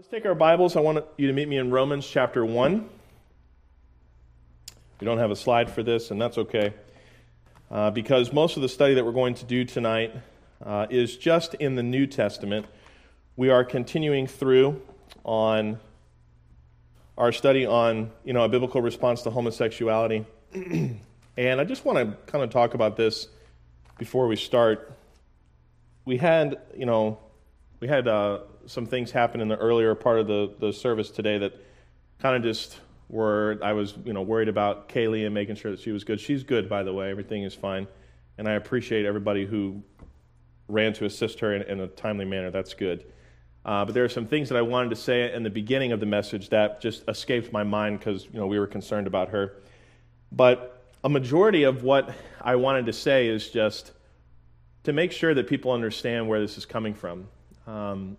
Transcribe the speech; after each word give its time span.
Let's 0.00 0.08
take 0.08 0.24
our 0.24 0.34
Bibles. 0.34 0.76
I 0.76 0.80
want 0.80 1.04
you 1.18 1.26
to 1.26 1.34
meet 1.34 1.46
me 1.46 1.58
in 1.58 1.70
Romans 1.70 2.08
chapter 2.08 2.42
1. 2.42 2.88
We 4.98 5.04
don't 5.04 5.18
have 5.18 5.30
a 5.30 5.36
slide 5.36 5.70
for 5.70 5.82
this, 5.82 6.10
and 6.10 6.18
that's 6.18 6.38
okay. 6.38 6.72
Uh, 7.70 7.90
because 7.90 8.32
most 8.32 8.56
of 8.56 8.62
the 8.62 8.68
study 8.70 8.94
that 8.94 9.04
we're 9.04 9.12
going 9.12 9.34
to 9.34 9.44
do 9.44 9.62
tonight 9.66 10.14
uh, 10.64 10.86
is 10.88 11.18
just 11.18 11.52
in 11.52 11.74
the 11.74 11.82
New 11.82 12.06
Testament. 12.06 12.64
We 13.36 13.50
are 13.50 13.62
continuing 13.62 14.26
through 14.26 14.80
on 15.22 15.78
our 17.18 17.30
study 17.30 17.66
on 17.66 18.10
you 18.24 18.32
know 18.32 18.44
a 18.44 18.48
biblical 18.48 18.80
response 18.80 19.20
to 19.24 19.30
homosexuality, 19.30 20.24
and 20.54 21.60
I 21.60 21.64
just 21.64 21.84
want 21.84 21.98
to 21.98 22.16
kind 22.32 22.42
of 22.42 22.48
talk 22.48 22.72
about 22.72 22.96
this 22.96 23.28
before 23.98 24.28
we 24.28 24.36
start. 24.36 24.96
We 26.06 26.16
had 26.16 26.58
you 26.74 26.86
know 26.86 27.18
we 27.80 27.88
had 27.88 28.08
uh, 28.08 28.38
some 28.66 28.86
things 28.86 29.10
happened 29.10 29.42
in 29.42 29.48
the 29.48 29.56
earlier 29.56 29.94
part 29.94 30.18
of 30.20 30.26
the, 30.26 30.54
the 30.58 30.72
service 30.72 31.10
today 31.10 31.38
that 31.38 31.54
kind 32.18 32.36
of 32.36 32.42
just 32.42 32.78
were, 33.08 33.58
I 33.62 33.72
was, 33.72 33.94
you 34.04 34.12
know, 34.12 34.22
worried 34.22 34.48
about 34.48 34.88
Kaylee 34.88 35.24
and 35.24 35.34
making 35.34 35.56
sure 35.56 35.70
that 35.70 35.80
she 35.80 35.90
was 35.90 36.04
good. 36.04 36.20
She's 36.20 36.42
good, 36.42 36.68
by 36.68 36.82
the 36.82 36.92
way. 36.92 37.10
Everything 37.10 37.42
is 37.42 37.54
fine. 37.54 37.88
And 38.38 38.48
I 38.48 38.52
appreciate 38.52 39.04
everybody 39.04 39.44
who 39.44 39.82
ran 40.68 40.92
to 40.94 41.04
assist 41.04 41.40
her 41.40 41.54
in, 41.54 41.62
in 41.62 41.80
a 41.80 41.88
timely 41.88 42.24
manner. 42.24 42.50
That's 42.50 42.74
good. 42.74 43.04
Uh, 43.64 43.84
but 43.84 43.94
there 43.94 44.04
are 44.04 44.08
some 44.08 44.26
things 44.26 44.48
that 44.48 44.56
I 44.56 44.62
wanted 44.62 44.90
to 44.90 44.96
say 44.96 45.32
in 45.32 45.42
the 45.42 45.50
beginning 45.50 45.92
of 45.92 46.00
the 46.00 46.06
message 46.06 46.48
that 46.48 46.80
just 46.80 47.02
escaped 47.08 47.52
my 47.52 47.62
mind 47.62 47.98
because, 47.98 48.24
you 48.24 48.38
know, 48.38 48.46
we 48.46 48.58
were 48.58 48.66
concerned 48.66 49.06
about 49.06 49.28
her. 49.30 49.56
But 50.32 50.86
a 51.04 51.08
majority 51.08 51.64
of 51.64 51.82
what 51.82 52.14
I 52.40 52.56
wanted 52.56 52.86
to 52.86 52.92
say 52.92 53.26
is 53.28 53.50
just 53.50 53.92
to 54.84 54.92
make 54.92 55.12
sure 55.12 55.34
that 55.34 55.46
people 55.46 55.72
understand 55.72 56.28
where 56.28 56.40
this 56.40 56.56
is 56.56 56.64
coming 56.64 56.94
from. 56.94 57.28
Um, 57.66 58.16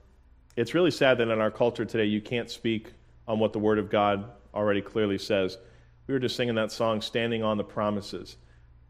it's 0.56 0.74
really 0.74 0.92
sad 0.92 1.18
that 1.18 1.30
in 1.30 1.40
our 1.40 1.52
culture 1.52 1.86
today 1.86 2.06
you 2.06 2.22
can't 2.22 2.50
speak 2.50 2.92
on 3.28 3.40
what 3.40 3.54
the 3.54 3.60
Word 3.60 3.80
of 3.80 3.90
God 3.90 4.26
already 4.54 4.82
clearly 4.82 5.18
says. 5.18 5.58
We 6.08 6.14
were 6.14 6.20
just 6.20 6.36
singing 6.36 6.56
that 6.56 6.72
song, 6.72 7.02
Standing 7.02 7.44
on 7.44 7.58
the 7.58 7.64
Promises. 7.64 8.36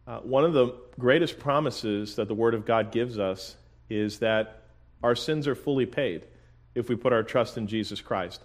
Uh, 0.08 0.20
one 0.20 0.44
of 0.44 0.54
the 0.54 0.74
greatest 0.98 1.38
promises 1.38 2.16
that 2.16 2.28
the 2.28 2.34
Word 2.34 2.56
of 2.56 2.66
God 2.66 2.92
gives 2.92 3.20
us 3.20 3.56
is 3.90 4.20
that 4.20 4.64
our 5.04 5.16
sins 5.16 5.48
are 5.48 5.56
fully 5.56 5.86
paid 5.86 6.26
if 6.74 6.90
we 6.90 6.96
put 6.96 7.14
our 7.14 7.24
trust 7.24 7.58
in 7.58 7.68
Jesus 7.68 8.02
Christ. 8.02 8.42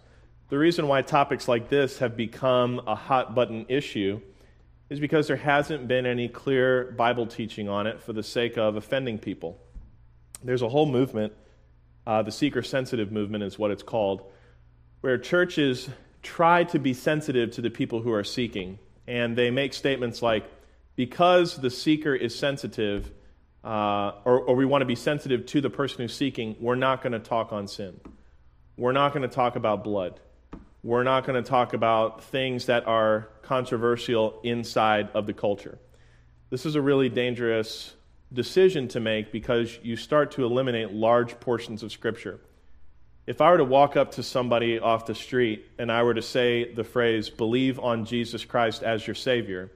The 0.49 0.59
reason 0.59 0.87
why 0.87 1.03
topics 1.03 1.49
like 1.49 1.69
this 1.69 1.99
have 1.99 2.17
become 2.17 2.83
a 2.87 2.95
hot 2.95 3.35
button 3.35 3.67
issue 3.69 4.21
is 4.89 5.01
because 5.01 5.27
there 5.27 5.37
hasn't 5.37 5.89
been 5.89 6.07
any 6.07 6.29
clear 6.29 6.93
Bible 6.97 7.27
teaching 7.27 7.69
on 7.69 7.87
it 7.87 8.01
for 8.01 8.13
the 8.13 8.23
sake 8.23 8.57
of 8.57 8.77
offending 8.77 9.19
people. 9.19 9.59
There's 10.45 10.63
a 10.63 10.69
whole 10.69 10.87
movement 10.87 11.33
uh, 12.07 12.23
the 12.23 12.33
seeker 12.33 12.63
sensitive 12.63 13.11
movement 13.11 13.43
is 13.43 13.59
what 13.59 13.71
it's 13.71 13.83
called, 13.83 14.23
where 15.01 15.19
churches 15.19 15.89
try 16.23 16.65
to 16.65 16.79
be 16.79 16.95
sensitive 16.95 17.51
to 17.53 17.61
the 17.61 17.71
people 17.71 18.01
who 18.01 18.13
are 18.13 18.25
seeking. 18.25 18.79
And 19.07 19.37
they 19.37 19.51
make 19.51 19.75
statements 19.75 20.23
like, 20.23 20.45
because 20.97 21.57
the 21.57 21.71
seeker 21.71 22.15
is 22.15 22.37
sensitive, 22.37 23.11
uh, 23.63 24.13
or, 24.25 24.41
or 24.41 24.57
we 24.57 24.65
want 24.65 24.83
to 24.83 24.87
be 24.87 24.95
sensitive 24.95 25.47
to 25.47 25.61
the 25.61 25.71
person 25.71 25.99
who's 25.99 26.15
seeking, 26.15 26.57
we're 26.61 26.75
not 26.75 27.03
going 27.03 27.13
to 27.13 27.19
talk 27.19 27.53
on 27.53 27.69
sin. 27.69 28.01
We're 28.77 28.93
not 28.93 29.13
going 29.13 29.23
to 29.29 29.35
talk 29.35 29.57
about 29.57 29.85
blood. 29.85 30.21
We're 30.83 31.03
not 31.03 31.27
going 31.27 31.43
to 31.43 31.49
talk 31.49 31.73
about 31.73 32.23
things 32.25 32.67
that 32.67 32.87
are 32.87 33.29
controversial 33.43 34.39
inside 34.43 35.11
of 35.15 35.27
the 35.27 35.33
culture. 35.33 35.79
This 36.51 36.65
is 36.65 36.77
a 36.77 36.81
really 36.81 37.09
dangerous 37.09 37.93
decision 38.33 38.89
to 38.89 39.01
make 39.01 39.33
because 39.33 39.79
you 39.83 39.97
start 39.97 40.33
to 40.33 40.45
eliminate 40.45 40.93
large 40.93 41.39
portions 41.41 41.83
of 41.83 41.93
Scripture. 41.93 42.41
If 43.27 43.41
I 43.41 43.51
were 43.51 43.59
to 43.59 43.65
walk 43.65 43.97
up 43.97 44.13
to 44.13 44.23
somebody 44.23 44.79
off 44.79 45.07
the 45.07 45.15
street 45.15 45.67
and 45.79 45.91
I 45.91 46.03
were 46.03 46.15
to 46.15 46.23
say 46.23 46.73
the 46.73 46.85
phrase, 46.85 47.29
believe 47.29 47.81
on 47.81 48.05
Jesus 48.05 48.45
Christ 48.45 48.83
as 48.83 49.07
your 49.07 49.15
Savior, 49.15 49.73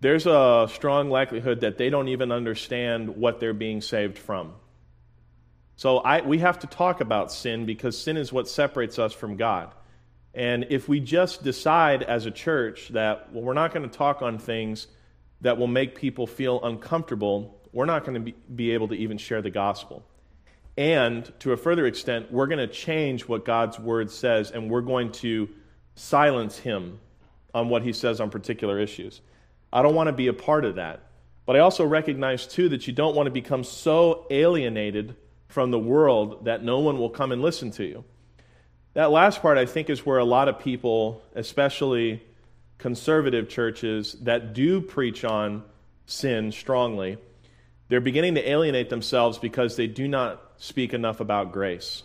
there's 0.00 0.26
a 0.26 0.68
strong 0.72 1.10
likelihood 1.10 1.60
that 1.60 1.78
they 1.78 1.90
don't 1.90 2.08
even 2.08 2.32
understand 2.32 3.16
what 3.16 3.38
they're 3.38 3.52
being 3.52 3.80
saved 3.80 4.18
from. 4.18 4.54
So 5.76 5.98
I, 5.98 6.22
we 6.22 6.38
have 6.38 6.58
to 6.60 6.66
talk 6.66 7.00
about 7.00 7.32
sin 7.32 7.66
because 7.66 7.96
sin 7.96 8.16
is 8.16 8.32
what 8.32 8.48
separates 8.48 8.98
us 8.98 9.12
from 9.12 9.36
God. 9.36 9.72
And 10.34 10.66
if 10.70 10.88
we 10.88 11.00
just 11.00 11.42
decide 11.42 12.02
as 12.02 12.26
a 12.26 12.30
church 12.30 12.88
that, 12.88 13.32
well, 13.32 13.42
we're 13.42 13.54
not 13.54 13.72
going 13.72 13.88
to 13.88 13.96
talk 13.96 14.22
on 14.22 14.38
things 14.38 14.86
that 15.40 15.58
will 15.58 15.66
make 15.66 15.94
people 15.94 16.26
feel 16.26 16.62
uncomfortable, 16.62 17.60
we're 17.72 17.86
not 17.86 18.04
going 18.04 18.14
to 18.14 18.20
be, 18.20 18.34
be 18.54 18.70
able 18.72 18.88
to 18.88 18.94
even 18.94 19.18
share 19.18 19.42
the 19.42 19.50
gospel. 19.50 20.04
And 20.76 21.30
to 21.40 21.52
a 21.52 21.56
further 21.56 21.86
extent, 21.86 22.32
we're 22.32 22.46
going 22.46 22.58
to 22.58 22.66
change 22.66 23.26
what 23.26 23.44
God's 23.44 23.78
word 23.78 24.10
says 24.10 24.50
and 24.50 24.70
we're 24.70 24.80
going 24.80 25.12
to 25.12 25.48
silence 25.94 26.58
him 26.58 27.00
on 27.54 27.68
what 27.68 27.82
he 27.82 27.92
says 27.92 28.20
on 28.20 28.30
particular 28.30 28.78
issues. 28.78 29.20
I 29.72 29.82
don't 29.82 29.94
want 29.94 30.08
to 30.08 30.12
be 30.12 30.28
a 30.28 30.32
part 30.32 30.64
of 30.64 30.76
that. 30.76 31.02
But 31.46 31.56
I 31.56 31.60
also 31.60 31.84
recognize, 31.84 32.46
too, 32.46 32.68
that 32.68 32.86
you 32.86 32.92
don't 32.92 33.16
want 33.16 33.26
to 33.26 33.32
become 33.32 33.64
so 33.64 34.26
alienated 34.30 35.16
from 35.48 35.70
the 35.70 35.78
world 35.78 36.44
that 36.44 36.62
no 36.62 36.78
one 36.78 36.98
will 36.98 37.10
come 37.10 37.32
and 37.32 37.42
listen 37.42 37.72
to 37.72 37.84
you. 37.84 38.04
That 38.94 39.10
last 39.10 39.42
part, 39.42 39.58
I 39.58 39.66
think, 39.66 39.90
is 39.90 40.06
where 40.06 40.18
a 40.18 40.24
lot 40.24 40.48
of 40.48 40.60
people, 40.60 41.22
especially 41.34 42.22
conservative 42.80 43.48
churches 43.48 44.16
that 44.22 44.52
do 44.54 44.80
preach 44.80 45.24
on 45.24 45.62
sin 46.06 46.50
strongly, 46.50 47.18
they're 47.88 48.00
beginning 48.00 48.34
to 48.34 48.50
alienate 48.50 48.88
themselves 48.88 49.38
because 49.38 49.76
they 49.76 49.86
do 49.86 50.08
not 50.08 50.42
speak 50.56 50.94
enough 50.94 51.20
about 51.20 51.52
grace. 51.52 52.02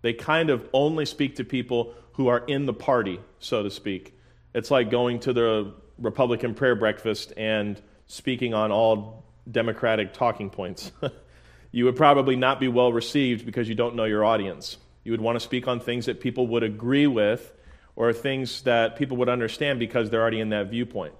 They 0.00 0.12
kind 0.12 0.50
of 0.50 0.66
only 0.72 1.06
speak 1.06 1.36
to 1.36 1.44
people 1.44 1.94
who 2.12 2.28
are 2.28 2.38
in 2.38 2.66
the 2.66 2.72
party, 2.72 3.20
so 3.38 3.62
to 3.62 3.70
speak. 3.70 4.16
It's 4.54 4.70
like 4.70 4.90
going 4.90 5.20
to 5.20 5.32
the 5.32 5.74
Republican 5.98 6.54
prayer 6.54 6.74
breakfast 6.74 7.32
and 7.36 7.80
speaking 8.06 8.54
on 8.54 8.70
all 8.70 9.24
Democratic 9.50 10.12
talking 10.12 10.50
points. 10.50 10.92
you 11.72 11.84
would 11.86 11.96
probably 11.96 12.36
not 12.36 12.60
be 12.60 12.68
well 12.68 12.92
received 12.92 13.44
because 13.44 13.68
you 13.68 13.74
don't 13.74 13.96
know 13.96 14.04
your 14.04 14.24
audience. 14.24 14.76
You 15.04 15.12
would 15.12 15.20
want 15.20 15.36
to 15.36 15.40
speak 15.40 15.66
on 15.66 15.80
things 15.80 16.06
that 16.06 16.20
people 16.20 16.46
would 16.48 16.62
agree 16.62 17.06
with 17.06 17.52
or 17.96 18.12
things 18.12 18.62
that 18.62 18.96
people 18.96 19.16
would 19.18 19.28
understand 19.28 19.78
because 19.78 20.10
they're 20.10 20.20
already 20.20 20.40
in 20.40 20.50
that 20.50 20.68
viewpoint. 20.70 21.14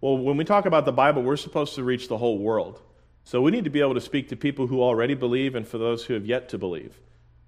Well, 0.00 0.18
when 0.18 0.36
we 0.36 0.44
talk 0.44 0.66
about 0.66 0.84
the 0.84 0.92
Bible, 0.92 1.22
we're 1.22 1.36
supposed 1.36 1.74
to 1.74 1.84
reach 1.84 2.08
the 2.08 2.18
whole 2.18 2.38
world. 2.38 2.80
So 3.24 3.42
we 3.42 3.50
need 3.50 3.64
to 3.64 3.70
be 3.70 3.80
able 3.80 3.94
to 3.94 4.00
speak 4.00 4.28
to 4.30 4.36
people 4.36 4.66
who 4.66 4.82
already 4.82 5.14
believe 5.14 5.54
and 5.54 5.66
for 5.66 5.78
those 5.78 6.04
who 6.04 6.14
have 6.14 6.26
yet 6.26 6.48
to 6.50 6.58
believe. 6.58 6.98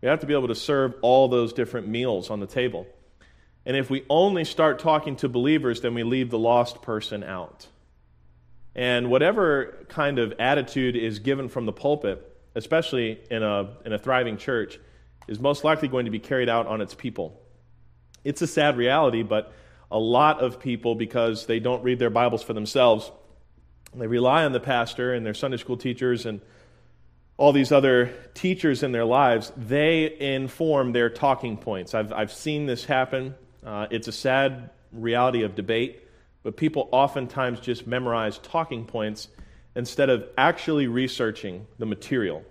We 0.00 0.08
have 0.08 0.20
to 0.20 0.26
be 0.26 0.34
able 0.34 0.48
to 0.48 0.54
serve 0.54 0.94
all 1.00 1.28
those 1.28 1.52
different 1.52 1.88
meals 1.88 2.30
on 2.30 2.40
the 2.40 2.46
table. 2.46 2.86
And 3.64 3.76
if 3.76 3.88
we 3.88 4.04
only 4.10 4.44
start 4.44 4.80
talking 4.80 5.16
to 5.16 5.28
believers, 5.28 5.80
then 5.80 5.94
we 5.94 6.02
leave 6.02 6.30
the 6.30 6.38
lost 6.38 6.82
person 6.82 7.22
out. 7.22 7.66
And 8.74 9.10
whatever 9.10 9.84
kind 9.88 10.18
of 10.18 10.34
attitude 10.38 10.96
is 10.96 11.18
given 11.18 11.48
from 11.48 11.66
the 11.66 11.72
pulpit, 11.72 12.26
especially 12.54 13.20
in 13.30 13.42
a, 13.42 13.76
in 13.84 13.92
a 13.92 13.98
thriving 13.98 14.36
church, 14.36 14.78
is 15.28 15.38
most 15.38 15.62
likely 15.62 15.88
going 15.88 16.06
to 16.06 16.10
be 16.10 16.18
carried 16.18 16.48
out 16.48 16.66
on 16.66 16.80
its 16.80 16.94
people. 16.94 17.40
It's 18.24 18.42
a 18.42 18.46
sad 18.46 18.76
reality, 18.76 19.22
but 19.22 19.52
a 19.90 19.98
lot 19.98 20.40
of 20.40 20.60
people, 20.60 20.94
because 20.94 21.46
they 21.46 21.60
don't 21.60 21.82
read 21.82 21.98
their 21.98 22.10
Bibles 22.10 22.42
for 22.42 22.52
themselves, 22.52 23.10
they 23.94 24.06
rely 24.06 24.44
on 24.44 24.52
the 24.52 24.60
pastor 24.60 25.12
and 25.12 25.24
their 25.26 25.34
Sunday 25.34 25.58
school 25.58 25.76
teachers 25.76 26.24
and 26.24 26.40
all 27.36 27.52
these 27.52 27.72
other 27.72 28.12
teachers 28.34 28.82
in 28.82 28.92
their 28.92 29.04
lives. 29.04 29.52
They 29.56 30.16
inform 30.18 30.92
their 30.92 31.10
talking 31.10 31.56
points. 31.56 31.94
I've, 31.94 32.12
I've 32.12 32.32
seen 32.32 32.66
this 32.66 32.84
happen. 32.84 33.34
Uh, 33.64 33.86
it's 33.90 34.08
a 34.08 34.12
sad 34.12 34.70
reality 34.92 35.42
of 35.42 35.54
debate, 35.54 36.02
but 36.42 36.56
people 36.56 36.88
oftentimes 36.92 37.60
just 37.60 37.86
memorize 37.86 38.38
talking 38.38 38.84
points 38.84 39.28
instead 39.74 40.10
of 40.10 40.26
actually 40.38 40.86
researching 40.86 41.66
the 41.78 41.86
material. 41.86 42.44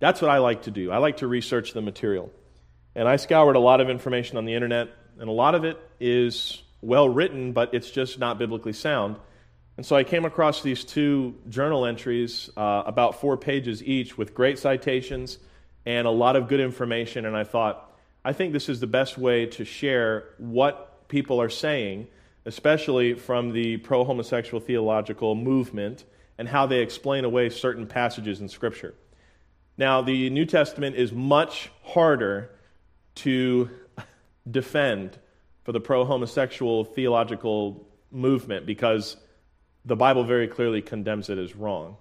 That's 0.00 0.20
what 0.20 0.30
I 0.30 0.38
like 0.38 0.62
to 0.62 0.70
do. 0.70 0.90
I 0.90 0.98
like 0.98 1.18
to 1.18 1.26
research 1.26 1.72
the 1.72 1.82
material. 1.82 2.30
And 2.98 3.06
I 3.06 3.14
scoured 3.14 3.54
a 3.54 3.60
lot 3.60 3.80
of 3.80 3.88
information 3.88 4.38
on 4.38 4.44
the 4.44 4.54
internet, 4.54 4.88
and 5.20 5.28
a 5.28 5.32
lot 5.32 5.54
of 5.54 5.62
it 5.62 5.78
is 6.00 6.60
well 6.80 7.08
written, 7.08 7.52
but 7.52 7.72
it's 7.72 7.92
just 7.92 8.18
not 8.18 8.40
biblically 8.40 8.72
sound. 8.72 9.14
And 9.76 9.86
so 9.86 9.94
I 9.94 10.02
came 10.02 10.24
across 10.24 10.62
these 10.64 10.82
two 10.82 11.36
journal 11.48 11.86
entries, 11.86 12.50
uh, 12.56 12.82
about 12.84 13.20
four 13.20 13.36
pages 13.36 13.84
each, 13.84 14.18
with 14.18 14.34
great 14.34 14.58
citations 14.58 15.38
and 15.86 16.08
a 16.08 16.10
lot 16.10 16.34
of 16.34 16.48
good 16.48 16.58
information. 16.58 17.24
And 17.24 17.36
I 17.36 17.44
thought, 17.44 17.96
I 18.24 18.32
think 18.32 18.52
this 18.52 18.68
is 18.68 18.80
the 18.80 18.88
best 18.88 19.16
way 19.16 19.46
to 19.46 19.64
share 19.64 20.30
what 20.38 21.06
people 21.06 21.40
are 21.40 21.48
saying, 21.48 22.08
especially 22.46 23.14
from 23.14 23.52
the 23.52 23.76
pro 23.76 24.02
homosexual 24.02 24.58
theological 24.58 25.36
movement, 25.36 26.02
and 26.36 26.48
how 26.48 26.66
they 26.66 26.80
explain 26.80 27.24
away 27.24 27.48
certain 27.48 27.86
passages 27.86 28.40
in 28.40 28.48
Scripture. 28.48 28.94
Now, 29.76 30.02
the 30.02 30.30
New 30.30 30.46
Testament 30.46 30.96
is 30.96 31.12
much 31.12 31.70
harder 31.84 32.50
to 33.18 33.70
defend 34.50 35.18
for 35.64 35.72
the 35.72 35.80
pro 35.80 36.04
homosexual 36.04 36.84
theological 36.84 37.86
movement 38.10 38.66
because 38.66 39.16
the 39.84 39.96
Bible 39.96 40.24
very 40.24 40.48
clearly 40.48 40.82
condemns 40.82 41.28
it 41.28 41.38
as 41.38 41.54
wrong. 41.54 41.96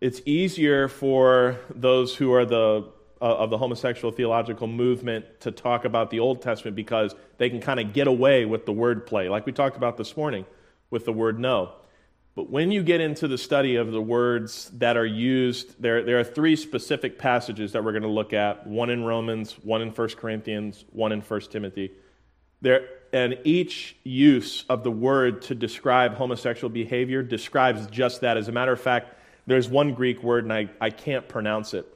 It's 0.00 0.20
easier 0.26 0.88
for 0.88 1.60
those 1.70 2.16
who 2.16 2.32
are 2.32 2.44
the 2.44 2.88
uh, 3.20 3.36
of 3.36 3.50
the 3.50 3.58
homosexual 3.58 4.10
theological 4.10 4.66
movement 4.66 5.24
to 5.40 5.52
talk 5.52 5.84
about 5.84 6.10
the 6.10 6.18
Old 6.18 6.42
Testament 6.42 6.74
because 6.74 7.14
they 7.38 7.48
can 7.48 7.60
kind 7.60 7.78
of 7.78 7.92
get 7.92 8.08
away 8.08 8.44
with 8.44 8.66
the 8.66 8.72
word 8.72 9.06
play, 9.06 9.28
like 9.28 9.46
we 9.46 9.52
talked 9.52 9.76
about 9.76 9.96
this 9.96 10.16
morning 10.16 10.44
with 10.90 11.04
the 11.04 11.12
word 11.12 11.38
no. 11.38 11.72
But 12.34 12.48
when 12.48 12.70
you 12.70 12.82
get 12.82 13.02
into 13.02 13.28
the 13.28 13.36
study 13.36 13.76
of 13.76 13.92
the 13.92 14.00
words 14.00 14.70
that 14.78 14.96
are 14.96 15.06
used, 15.06 15.80
there, 15.80 16.02
there 16.02 16.18
are 16.18 16.24
three 16.24 16.56
specific 16.56 17.18
passages 17.18 17.72
that 17.72 17.84
we're 17.84 17.92
going 17.92 18.02
to 18.02 18.08
look 18.08 18.32
at 18.32 18.66
one 18.66 18.88
in 18.88 19.04
Romans, 19.04 19.52
one 19.62 19.82
in 19.82 19.90
1 19.90 20.08
Corinthians, 20.10 20.84
one 20.92 21.12
in 21.12 21.20
1 21.20 21.40
Timothy. 21.50 21.92
There, 22.62 22.88
and 23.12 23.38
each 23.44 23.96
use 24.02 24.64
of 24.70 24.82
the 24.82 24.90
word 24.90 25.42
to 25.42 25.54
describe 25.54 26.14
homosexual 26.14 26.70
behavior 26.70 27.22
describes 27.22 27.86
just 27.88 28.22
that. 28.22 28.38
As 28.38 28.48
a 28.48 28.52
matter 28.52 28.72
of 28.72 28.80
fact, 28.80 29.14
there's 29.46 29.68
one 29.68 29.92
Greek 29.92 30.22
word, 30.22 30.44
and 30.44 30.52
I, 30.52 30.70
I 30.80 30.88
can't 30.88 31.28
pronounce 31.28 31.74
it, 31.74 31.86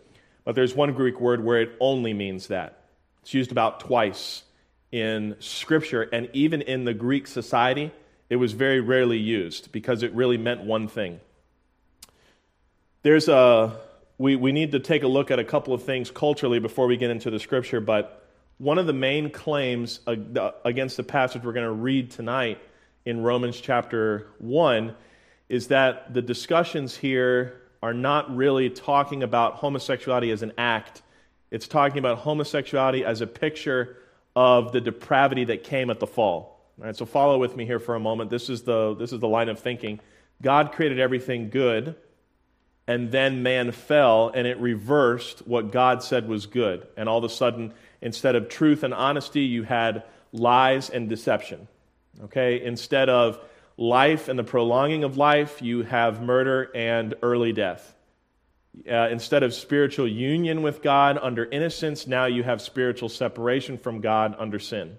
but 0.44 0.54
there's 0.54 0.74
one 0.74 0.92
Greek 0.92 1.18
word 1.18 1.42
where 1.42 1.62
it 1.62 1.76
only 1.80 2.12
means 2.12 2.48
that. 2.48 2.80
It's 3.22 3.32
used 3.32 3.52
about 3.52 3.80
twice 3.80 4.42
in 4.92 5.36
Scripture, 5.38 6.02
and 6.02 6.28
even 6.34 6.60
in 6.60 6.84
the 6.84 6.94
Greek 6.94 7.26
society, 7.26 7.90
it 8.28 8.36
was 8.36 8.52
very 8.52 8.80
rarely 8.80 9.18
used 9.18 9.72
because 9.72 10.02
it 10.02 10.12
really 10.12 10.38
meant 10.38 10.62
one 10.62 10.88
thing. 10.88 11.20
There's 13.02 13.28
a, 13.28 13.78
we, 14.18 14.36
we 14.36 14.52
need 14.52 14.72
to 14.72 14.80
take 14.80 15.02
a 15.02 15.08
look 15.08 15.30
at 15.30 15.38
a 15.38 15.44
couple 15.44 15.72
of 15.74 15.84
things 15.84 16.10
culturally 16.10 16.58
before 16.58 16.86
we 16.86 16.96
get 16.96 17.10
into 17.10 17.30
the 17.30 17.38
Scripture, 17.38 17.80
but 17.80 18.26
one 18.58 18.78
of 18.78 18.86
the 18.86 18.92
main 18.92 19.30
claims 19.30 20.00
against 20.06 20.96
the 20.96 21.02
passage 21.02 21.44
we're 21.44 21.52
going 21.52 21.66
to 21.66 21.72
read 21.72 22.10
tonight 22.10 22.58
in 23.04 23.22
Romans 23.22 23.60
chapter 23.60 24.28
1 24.38 24.94
is 25.48 25.68
that 25.68 26.12
the 26.12 26.22
discussions 26.22 26.96
here 26.96 27.60
are 27.82 27.94
not 27.94 28.34
really 28.34 28.70
talking 28.70 29.22
about 29.22 29.54
homosexuality 29.54 30.30
as 30.30 30.42
an 30.42 30.52
act. 30.58 31.02
It's 31.50 31.68
talking 31.68 31.98
about 31.98 32.18
homosexuality 32.18 33.04
as 33.04 33.20
a 33.20 33.26
picture 33.26 33.98
of 34.34 34.72
the 34.72 34.80
depravity 34.80 35.44
that 35.44 35.62
came 35.62 35.90
at 35.90 36.00
the 36.00 36.06
fall. 36.06 36.55
All 36.78 36.84
right, 36.84 36.96
so 36.96 37.06
follow 37.06 37.38
with 37.38 37.56
me 37.56 37.64
here 37.64 37.78
for 37.78 37.94
a 37.94 38.00
moment. 38.00 38.28
This 38.28 38.50
is 38.50 38.62
the, 38.62 38.94
this 38.94 39.10
is 39.12 39.20
the 39.20 39.28
line 39.28 39.48
of 39.48 39.58
thinking. 39.58 39.98
God 40.42 40.72
created 40.72 41.00
everything 41.00 41.48
good, 41.48 41.96
and 42.86 43.10
then 43.10 43.42
man 43.42 43.72
fell, 43.72 44.30
and 44.34 44.46
it 44.46 44.58
reversed 44.60 45.46
what 45.46 45.72
God 45.72 46.02
said 46.02 46.28
was 46.28 46.44
good. 46.44 46.86
And 46.98 47.08
all 47.08 47.16
of 47.16 47.24
a 47.24 47.30
sudden, 47.30 47.72
instead 48.02 48.36
of 48.36 48.50
truth 48.50 48.82
and 48.82 48.92
honesty, 48.92 49.40
you 49.40 49.62
had 49.62 50.02
lies 50.32 50.90
and 50.90 51.08
deception. 51.08 51.66
Okay? 52.24 52.62
Instead 52.62 53.08
of 53.08 53.38
life 53.78 54.28
and 54.28 54.38
the 54.38 54.44
prolonging 54.44 55.02
of 55.02 55.16
life, 55.16 55.62
you 55.62 55.82
have 55.82 56.20
murder 56.20 56.70
and 56.74 57.14
early 57.22 57.54
death. 57.54 57.94
Uh, 58.86 59.08
instead 59.10 59.42
of 59.42 59.54
spiritual 59.54 60.06
union 60.06 60.60
with 60.60 60.82
God 60.82 61.18
under 61.22 61.46
innocence, 61.46 62.06
now 62.06 62.26
you 62.26 62.42
have 62.42 62.60
spiritual 62.60 63.08
separation 63.08 63.78
from 63.78 64.02
God 64.02 64.36
under 64.38 64.58
sin. 64.58 64.98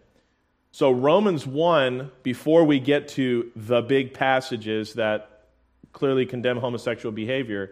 So, 0.78 0.92
Romans 0.92 1.48
1, 1.48 2.12
before 2.22 2.64
we 2.64 2.80
get 2.80 3.08
to 3.08 3.52
the 3.56 3.82
big 3.82 4.14
passages 4.14 4.94
that 4.94 5.46
clearly 5.92 6.28
condemn 6.28 6.58
homosexual 6.58 7.12
behavior, 7.12 7.72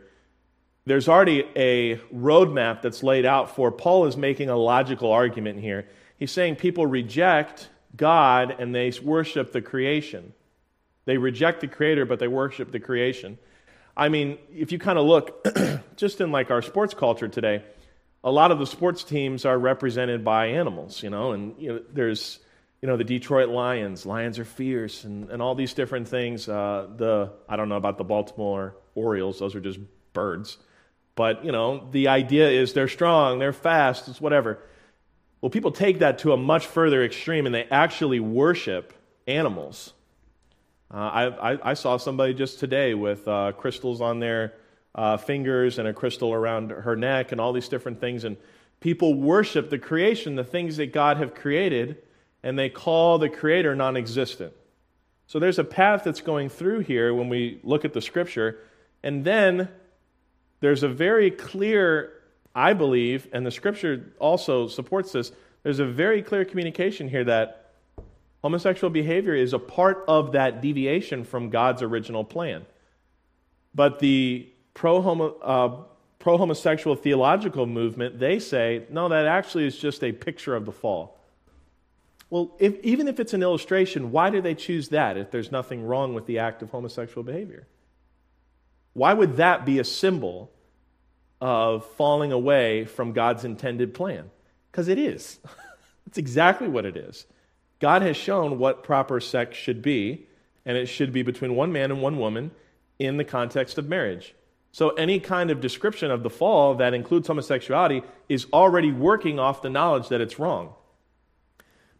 there's 0.88 1.08
already 1.08 1.44
a 1.56 1.98
roadmap 2.12 2.82
that's 2.82 3.04
laid 3.04 3.28
out 3.28 3.56
for. 3.56 3.72
Paul 3.72 4.08
is 4.08 4.18
making 4.18 4.50
a 4.50 4.58
logical 4.58 5.12
argument 5.12 5.60
here. 5.60 5.88
He's 6.18 6.32
saying 6.32 6.56
people 6.56 6.88
reject 6.88 7.70
God 7.96 8.56
and 8.58 8.74
they 8.74 8.92
worship 9.04 9.52
the 9.52 9.62
creation. 9.62 10.34
They 11.06 11.18
reject 11.18 11.62
the 11.62 11.68
creator, 11.68 12.08
but 12.08 12.18
they 12.18 12.28
worship 12.28 12.72
the 12.72 12.80
creation. 12.80 13.38
I 13.96 14.10
mean, 14.10 14.40
if 14.52 14.72
you 14.72 14.80
kind 14.80 14.98
of 14.98 15.06
look 15.06 15.48
just 15.96 16.22
in 16.22 16.32
like 16.32 16.50
our 16.50 16.64
sports 16.64 16.96
culture 16.96 17.28
today, 17.28 17.62
a 18.24 18.32
lot 18.32 18.50
of 18.50 18.58
the 18.58 18.66
sports 18.66 19.04
teams 19.04 19.46
are 19.46 19.60
represented 19.60 20.26
by 20.26 20.48
animals, 20.48 21.04
you 21.04 21.12
know, 21.12 21.34
and 21.34 21.54
you 21.60 21.72
know, 21.72 21.82
there's, 21.94 22.40
you 22.86 22.92
know, 22.92 22.98
the 22.98 23.04
Detroit 23.04 23.50
Lions, 23.50 24.06
Lions 24.06 24.38
are 24.38 24.46
fierce, 24.46 25.06
and, 25.06 25.32
and 25.32 25.42
all 25.42 25.56
these 25.56 25.74
different 25.74 26.08
things. 26.08 26.48
Uh, 26.48 26.86
the, 26.96 27.32
I 27.50 27.56
don't 27.56 27.68
know 27.68 27.78
about 27.78 27.98
the 27.98 28.04
Baltimore 28.04 28.76
Orioles, 28.94 29.40
those 29.40 29.56
are 29.56 29.60
just 29.60 29.80
birds. 30.14 30.60
But, 31.16 31.44
you 31.44 31.52
know, 31.52 31.88
the 31.90 32.10
idea 32.10 32.48
is 32.48 32.74
they're 32.74 32.88
strong, 32.88 33.40
they're 33.40 33.54
fast, 33.54 34.08
it's 34.08 34.22
whatever. 34.22 34.60
Well, 35.42 35.50
people 35.50 35.72
take 35.72 35.98
that 35.98 36.20
to 36.20 36.34
a 36.34 36.38
much 36.38 36.68
further 36.68 37.04
extreme 37.04 37.48
and 37.48 37.56
they 37.56 37.64
actually 37.64 38.20
worship 38.20 38.94
animals. 39.26 39.94
Uh, 40.94 40.98
I, 40.98 41.54
I, 41.54 41.72
I, 41.72 41.74
saw 41.74 41.98
somebody 41.98 42.36
just 42.36 42.60
today 42.60 42.94
with 42.94 43.28
uh, 43.28 43.54
crystals 43.54 44.00
on 44.00 44.20
their 44.20 44.54
uh, 44.94 45.18
fingers 45.18 45.80
and 45.80 45.88
a 45.88 45.94
crystal 45.94 46.32
around 46.32 46.70
her 46.70 46.96
neck 46.96 47.32
and 47.32 47.42
all 47.42 47.52
these 47.52 47.68
different 47.68 48.00
things. 48.00 48.26
And 48.26 48.38
people 48.80 49.16
worship 49.16 49.72
the 49.72 49.80
creation, 49.80 50.36
the 50.36 50.44
things 50.44 50.78
that 50.78 50.94
God 50.94 51.18
have 51.18 51.34
created, 51.34 52.04
and 52.46 52.58
they 52.58 52.70
call 52.70 53.18
the 53.18 53.28
creator 53.28 53.76
non 53.76 53.98
existent. 53.98 54.54
So 55.28 55.40
there's 55.40 55.58
a 55.58 55.64
path 55.64 56.04
that's 56.06 56.22
going 56.22 56.50
through 56.50 56.82
here 56.82 57.12
when 57.14 57.28
we 57.28 57.60
look 57.64 57.84
at 57.84 57.94
the 57.94 58.02
scripture. 58.02 58.60
And 59.02 59.26
then 59.26 59.68
there's 60.60 60.84
a 60.84 60.88
very 60.88 61.32
clear, 61.32 62.14
I 62.54 62.74
believe, 62.74 63.28
and 63.34 63.44
the 63.46 63.52
scripture 63.52 64.14
also 64.20 64.68
supports 64.68 65.12
this, 65.12 65.32
there's 65.64 65.80
a 65.80 65.86
very 65.86 66.22
clear 66.22 66.46
communication 66.46 67.10
here 67.10 67.24
that 67.24 67.74
Homosexual 68.44 68.92
behavior 68.92 69.34
is 69.34 69.54
a 69.54 69.60
part 69.60 70.06
of 70.08 70.34
that 70.34 70.62
deviation 70.62 71.24
from 71.24 71.50
God's 71.50 71.82
original 71.82 72.24
plan. 72.24 72.64
But 73.74 73.98
the 73.98 74.48
pro 74.76 75.00
uh, 75.42 75.84
homosexual 76.24 76.96
theological 76.96 77.66
movement, 77.66 78.20
they 78.20 78.38
say, 78.38 78.86
no, 78.92 79.10
that 79.10 79.26
actually 79.26 79.66
is 79.66 79.76
just 79.76 80.04
a 80.04 80.12
picture 80.12 80.56
of 80.56 80.66
the 80.66 80.72
fall. 80.72 81.16
Well, 82.30 82.56
if, 82.60 82.80
even 82.84 83.08
if 83.08 83.20
it's 83.20 83.34
an 83.34 83.44
illustration, 83.44 84.12
why 84.12 84.30
do 84.30 84.42
they 84.42 84.56
choose 84.56 84.90
that 84.90 85.18
if 85.18 85.32
there's 85.32 85.52
nothing 85.52 85.86
wrong 85.86 86.14
with 86.14 86.26
the 86.26 86.40
act 86.40 86.62
of 86.62 86.72
homosexual 86.72 87.24
behavior? 87.24 87.68
Why 88.94 89.14
would 89.14 89.38
that 89.38 89.66
be 89.66 89.80
a 89.80 89.84
symbol 89.84 90.52
of 91.40 91.86
falling 91.98 92.32
away 92.32 92.86
from 92.86 93.14
God's 93.14 93.46
intended 93.46 93.94
plan? 93.94 94.32
Because 94.72 94.88
it 94.88 94.98
is. 94.98 95.40
It's 96.08 96.20
exactly 96.20 96.68
what 96.68 96.86
it 96.86 96.96
is. 96.96 97.26
God 97.80 98.02
has 98.02 98.16
shown 98.16 98.60
what 98.60 98.84
proper 98.84 99.20
sex 99.20 99.58
should 99.58 99.82
be, 99.82 100.28
and 100.66 100.78
it 100.78 100.86
should 100.86 101.12
be 101.12 101.24
between 101.24 101.56
one 101.56 101.72
man 101.72 101.92
and 101.92 102.02
one 102.02 102.18
woman 102.18 102.52
in 103.00 103.18
the 103.18 103.24
context 103.24 103.78
of 103.78 103.90
marriage. 103.90 104.34
So, 104.72 104.90
any 104.92 105.20
kind 105.20 105.52
of 105.52 105.62
description 105.62 106.12
of 106.12 106.24
the 106.24 106.30
fall 106.30 106.76
that 106.76 106.94
includes 106.94 107.28
homosexuality 107.28 108.04
is 108.30 108.46
already 108.54 108.92
working 108.92 109.40
off 109.40 109.62
the 109.62 109.70
knowledge 109.70 110.10
that 110.10 110.22
it's 110.22 110.38
wrong. 110.38 110.74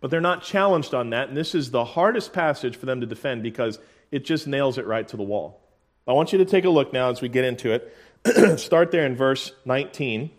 But 0.06 0.12
they're 0.12 0.22
not 0.22 0.44
challenged 0.44 0.94
on 0.94 1.10
that, 1.10 1.30
and 1.30 1.36
this 1.36 1.56
is 1.56 1.72
the 1.72 1.84
hardest 1.84 2.32
passage 2.32 2.76
for 2.76 2.86
them 2.86 3.02
to 3.02 3.08
defend 3.08 3.42
because 3.42 3.80
it 4.12 4.24
just 4.24 4.46
nails 4.46 4.78
it 4.78 4.86
right 4.86 5.08
to 5.08 5.18
the 5.18 5.24
wall. 5.24 5.60
I 6.08 6.14
want 6.14 6.32
you 6.32 6.38
to 6.38 6.46
take 6.46 6.64
a 6.64 6.70
look 6.70 6.94
now 6.94 7.10
as 7.10 7.24
we 7.24 7.28
get 7.28 7.44
into 7.44 7.72
it. 7.72 8.60
Start 8.60 8.92
there 8.92 9.08
in 9.08 9.16
verse 9.16 9.52
19, 9.66 10.30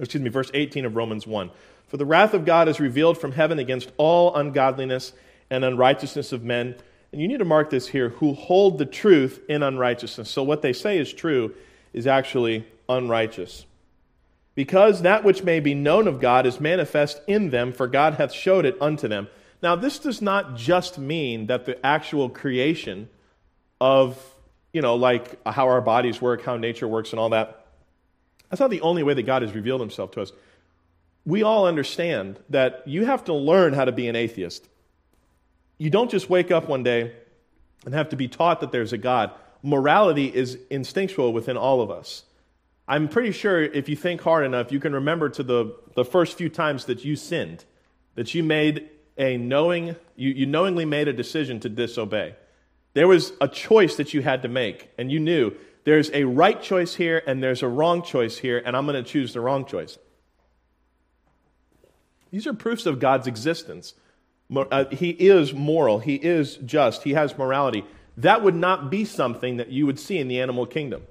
excuse 0.00 0.20
me, 0.20 0.28
verse 0.28 0.50
18 0.54 0.86
of 0.86 0.96
Romans 0.96 1.24
1. 1.24 1.52
For 1.86 1.98
the 1.98 2.04
wrath 2.04 2.34
of 2.34 2.44
God 2.44 2.68
is 2.68 2.80
revealed 2.80 3.16
from 3.16 3.30
heaven 3.30 3.60
against 3.60 3.92
all 3.96 4.34
ungodliness 4.34 5.12
and 5.48 5.64
unrighteousness 5.64 6.32
of 6.32 6.42
men. 6.42 6.74
And 7.12 7.22
you 7.22 7.28
need 7.28 7.38
to 7.38 7.44
mark 7.44 7.70
this 7.70 7.86
here 7.86 8.08
who 8.08 8.32
hold 8.34 8.78
the 8.78 8.86
truth 8.86 9.40
in 9.48 9.62
unrighteousness. 9.62 10.28
So 10.28 10.42
what 10.42 10.62
they 10.62 10.72
say 10.72 10.98
is 10.98 11.12
true 11.12 11.54
is 11.92 12.08
actually 12.08 12.66
unrighteous. 12.88 13.66
Because 14.56 15.02
that 15.02 15.22
which 15.22 15.44
may 15.44 15.60
be 15.60 15.74
known 15.74 16.08
of 16.08 16.20
God 16.20 16.46
is 16.46 16.60
manifest 16.60 17.20
in 17.28 17.50
them, 17.50 17.72
for 17.72 17.86
God 17.86 18.14
hath 18.14 18.32
showed 18.32 18.64
it 18.64 18.76
unto 18.80 19.06
them. 19.06 19.28
Now, 19.62 19.76
this 19.76 20.00
does 20.00 20.20
not 20.20 20.56
just 20.56 20.98
mean 20.98 21.46
that 21.46 21.64
the 21.64 21.86
actual 21.86 22.28
creation 22.28 23.08
of, 23.80 24.20
you 24.72 24.82
know, 24.82 24.96
like 24.96 25.38
how 25.46 25.68
our 25.68 25.80
bodies 25.80 26.20
work, 26.20 26.42
how 26.42 26.56
nature 26.56 26.88
works, 26.88 27.12
and 27.12 27.20
all 27.20 27.28
that. 27.30 27.66
That's 28.50 28.60
not 28.60 28.70
the 28.70 28.80
only 28.80 29.04
way 29.04 29.14
that 29.14 29.22
God 29.22 29.42
has 29.42 29.54
revealed 29.54 29.80
himself 29.80 30.10
to 30.12 30.22
us 30.22 30.32
we 31.26 31.42
all 31.42 31.66
understand 31.66 32.38
that 32.48 32.86
you 32.86 33.04
have 33.04 33.24
to 33.24 33.34
learn 33.34 33.74
how 33.74 33.84
to 33.84 33.92
be 33.92 34.06
an 34.08 34.16
atheist. 34.16 34.66
You 35.76 35.90
don't 35.90 36.10
just 36.10 36.30
wake 36.30 36.52
up 36.52 36.68
one 36.68 36.84
day 36.84 37.12
and 37.84 37.92
have 37.92 38.10
to 38.10 38.16
be 38.16 38.28
taught 38.28 38.60
that 38.60 38.70
there's 38.70 38.92
a 38.92 38.98
God. 38.98 39.32
Morality 39.62 40.32
is 40.32 40.56
instinctual 40.70 41.32
within 41.32 41.56
all 41.56 41.82
of 41.82 41.90
us. 41.90 42.22
I'm 42.88 43.08
pretty 43.08 43.32
sure 43.32 43.62
if 43.62 43.88
you 43.88 43.96
think 43.96 44.20
hard 44.20 44.44
enough, 44.44 44.70
you 44.70 44.78
can 44.78 44.92
remember 44.92 45.28
to 45.30 45.42
the, 45.42 45.76
the 45.94 46.04
first 46.04 46.38
few 46.38 46.48
times 46.48 46.84
that 46.84 47.04
you 47.04 47.16
sinned, 47.16 47.64
that 48.14 48.34
you 48.34 48.44
made 48.44 48.88
a 49.18 49.36
knowing, 49.36 49.96
you, 50.14 50.30
you 50.30 50.46
knowingly 50.46 50.84
made 50.84 51.08
a 51.08 51.12
decision 51.12 51.58
to 51.60 51.68
disobey. 51.68 52.36
There 52.94 53.08
was 53.08 53.32
a 53.40 53.48
choice 53.48 53.96
that 53.96 54.14
you 54.14 54.22
had 54.22 54.42
to 54.42 54.48
make, 54.48 54.90
and 54.98 55.10
you 55.10 55.18
knew 55.18 55.54
there's 55.84 56.10
a 56.12 56.24
right 56.24 56.60
choice 56.62 56.94
here 56.94 57.22
and 57.26 57.42
there's 57.42 57.62
a 57.62 57.68
wrong 57.68 58.02
choice 58.02 58.38
here, 58.38 58.62
and 58.64 58.76
I'm 58.76 58.86
going 58.86 59.02
to 59.02 59.08
choose 59.08 59.32
the 59.32 59.40
wrong 59.40 59.64
choice. 59.64 59.98
These 62.30 62.46
are 62.46 62.54
proofs 62.54 62.86
of 62.86 63.00
God's 63.00 63.26
existence. 63.26 63.94
Uh, 64.54 64.84
he 64.92 65.10
is 65.10 65.52
moral, 65.52 65.98
He 65.98 66.14
is 66.14 66.56
just, 66.56 67.02
He 67.02 67.14
has 67.14 67.36
morality. 67.36 67.84
That 68.16 68.42
would 68.42 68.54
not 68.54 68.90
be 68.90 69.04
something 69.04 69.56
that 69.56 69.68
you 69.68 69.86
would 69.86 69.98
see 69.98 70.18
in 70.18 70.28
the 70.28 70.40
animal 70.40 70.66
kingdom. 70.66 71.02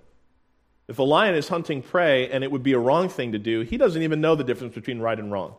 If 0.87 0.99
a 0.99 1.03
lion 1.03 1.35
is 1.35 1.47
hunting 1.47 1.81
prey 1.81 2.29
and 2.29 2.43
it 2.43 2.51
would 2.51 2.63
be 2.63 2.73
a 2.73 2.79
wrong 2.79 3.09
thing 3.09 3.31
to 3.31 3.39
do, 3.39 3.61
he 3.61 3.77
doesn't 3.77 4.01
even 4.01 4.21
know 4.21 4.35
the 4.35 4.43
difference 4.43 4.75
between 4.75 4.99
right 4.99 5.17
and 5.17 5.31
wrong. 5.31 5.55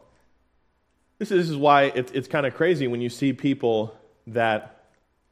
This 1.18 1.30
is, 1.30 1.56
why 1.56 1.84
it, 1.84 2.14
it's 2.14 2.28
kind 2.28 2.46
of 2.46 2.54
crazy 2.54 2.86
when 2.86 3.00
you 3.00 3.08
see 3.08 3.32
people 3.32 3.98
that 4.28 4.84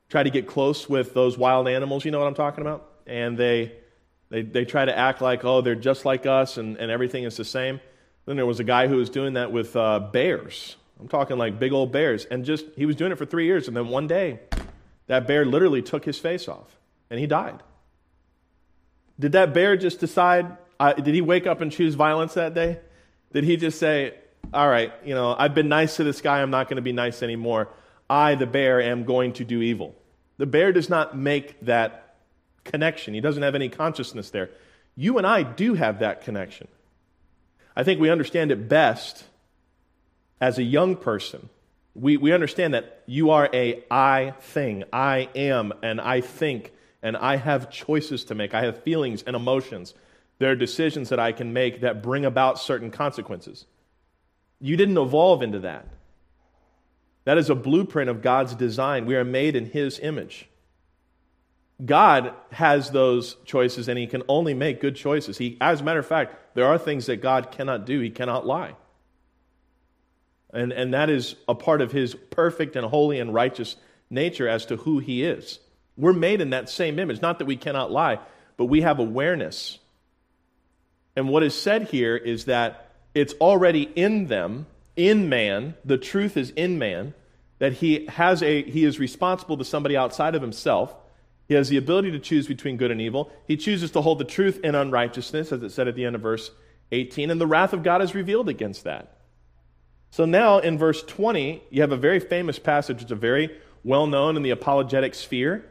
try 0.09 0.23
to 0.23 0.31
get 0.31 0.47
close 0.47 0.89
with 0.89 1.15
those 1.15 1.37
wild 1.37 1.69
animals, 1.69 2.05
you 2.05 2.11
know 2.11 2.19
what 2.19 2.27
I'm 2.27 2.35
talking 2.35 2.63
about? 2.63 2.91
And 3.07 3.37
they, 3.37 3.73
they, 4.31 4.43
they 4.43 4.65
try 4.65 4.85
to 4.85 4.97
act 4.97 5.21
like, 5.21 5.45
oh, 5.45 5.61
they're 5.61 5.75
just 5.75 6.05
like 6.05 6.27
us 6.27 6.57
and, 6.57 6.77
and 6.79 6.91
everything 6.91 7.25
is 7.25 7.37
the 7.37 7.45
same. 7.45 7.81
Then 8.27 8.37
there 8.37 8.47
was 8.47 8.61
a 8.61 8.65
guy 8.65 8.89
who 8.89 8.97
was 8.97 9.11
doing 9.11 9.35
that 9.35 9.53
with 9.53 9.77
uh, 9.77 10.01
bears. 10.01 10.77
I'm 10.99 11.09
talking 11.09 11.37
like 11.37 11.59
big 11.59 11.73
old 11.73 11.93
bears. 11.93 12.25
And 12.25 12.45
just, 12.45 12.65
he 12.77 12.87
was 12.87 12.97
doing 12.97 13.13
it 13.13 13.19
for 13.19 13.27
three 13.27 13.45
years. 13.45 13.69
And 13.69 13.77
then 13.77 13.89
one 13.89 14.07
day, 14.07 14.41
that 15.07 15.27
bear 15.27 15.45
literally 15.45 15.83
took 15.83 16.05
his 16.05 16.19
face 16.19 16.49
off 16.49 16.79
and 17.11 17.21
he 17.21 17.27
died. 17.27 17.63
Did 19.19 19.33
that 19.33 19.55
bear 19.55 19.77
just 19.77 20.01
decide, 20.01 20.57
uh, 20.81 20.93
did 20.95 21.15
he 21.15 21.21
wake 21.21 21.47
up 21.47 21.61
and 21.61 21.71
choose 21.71 21.95
violence 21.95 22.35
that 22.35 22.55
day? 22.55 22.79
Did 23.33 23.45
he 23.45 23.57
just 23.57 23.79
say, 23.79 24.15
all 24.53 24.69
right, 24.69 24.93
you 25.05 25.15
know, 25.15 25.35
I've 25.37 25.55
been 25.55 25.69
nice 25.69 25.97
to 25.97 26.05
this 26.05 26.21
guy, 26.21 26.43
I'm 26.43 26.51
not 26.51 26.69
going 26.69 26.77
to 26.77 26.83
be 26.83 26.93
nice 26.93 27.23
anymore. 27.23 27.69
I, 28.09 28.35
the 28.35 28.47
bear, 28.47 28.81
am 28.81 29.05
going 29.05 29.33
to 29.35 29.45
do 29.45 29.63
evil. 29.63 29.95
The 30.37 30.47
bear 30.47 30.73
does 30.73 30.89
not 30.89 31.17
make 31.17 31.61
that 31.61 32.17
connection, 32.65 33.15
he 33.15 33.21
doesn't 33.21 33.43
have 33.43 33.55
any 33.55 33.69
consciousness 33.69 34.31
there. 34.31 34.51
You 34.97 35.19
and 35.19 35.27
I 35.27 35.43
do 35.43 35.75
have 35.75 35.99
that 35.99 36.23
connection. 36.23 36.69
I 37.77 37.83
think 37.83 38.01
we 38.01 38.11
understand 38.11 38.53
it 38.53 38.69
best 38.69 39.25
as 40.41 40.59
a 40.59 40.63
young 40.63 40.97
person. 40.97 41.49
We, 41.95 42.17
we 42.17 42.33
understand 42.33 42.75
that 42.75 43.03
you 43.07 43.31
are 43.31 43.49
a 43.53 43.83
I 43.91 44.35
thing. 44.41 44.85
I 44.93 45.29
am, 45.35 45.73
and 45.83 46.01
I 46.01 46.21
think, 46.21 46.73
and 47.05 47.19
I 47.19 47.37
have 47.37 47.71
choices 47.71 48.25
to 48.25 48.35
make. 48.35 48.55
I 48.55 48.65
have 48.65 48.83
feelings 48.83 49.23
and 49.23 49.37
emotions. 49.37 49.95
There 50.39 50.51
are 50.51 50.57
decisions 50.57 51.11
that 51.11 51.21
I 51.21 51.33
can 51.33 51.53
make 51.53 51.83
that 51.83 52.03
bring 52.03 52.25
about 52.25 52.59
certain 52.59 52.91
consequences. 52.91 53.67
You 54.59 54.79
didn't 54.79 54.97
evolve 54.97 55.43
into 55.43 55.61
that. 55.61 55.87
That 57.25 57.37
is 57.37 57.51
a 57.51 57.55
blueprint 57.55 58.09
of 58.09 58.23
God's 58.23 58.55
design. 58.55 59.05
We 59.05 59.17
are 59.17 59.25
made 59.25 59.55
in 59.55 59.67
His 59.67 60.01
image. 60.01 60.49
God 61.85 62.33
has 62.51 62.91
those 62.91 63.37
choices 63.45 63.87
and 63.89 63.99
He 63.99 64.07
can 64.07 64.23
only 64.27 64.55
make 64.55 64.81
good 64.81 64.97
choices. 64.97 65.37
He, 65.37 65.59
as 65.61 65.83
a 65.83 65.85
matter 65.85 66.01
of 66.01 66.07
fact, 66.07 66.55
there 66.55 66.67
are 66.67 66.79
things 66.79 67.07
that 67.07 67.17
God 67.17 67.53
cannot 67.53 67.85
do. 67.85 68.01
He 68.01 68.11
cannot 68.11 68.47
lie. 68.47 68.77
And, 70.55 70.73
and 70.73 70.95
that 70.95 71.11
is 71.11 71.37
a 71.47 71.55
part 71.55 71.83
of 71.83 71.93
His 71.93 72.15
perfect 72.15 72.77
and 72.77 72.87
holy 72.87 73.21
and 73.21 73.35
righteous 73.35 73.77
nature 74.09 74.49
as 74.49 74.65
to 74.67 74.77
who 74.77 75.01
He 75.01 75.23
is. 75.23 75.59
We're 75.97 76.13
made 76.13 76.41
in 76.41 76.51
that 76.51 76.69
same 76.69 76.99
image. 76.99 77.23
Not 77.23 77.39
that 77.39 77.45
we 77.47 77.57
cannot 77.57 77.91
lie, 77.91 78.19
but 78.57 78.67
we 78.67 78.83
have 78.83 78.99
awareness. 78.99 79.79
And 81.17 81.29
what 81.29 81.43
is 81.43 81.55
said 81.55 81.85
here 81.85 82.17
is 82.17 82.47
that 82.47 82.91
it's 83.15 83.35
already 83.35 83.83
in 83.83 84.27
them, 84.27 84.67
in 84.97 85.29
man. 85.29 85.75
The 85.85 85.99
truth 85.99 86.37
is 86.37 86.51
in 86.51 86.79
man 86.79 87.15
that 87.59 87.75
he 87.75 88.07
has 88.07 88.43
a 88.43 88.63
he 88.63 88.85
is 88.85 88.99
responsible 88.99 89.57
to 89.57 89.65
somebody 89.65 89.97
outside 89.97 90.35
of 90.35 90.43
himself. 90.43 90.95
He 91.47 91.55
has 91.55 91.69
the 91.69 91.77
ability 91.77 92.11
to 92.13 92.19
choose 92.19 92.47
between 92.47 92.77
good 92.77 92.91
and 92.91 93.01
evil. 93.01 93.31
He 93.47 93.57
chooses 93.57 93.91
to 93.93 94.01
hold 94.01 94.19
the 94.19 94.25
truth 94.25 94.61
in 94.65 94.75
unrighteousness, 94.75 95.53
as 95.53 95.63
it 95.63 95.71
said 95.71 95.89
at 95.89 95.95
the 95.95 96.05
end 96.05 96.17
of 96.17 96.23
verse 96.23 96.51
18, 96.91 97.31
and 97.31 97.41
the 97.41 97.47
wrath 97.47 97.73
of 97.73 97.83
God 97.83 98.03
is 98.03 98.15
revealed 98.15 98.49
against 98.49 98.85
that. 98.85 99.19
So 100.11 100.25
now 100.25 100.59
in 100.59 100.79
verse 100.79 101.03
20, 101.03 101.63
you 101.71 101.81
have 101.81 101.93
a 101.93 101.97
very 101.97 102.21
famous 102.21 102.59
passage. 102.59 103.03
It's 103.03 103.11
a 103.11 103.17
very 103.17 103.57
well 103.83 104.07
known 104.07 104.37
in 104.37 104.43
the 104.43 104.51
apologetic 104.51 105.15
sphere. 105.15 105.65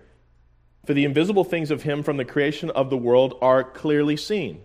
For 0.86 0.94
the 0.94 1.06
invisible 1.06 1.44
things 1.44 1.72
of 1.72 1.84
him 1.84 2.04
from 2.04 2.18
the 2.18 2.25
creation 2.25 2.70
of 2.70 2.90
the 2.90 2.98
world 2.98 3.38
are 3.42 3.63
clearly 3.63 4.18
seen 4.18 4.62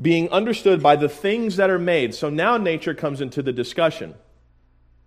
being 0.00 0.30
understood 0.30 0.82
by 0.82 0.96
the 0.96 1.08
things 1.08 1.56
that 1.56 1.68
are 1.68 1.78
made. 1.78 2.14
So 2.14 2.30
now 2.30 2.56
nature 2.56 2.94
comes 2.94 3.20
into 3.20 3.42
the 3.42 3.52
discussion. 3.52 4.14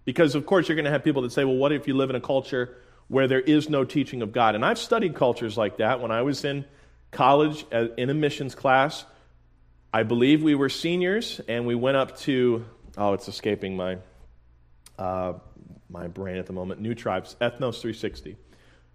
Because, 0.06 0.36
of 0.36 0.46
course, 0.46 0.68
you're 0.68 0.75
going 0.75 0.86
to 0.86 0.92
have 0.92 1.04
people 1.04 1.22
that 1.24 1.32
say, 1.32 1.46
well, 1.46 1.56
what 1.56 1.72
if 1.72 1.88
you 1.88 1.96
live 1.96 2.10
in 2.10 2.16
a 2.16 2.22
culture 2.22 2.78
where 3.08 3.28
there 3.28 3.40
is 3.40 3.70
no 3.70 3.86
teaching 3.86 4.22
of 4.22 4.32
God? 4.32 4.54
And 4.54 4.63
I've 4.63 4.78
studied 4.78 5.16
cultures 5.16 5.58
like 5.58 5.78
that. 5.78 6.02
When 6.02 6.12
I 6.12 6.22
was 6.22 6.44
in 6.44 6.66
college 7.12 7.66
uh, 7.72 7.88
in 7.98 8.10
a 8.10 8.13
missions 8.13 8.54
class, 8.54 9.06
I 9.94 10.04
believe 10.04 10.44
we 10.44 10.56
were 10.56 10.70
seniors, 10.70 11.40
and 11.48 11.66
we 11.66 11.75
went 11.75 11.98
up 11.98 12.18
to, 12.20 12.66
oh, 12.98 13.13
it's 13.13 13.28
escaping 13.28 13.78
my, 13.78 13.98
uh, 14.98 15.34
my 15.90 16.08
brain 16.08 16.38
at 16.38 16.48
the 16.48 16.54
moment, 16.54 16.82
New 16.82 16.96
Tribes, 16.96 17.36
Ethnos 17.40 17.80
360. 17.80 18.36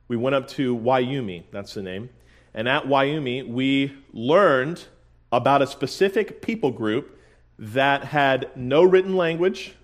We 0.08 0.16
went 0.16 0.34
up 0.34 0.48
to 0.48 0.74
Wyoming, 0.74 1.44
that's 1.52 1.74
the 1.74 1.82
name. 1.82 2.10
And 2.54 2.66
at 2.66 2.88
Wyoming, 2.88 3.52
we 3.52 3.94
learned 4.12 4.84
about 5.30 5.62
a 5.62 5.66
specific 5.66 6.40
people 6.40 6.70
group 6.70 7.18
that 7.58 8.04
had 8.04 8.50
no 8.56 8.82
written 8.82 9.16
language, 9.16 9.74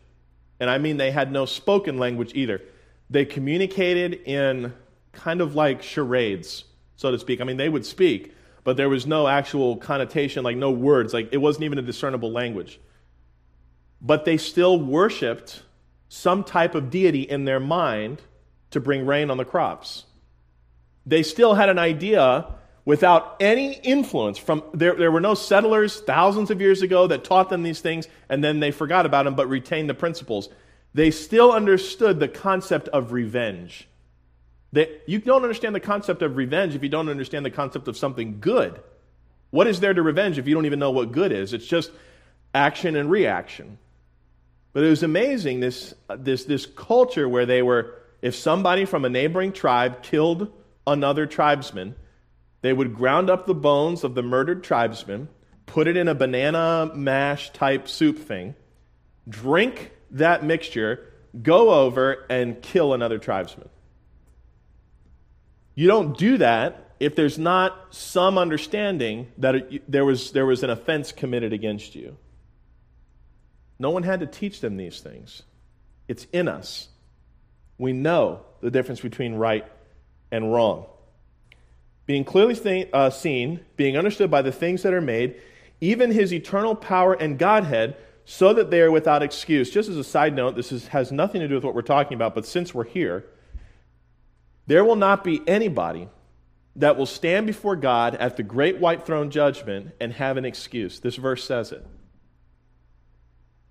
and 0.59 0.71
I 0.71 0.78
mean 0.78 0.97
they 0.97 1.11
had 1.11 1.31
no 1.31 1.45
spoken 1.45 1.99
language 1.99 2.33
either. 2.35 2.62
They 3.11 3.25
communicated 3.25 4.14
in 4.25 4.73
kind 5.12 5.40
of 5.40 5.54
like 5.54 5.83
charades, 5.83 6.64
so 6.97 7.11
to 7.11 7.19
speak. 7.19 7.40
I 7.40 7.45
mean, 7.45 7.57
they 7.57 7.69
would 7.69 7.85
speak, 7.85 8.35
but 8.62 8.76
there 8.76 8.88
was 8.88 9.07
no 9.07 9.28
actual 9.28 9.76
connotation, 9.76 10.43
like 10.43 10.57
no 10.57 10.71
words, 10.71 11.12
like 11.12 11.28
it 11.33 11.38
wasn't 11.38 11.64
even 11.64 11.78
a 11.78 11.83
discernible 11.83 12.33
language. 12.33 12.81
But 14.00 14.25
they 14.25 14.37
still 14.37 14.78
worshiped 14.78 15.62
some 16.09 16.45
type 16.45 16.75
of 16.75 16.90
deity 16.90 17.23
in 17.23 17.45
their 17.45 17.61
mind 17.61 18.23
to 18.71 18.81
bring 18.81 19.04
rain 19.07 19.31
on 19.31 19.37
the 19.37 19.45
crops. 19.45 20.04
They 21.06 21.23
still 21.23 21.54
had 21.54 21.68
an 21.68 21.78
idea 21.78 22.46
without 22.84 23.37
any 23.40 23.75
influence 23.75 24.38
from 24.38 24.62
there, 24.73 24.94
there 24.94 25.11
were 25.11 25.20
no 25.20 25.34
settlers 25.34 26.00
thousands 26.00 26.50
of 26.50 26.61
years 26.61 26.82
ago 26.82 27.06
that 27.06 27.25
taught 27.25 27.49
them 27.49 27.62
these 27.62 27.80
things 27.80 28.08
and 28.28 28.44
then 28.44 28.61
they 28.61 28.70
forgot 28.70 29.06
about 29.06 29.25
them 29.25 29.34
but 29.34 29.49
retained 29.49 29.88
the 29.88 29.94
principles. 29.94 30.49
They 30.92 31.11
still 31.11 31.52
understood 31.52 32.20
the 32.20 32.28
concept 32.28 32.88
of 32.88 33.12
revenge. 33.12 33.88
They, 34.73 35.00
you 35.06 35.18
don't 35.18 35.42
understand 35.42 35.75
the 35.75 35.80
concept 35.80 36.23
of 36.23 36.37
revenge 36.37 36.75
if 36.75 36.82
you 36.82 36.88
don't 36.88 37.08
understand 37.08 37.44
the 37.44 37.50
concept 37.50 37.88
of 37.88 37.96
something 37.96 38.40
good. 38.40 38.80
What 39.50 39.66
is 39.66 39.80
there 39.80 39.94
to 39.94 40.02
revenge 40.02 40.38
if 40.38 40.49
you 40.49 40.54
don't 40.54 40.66
even 40.66 40.78
know 40.78 40.90
what 40.90 41.12
good 41.12 41.32
is? 41.32 41.52
It's 41.52 41.66
just 41.66 41.90
action 42.54 42.96
and 42.96 43.11
reaction. 43.11 43.78
But 44.73 44.82
it 44.82 44.90
was 44.90 45.04
amazing 45.04 45.61
this, 45.61 45.94
this, 46.16 46.44
this 46.44 46.66
culture 46.66 47.28
where 47.28 47.46
they 47.46 47.62
were 47.62 47.94
if 48.20 48.34
somebody 48.34 48.84
from 48.84 49.04
a 49.04 49.08
neighboring 49.08 49.52
tribe 49.52 50.02
killed 50.02 50.50
another 50.86 51.26
tribesman 51.26 51.94
they 52.64 52.72
would 52.72 52.94
ground 52.94 53.28
up 53.28 53.44
the 53.44 53.54
bones 53.54 54.04
of 54.04 54.14
the 54.14 54.22
murdered 54.22 54.64
tribesman, 54.64 55.28
put 55.66 55.86
it 55.86 55.98
in 55.98 56.08
a 56.08 56.14
banana 56.14 56.90
mash 56.94 57.50
type 57.50 57.88
soup 57.88 58.18
thing, 58.18 58.54
drink 59.28 59.90
that 60.12 60.42
mixture, 60.42 61.12
go 61.42 61.74
over 61.74 62.24
and 62.30 62.62
kill 62.62 62.94
another 62.94 63.18
tribesman. 63.18 63.68
You 65.74 65.88
don't 65.88 66.16
do 66.16 66.38
that 66.38 66.92
if 66.98 67.14
there's 67.14 67.38
not 67.38 67.94
some 67.94 68.38
understanding 68.38 69.26
that 69.36 69.82
there, 69.86 70.06
was, 70.06 70.30
there 70.30 70.46
was 70.46 70.62
an 70.62 70.70
offense 70.70 71.12
committed 71.12 71.52
against 71.52 71.94
you. 71.94 72.16
No 73.78 73.90
one 73.90 74.04
had 74.04 74.20
to 74.20 74.26
teach 74.26 74.62
them 74.62 74.78
these 74.78 75.00
things. 75.00 75.42
It's 76.08 76.26
in 76.32 76.48
us. 76.48 76.88
We 77.76 77.92
know 77.92 78.46
the 78.62 78.70
difference 78.70 79.02
between 79.02 79.34
right 79.34 79.70
and 80.34 80.52
wrong 80.52 80.86
being 82.06 82.24
clearly 82.24 82.54
th- 82.54 82.88
uh, 82.92 83.10
seen, 83.10 83.60
being 83.76 83.96
understood 83.96 84.30
by 84.30 84.42
the 84.42 84.52
things 84.52 84.82
that 84.82 84.92
are 84.92 85.00
made, 85.00 85.40
even 85.80 86.10
his 86.10 86.32
eternal 86.32 86.74
power 86.74 87.14
and 87.14 87.38
Godhead, 87.38 87.96
so 88.26 88.54
that 88.54 88.70
they 88.70 88.80
are 88.80 88.90
without 88.90 89.22
excuse. 89.22 89.70
Just 89.70 89.88
as 89.88 89.96
a 89.96 90.04
side 90.04 90.34
note, 90.34 90.56
this 90.56 90.72
is, 90.72 90.88
has 90.88 91.12
nothing 91.12 91.40
to 91.40 91.48
do 91.48 91.54
with 91.54 91.64
what 91.64 91.74
we're 91.74 91.82
talking 91.82 92.14
about, 92.14 92.34
but 92.34 92.46
since 92.46 92.74
we're 92.74 92.84
here, 92.84 93.24
there 94.66 94.84
will 94.84 94.96
not 94.96 95.24
be 95.24 95.42
anybody 95.46 96.08
that 96.76 96.96
will 96.96 97.06
stand 97.06 97.46
before 97.46 97.76
God 97.76 98.14
at 98.16 98.36
the 98.36 98.42
great 98.42 98.78
white 98.78 99.06
throne 99.06 99.30
judgment 99.30 99.92
and 100.00 100.12
have 100.14 100.36
an 100.36 100.44
excuse. 100.44 101.00
This 101.00 101.16
verse 101.16 101.44
says 101.44 101.70
it. 101.70 101.86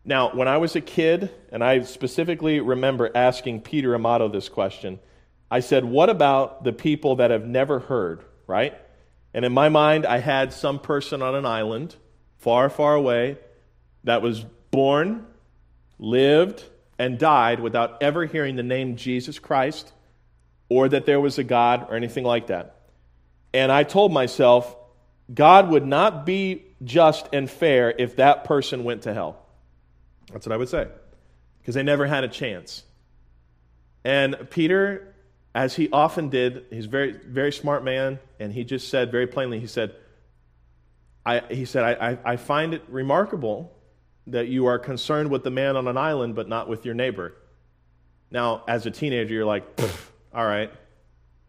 Now, 0.06 0.36
when 0.36 0.48
I 0.48 0.58
was 0.58 0.76
a 0.76 0.82
kid, 0.82 1.32
and 1.52 1.64
I 1.64 1.82
specifically 1.82 2.60
remember 2.60 3.10
asking 3.16 3.62
Peter 3.62 3.96
Amato 3.96 4.28
this 4.28 4.50
question, 4.50 5.00
I 5.54 5.60
said, 5.60 5.86
What 5.86 6.10
about 6.10 6.64
the 6.64 6.74
people 6.74 7.18
that 7.18 7.30
have 7.30 7.46
never 7.46 7.78
heard, 7.78 8.24
right? 8.48 8.76
And 9.36 9.46
in 9.46 9.54
my 9.54 9.70
mind, 9.70 10.04
I 10.04 10.18
had 10.18 10.52
some 10.52 10.80
person 10.80 11.22
on 11.22 11.36
an 11.36 11.46
island 11.46 11.96
far, 12.40 12.72
far 12.72 12.96
away 12.96 13.38
that 14.04 14.24
was 14.24 14.44
born, 14.72 15.28
lived, 16.00 16.64
and 16.98 17.20
died 17.20 17.60
without 17.60 18.02
ever 18.02 18.26
hearing 18.26 18.56
the 18.56 18.64
name 18.64 18.96
Jesus 18.96 19.38
Christ 19.38 19.94
or 20.70 20.90
that 20.90 21.06
there 21.06 21.22
was 21.22 21.38
a 21.38 21.44
God 21.44 21.86
or 21.88 21.96
anything 21.96 22.24
like 22.24 22.48
that. 22.48 22.90
And 23.54 23.72
I 23.72 23.84
told 23.84 24.12
myself, 24.12 24.76
God 25.32 25.70
would 25.70 25.86
not 25.86 26.26
be 26.26 26.64
just 26.84 27.30
and 27.32 27.48
fair 27.48 27.94
if 27.96 28.16
that 28.16 28.46
person 28.46 28.84
went 28.84 29.04
to 29.04 29.14
hell. 29.14 29.46
That's 30.32 30.48
what 30.48 30.54
I 30.54 30.58
would 30.58 30.70
say, 30.70 30.88
because 31.60 31.76
they 31.76 31.84
never 31.84 32.08
had 32.08 32.24
a 32.24 32.28
chance. 32.28 32.82
And 34.04 34.50
Peter 34.50 35.13
as 35.56 35.76
he 35.76 35.90
often 35.92 36.30
did, 36.30 36.66
he's 36.70 36.86
a 36.86 36.90
very, 36.90 37.12
very 37.12 37.52
smart 37.52 37.84
man, 37.84 38.20
and 38.40 38.52
he 38.52 38.64
just 38.64 38.90
said 38.90 39.12
very 39.12 39.28
plainly, 39.28 39.60
he 39.60 39.68
said, 39.68 39.96
I, 41.26 41.42
he 41.50 41.66
said, 41.66 41.84
I, 41.84 42.12
I, 42.12 42.34
I 42.34 42.36
find 42.38 42.74
it 42.74 42.84
remarkable 42.90 43.72
that 44.28 44.48
you 44.48 44.66
are 44.66 44.80
concerned 44.80 45.30
with 45.30 45.44
the 45.44 45.52
man 45.52 45.76
on 45.76 45.88
an 45.88 45.98
island, 45.98 46.36
but 46.36 46.50
not 46.50 46.68
with 46.68 46.86
your 46.86 46.96
neighbor. 46.96 47.34
Now, 48.32 48.64
as 48.68 48.86
a 48.86 48.92
teenager, 48.92 49.34
you're 49.34 49.46
like, 49.46 49.64
all 50.34 50.46
right, 50.46 50.72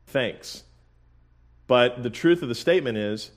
thanks. 0.09 0.63
But 1.67 2.03
the 2.03 2.11
truth 2.11 2.43
of 2.43 2.49
the 2.49 2.55
statement 2.55 2.99
is, 2.99 3.31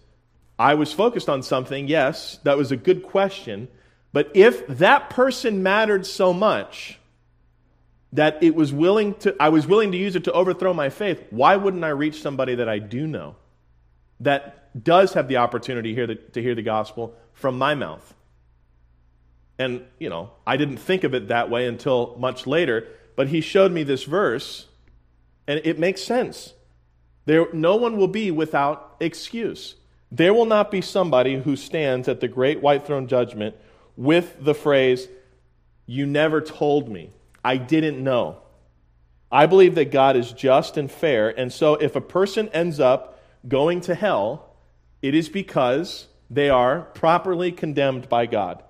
I 0.60 0.74
was 0.74 0.92
focused 0.92 1.30
on 1.30 1.44
something, 1.44 1.88
yes, 1.88 2.40
that 2.44 2.58
was 2.58 2.72
a 2.72 2.78
good 2.78 3.04
question. 3.04 3.68
But 4.12 4.32
if 4.36 4.68
that 4.68 5.10
person 5.10 5.64
mattered 5.64 6.06
so 6.06 6.34
much 6.34 7.00
that 8.14 8.42
it 8.42 8.56
was 8.56 8.72
willing 8.72 9.16
to, 9.16 9.36
I 9.40 9.50
was 9.50 9.68
willing 9.68 9.92
to 9.92 9.98
use 9.98 10.16
it 10.16 10.24
to 10.26 10.32
overthrow 10.32 10.74
my 10.74 10.90
faith, 10.90 11.22
why 11.30 11.56
wouldn't 11.56 11.84
I 11.84 11.90
reach 11.90 12.22
somebody 12.22 12.56
that 12.56 12.70
I 12.70 12.80
do 12.80 13.06
know 13.06 13.36
that 14.20 14.84
does 14.84 15.14
have 15.14 15.28
the 15.28 15.38
opportunity 15.38 15.94
here 15.94 16.08
to, 16.08 16.16
to 16.16 16.42
hear 16.42 16.56
the 16.56 16.62
gospel 16.62 17.16
from 17.34 17.58
my 17.58 17.76
mouth? 17.76 18.14
And, 19.60 19.86
you 20.00 20.10
know, 20.10 20.32
I 20.46 20.58
didn't 20.58 20.78
think 20.78 21.04
of 21.04 21.14
it 21.14 21.30
that 21.30 21.50
way 21.50 21.68
until 21.68 22.16
much 22.18 22.48
later, 22.48 22.88
but 23.16 23.28
he 23.28 23.42
showed 23.42 23.72
me 23.72 23.84
this 23.84 24.04
verse, 24.04 24.68
and 25.48 25.60
it 25.64 25.80
makes 25.80 26.02
sense. 26.02 26.54
There, 27.26 27.48
no 27.54 27.76
one 27.76 27.98
will 27.98 28.08
be 28.08 28.32
without 28.32 28.96
excuse. 29.00 29.76
There 30.12 30.34
will 30.34 30.46
not 30.46 30.72
be 30.72 30.82
somebody 30.82 31.36
who 31.36 31.56
stands 31.56 32.08
at 32.08 32.22
the 32.22 32.28
great 32.28 32.62
white 32.62 32.86
throne 32.86 33.08
judgment 33.08 33.56
with 33.98 34.38
the 34.40 34.54
phrase, 34.54 35.08
You 35.86 36.06
never 36.06 36.40
told 36.40 36.88
me. 36.88 37.12
I 37.44 37.58
didn't 37.58 38.04
know. 38.04 38.42
I 39.32 39.46
believe 39.46 39.76
that 39.76 39.92
God 39.92 40.16
is 40.16 40.32
just 40.32 40.78
and 40.78 40.90
fair, 40.90 41.30
and 41.30 41.52
so 41.52 41.76
if 41.76 41.96
a 41.96 42.02
person 42.02 42.50
ends 42.50 42.80
up 42.80 43.20
going 43.48 43.82
to 43.82 43.96
hell, 43.96 44.56
it 45.02 45.14
is 45.14 45.30
because 45.30 46.08
they 46.30 46.50
are 46.50 46.82
properly 46.82 47.52
condemned 47.52 48.10
by 48.10 48.26
God. 48.26 48.64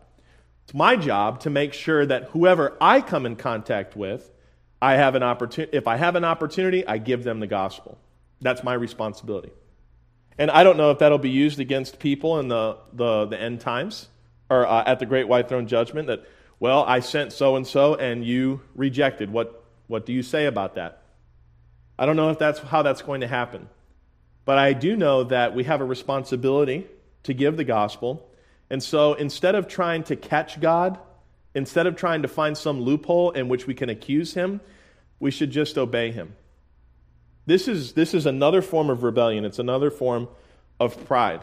It's 0.64 0.74
my 0.74 0.96
job 0.96 1.42
to 1.42 1.50
make 1.50 1.74
sure 1.74 2.06
that 2.06 2.26
whoever 2.26 2.76
I 2.82 3.02
come 3.02 3.26
in 3.26 3.36
contact 3.36 3.96
with, 3.96 4.30
I 4.82 4.94
have 4.94 5.16
an 5.16 5.24
opportunity. 5.24 5.78
If 5.78 5.88
I 5.88 5.96
have 5.96 6.16
an 6.16 6.26
opportunity, 6.26 6.86
I 6.86 6.98
give 6.98 7.24
them 7.24 7.40
the 7.40 7.48
gospel. 7.48 7.98
That's 8.42 8.64
my 8.64 8.74
responsibility. 8.74 9.52
And 10.38 10.52
I 10.52 10.64
don't 10.64 10.78
know 10.78 10.92
if 10.92 11.00
that'll 11.00 11.18
be 11.18 11.30
used 11.32 11.60
against 11.60 12.00
people 12.00 12.40
in 12.40 12.48
the, 12.48 12.78
the, 12.94 13.26
the 13.26 13.40
end 13.42 13.62
times 13.62 14.10
or 14.50 14.68
uh, 14.68 14.84
at 14.86 15.00
the 15.00 15.06
great 15.06 15.28
white 15.28 15.50
throne 15.50 15.68
judgment 15.68 16.08
that, 16.08 16.26
well, 16.60 16.84
I 16.84 17.00
sent 17.00 17.34
so 17.34 17.56
and 17.56 17.66
so 17.66 17.96
and 17.96 18.26
you 18.26 18.62
rejected. 18.76 19.32
What, 19.32 19.64
what 19.88 20.06
do 20.06 20.14
you 20.14 20.24
say 20.24 20.46
about 20.46 20.76
that? 20.76 21.02
I 22.00 22.06
don't 22.06 22.16
know 22.16 22.30
if 22.30 22.40
that's 22.40 22.60
how 22.60 22.82
that's 22.82 23.02
going 23.02 23.22
to 23.22 23.28
happen. 23.28 23.70
But 24.46 24.58
I 24.58 24.74
do 24.74 24.96
know 24.96 25.26
that 25.26 25.54
we 25.54 25.66
have 25.66 25.82
a 25.82 25.86
responsibility 25.86 26.88
to 27.24 27.34
give 27.34 27.58
the 27.58 27.64
gospel. 27.64 28.30
And 28.70 28.82
so 28.82 29.14
instead 29.14 29.56
of 29.56 29.68
trying 29.68 30.04
to 30.04 30.16
catch 30.16 30.62
God, 30.62 30.98
instead 31.54 31.86
of 31.86 31.96
trying 31.96 32.22
to 32.22 32.28
find 32.28 32.58
some 32.58 32.82
loophole 32.82 33.32
in 33.32 33.50
which 33.50 33.68
we 33.68 33.74
can 33.74 33.90
accuse 33.90 34.34
him, 34.34 34.62
we 35.20 35.32
should 35.32 35.52
just 35.52 35.78
obey 35.78 36.12
him. 36.12 36.36
This 37.46 37.68
is, 37.68 37.94
this 37.94 38.14
is 38.14 38.26
another 38.26 38.62
form 38.62 38.90
of 38.90 39.04
rebellion, 39.04 39.46
it's 39.46 39.60
another 39.60 39.90
form 39.90 40.28
of 40.80 41.06
pride. 41.06 41.42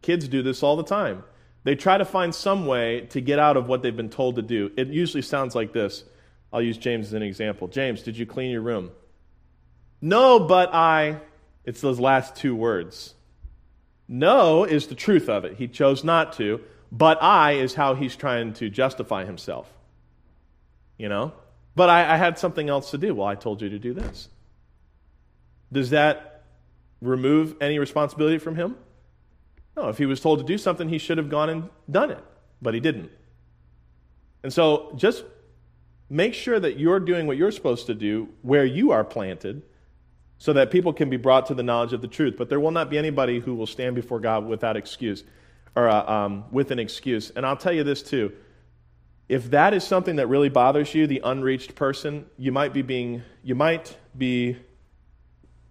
Kids 0.00 0.26
do 0.28 0.42
this 0.42 0.62
all 0.62 0.76
the 0.76 0.84
time. 0.84 1.24
They 1.64 1.74
try 1.74 1.98
to 1.98 2.04
find 2.04 2.34
some 2.34 2.66
way 2.66 3.02
to 3.10 3.20
get 3.20 3.38
out 3.38 3.56
of 3.56 3.68
what 3.68 3.82
they've 3.82 3.96
been 3.96 4.10
told 4.10 4.36
to 4.36 4.42
do. 4.42 4.72
It 4.76 4.88
usually 4.88 5.22
sounds 5.22 5.54
like 5.54 5.72
this. 5.72 6.04
I'll 6.52 6.62
use 6.62 6.76
James 6.76 7.08
as 7.08 7.12
an 7.12 7.22
example. 7.22 7.68
James, 7.68 8.02
did 8.02 8.16
you 8.16 8.26
clean 8.26 8.50
your 8.50 8.62
room? 8.62 8.90
No, 10.00 10.40
but 10.40 10.74
I. 10.74 11.20
It's 11.64 11.80
those 11.80 12.00
last 12.00 12.34
two 12.34 12.56
words. 12.56 13.14
No 14.08 14.64
is 14.64 14.88
the 14.88 14.96
truth 14.96 15.28
of 15.28 15.44
it. 15.44 15.56
He 15.56 15.68
chose 15.68 16.02
not 16.02 16.32
to. 16.34 16.60
But 16.90 17.22
I 17.22 17.52
is 17.52 17.74
how 17.74 17.94
he's 17.94 18.16
trying 18.16 18.52
to 18.54 18.68
justify 18.68 19.24
himself. 19.24 19.72
You 20.98 21.08
know? 21.08 21.32
But 21.74 21.88
I, 21.88 22.14
I 22.14 22.16
had 22.16 22.38
something 22.38 22.68
else 22.68 22.90
to 22.90 22.98
do. 22.98 23.14
Well, 23.14 23.26
I 23.26 23.36
told 23.36 23.62
you 23.62 23.70
to 23.70 23.78
do 23.78 23.94
this. 23.94 24.28
Does 25.72 25.90
that 25.90 26.44
remove 27.00 27.56
any 27.60 27.78
responsibility 27.78 28.38
from 28.38 28.56
him? 28.56 28.76
No, 29.76 29.88
if 29.88 29.98
he 29.98 30.06
was 30.06 30.20
told 30.20 30.38
to 30.38 30.44
do 30.44 30.58
something, 30.58 30.88
he 30.88 30.98
should 30.98 31.18
have 31.18 31.28
gone 31.28 31.48
and 31.48 31.70
done 31.90 32.10
it, 32.10 32.22
but 32.60 32.74
he 32.74 32.80
didn't. 32.80 33.10
And 34.42 34.52
so 34.52 34.92
just 34.96 35.24
make 36.10 36.34
sure 36.34 36.60
that 36.60 36.78
you're 36.78 37.00
doing 37.00 37.26
what 37.26 37.36
you're 37.36 37.52
supposed 37.52 37.86
to 37.86 37.94
do 37.94 38.28
where 38.42 38.64
you 38.64 38.90
are 38.90 39.04
planted 39.04 39.62
so 40.38 40.52
that 40.52 40.70
people 40.70 40.92
can 40.92 41.08
be 41.08 41.16
brought 41.16 41.46
to 41.46 41.54
the 41.54 41.62
knowledge 41.62 41.92
of 41.92 42.02
the 42.02 42.08
truth. 42.08 42.34
But 42.36 42.48
there 42.48 42.60
will 42.60 42.72
not 42.72 42.90
be 42.90 42.98
anybody 42.98 43.38
who 43.38 43.54
will 43.54 43.66
stand 43.66 43.94
before 43.94 44.20
God 44.20 44.44
without 44.44 44.76
excuse 44.76 45.24
or 45.74 45.88
uh, 45.88 46.04
um, 46.04 46.44
with 46.50 46.70
an 46.70 46.78
excuse. 46.78 47.30
And 47.30 47.46
I'll 47.46 47.56
tell 47.56 47.72
you 47.72 47.84
this 47.84 48.02
too. 48.02 48.32
If 49.28 49.50
that 49.52 49.72
is 49.72 49.84
something 49.84 50.16
that 50.16 50.26
really 50.26 50.48
bothers 50.48 50.94
you, 50.94 51.06
the 51.06 51.22
unreached 51.24 51.74
person, 51.74 52.26
you 52.36 52.52
might 52.52 52.74
be 52.74 52.82
being, 52.82 53.22
you 53.42 53.54
might 53.54 53.96
be 54.18 54.58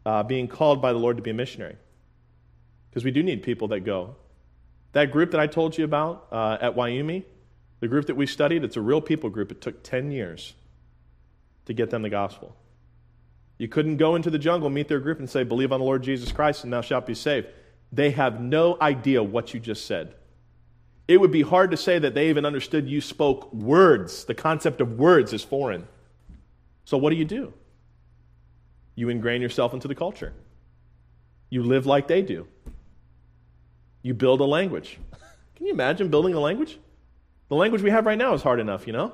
uh, 0.05 0.23
being 0.23 0.47
called 0.47 0.81
by 0.81 0.93
the 0.93 0.99
Lord 0.99 1.17
to 1.17 1.21
be 1.21 1.29
a 1.29 1.33
missionary. 1.33 1.75
Because 2.91 3.05
we 3.05 3.11
do 3.11 3.23
need 3.23 3.41
people 3.41 3.69
that 3.69 3.79
go. 3.79 4.15
That 4.91 5.11
group 5.11 5.31
that 5.31 5.39
I 5.39 5.47
told 5.47 5.77
you 5.77 5.85
about 5.85 6.27
uh, 6.31 6.57
at 6.59 6.75
Wyoming, 6.75 7.23
the 7.79 7.87
group 7.87 8.07
that 8.07 8.15
we 8.15 8.27
studied, 8.27 8.63
it's 8.63 8.75
a 8.75 8.81
real 8.81 9.01
people 9.01 9.29
group. 9.29 9.51
It 9.51 9.61
took 9.61 9.81
10 9.81 10.11
years 10.11 10.53
to 11.65 11.73
get 11.73 11.89
them 11.89 12.01
the 12.01 12.09
gospel. 12.09 12.55
You 13.57 13.69
couldn't 13.69 13.97
go 13.97 14.15
into 14.15 14.29
the 14.29 14.39
jungle, 14.39 14.69
meet 14.69 14.87
their 14.87 14.99
group, 14.99 15.19
and 15.19 15.29
say, 15.29 15.43
Believe 15.43 15.71
on 15.71 15.79
the 15.79 15.85
Lord 15.85 16.03
Jesus 16.03 16.31
Christ, 16.31 16.63
and 16.63 16.73
thou 16.73 16.81
shalt 16.81 17.05
be 17.05 17.13
saved. 17.15 17.47
They 17.91 18.11
have 18.11 18.41
no 18.41 18.77
idea 18.81 19.23
what 19.23 19.53
you 19.53 19.59
just 19.59 19.85
said. 19.85 20.15
It 21.07 21.19
would 21.19 21.31
be 21.31 21.41
hard 21.41 21.71
to 21.71 21.77
say 21.77 21.99
that 21.99 22.13
they 22.13 22.29
even 22.29 22.45
understood 22.45 22.89
you 22.89 23.01
spoke 23.01 23.53
words. 23.53 24.25
The 24.25 24.33
concept 24.33 24.81
of 24.81 24.97
words 24.97 25.33
is 25.33 25.43
foreign. 25.43 25.87
So, 26.85 26.97
what 26.97 27.11
do 27.11 27.15
you 27.15 27.25
do? 27.25 27.53
You 28.95 29.09
ingrain 29.09 29.41
yourself 29.41 29.73
into 29.73 29.87
the 29.87 29.95
culture. 29.95 30.33
You 31.49 31.63
live 31.63 31.85
like 31.85 32.07
they 32.07 32.21
do. 32.21 32.47
You 34.01 34.13
build 34.13 34.41
a 34.41 34.45
language. 34.45 34.97
Can 35.55 35.67
you 35.67 35.73
imagine 35.73 36.09
building 36.09 36.33
a 36.33 36.39
language? 36.39 36.79
The 37.49 37.55
language 37.55 37.81
we 37.81 37.89
have 37.89 38.05
right 38.05 38.17
now 38.17 38.33
is 38.33 38.41
hard 38.41 38.59
enough, 38.59 38.87
you 38.87 38.93
know? 38.93 39.13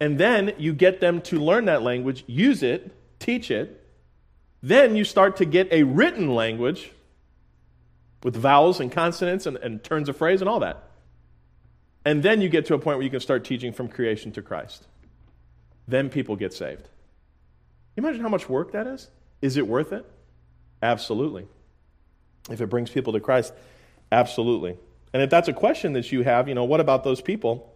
And 0.00 0.18
then 0.18 0.54
you 0.58 0.72
get 0.72 1.00
them 1.00 1.20
to 1.22 1.38
learn 1.38 1.66
that 1.66 1.82
language, 1.82 2.24
use 2.26 2.62
it, 2.62 2.90
teach 3.18 3.50
it. 3.50 3.86
Then 4.62 4.96
you 4.96 5.04
start 5.04 5.36
to 5.38 5.44
get 5.44 5.72
a 5.72 5.82
written 5.82 6.34
language 6.34 6.92
with 8.22 8.36
vowels 8.36 8.80
and 8.80 8.90
consonants 8.90 9.46
and, 9.46 9.56
and 9.58 9.82
turns 9.82 10.08
of 10.08 10.16
phrase 10.16 10.40
and 10.40 10.48
all 10.48 10.60
that. 10.60 10.84
And 12.04 12.22
then 12.22 12.40
you 12.40 12.48
get 12.48 12.66
to 12.66 12.74
a 12.74 12.78
point 12.78 12.96
where 12.96 13.04
you 13.04 13.10
can 13.10 13.20
start 13.20 13.44
teaching 13.44 13.72
from 13.72 13.88
creation 13.88 14.32
to 14.32 14.42
Christ. 14.42 14.86
Then 15.86 16.08
people 16.08 16.36
get 16.36 16.52
saved. 16.52 16.88
Imagine 17.96 18.22
how 18.22 18.28
much 18.28 18.48
work 18.48 18.72
that 18.72 18.86
is? 18.86 19.10
Is 19.42 19.56
it 19.56 19.66
worth 19.66 19.92
it? 19.92 20.06
Absolutely. 20.82 21.46
If 22.48 22.60
it 22.60 22.66
brings 22.66 22.90
people 22.90 23.12
to 23.12 23.20
Christ, 23.20 23.52
absolutely. 24.10 24.76
And 25.12 25.22
if 25.22 25.30
that's 25.30 25.48
a 25.48 25.52
question 25.52 25.92
that 25.94 26.10
you 26.12 26.22
have, 26.22 26.48
you 26.48 26.54
know, 26.54 26.64
what 26.64 26.80
about 26.80 27.04
those 27.04 27.20
people? 27.20 27.74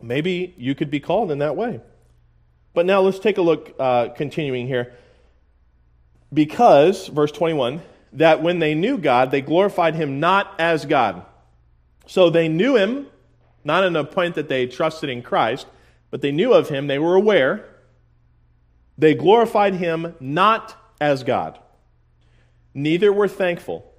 Maybe 0.00 0.54
you 0.56 0.74
could 0.74 0.90
be 0.90 1.00
called 1.00 1.30
in 1.30 1.38
that 1.38 1.56
way. 1.56 1.80
But 2.74 2.86
now 2.86 3.02
let's 3.02 3.18
take 3.18 3.38
a 3.38 3.42
look, 3.42 3.74
uh, 3.78 4.08
continuing 4.08 4.66
here. 4.66 4.92
Because, 6.32 7.08
verse 7.08 7.30
21, 7.30 7.82
that 8.14 8.42
when 8.42 8.58
they 8.58 8.74
knew 8.74 8.98
God, 8.98 9.30
they 9.30 9.42
glorified 9.42 9.94
him 9.94 10.20
not 10.20 10.54
as 10.58 10.84
God. 10.86 11.24
So 12.06 12.30
they 12.30 12.48
knew 12.48 12.76
him, 12.76 13.06
not 13.64 13.84
in 13.84 13.94
a 13.94 14.04
point 14.04 14.34
that 14.34 14.48
they 14.48 14.66
trusted 14.66 15.10
in 15.10 15.22
Christ, 15.22 15.66
but 16.10 16.20
they 16.20 16.32
knew 16.32 16.52
of 16.52 16.68
him, 16.68 16.86
they 16.86 16.98
were 16.98 17.14
aware, 17.14 17.64
they 18.98 19.14
glorified 19.14 19.74
him 19.74 20.14
not 20.20 20.76
as 21.00 21.22
God. 21.22 21.58
Neither 22.74 23.12
were 23.12 23.28
thankful, 23.28 23.91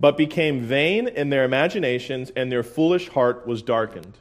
but 0.00 0.16
became 0.16 0.60
vain 0.60 1.08
in 1.08 1.30
their 1.30 1.44
imaginations, 1.44 2.30
and 2.36 2.50
their 2.50 2.62
foolish 2.62 3.08
heart 3.08 3.46
was 3.46 3.62
darkened. 3.62 4.18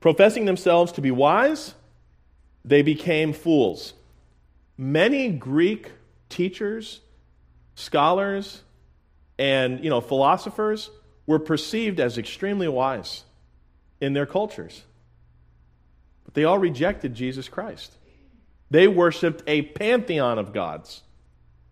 Professing 0.00 0.44
themselves 0.44 0.92
to 0.92 1.00
be 1.00 1.10
wise, 1.10 1.74
they 2.64 2.82
became 2.82 3.32
fools. 3.32 3.94
Many 4.76 5.30
Greek 5.30 5.92
teachers, 6.28 7.00
scholars, 7.74 8.62
and 9.38 9.82
you 9.82 9.90
know, 9.90 10.00
philosophers 10.00 10.90
were 11.26 11.38
perceived 11.38 12.00
as 12.00 12.18
extremely 12.18 12.68
wise 12.68 13.24
in 14.00 14.12
their 14.12 14.26
cultures. 14.26 14.82
But 16.24 16.34
they 16.34 16.44
all 16.44 16.58
rejected 16.58 17.14
Jesus 17.14 17.48
Christ. 17.48 17.92
They 18.70 18.88
worshiped 18.88 19.42
a 19.46 19.62
pantheon 19.62 20.38
of 20.38 20.52
gods. 20.52 21.02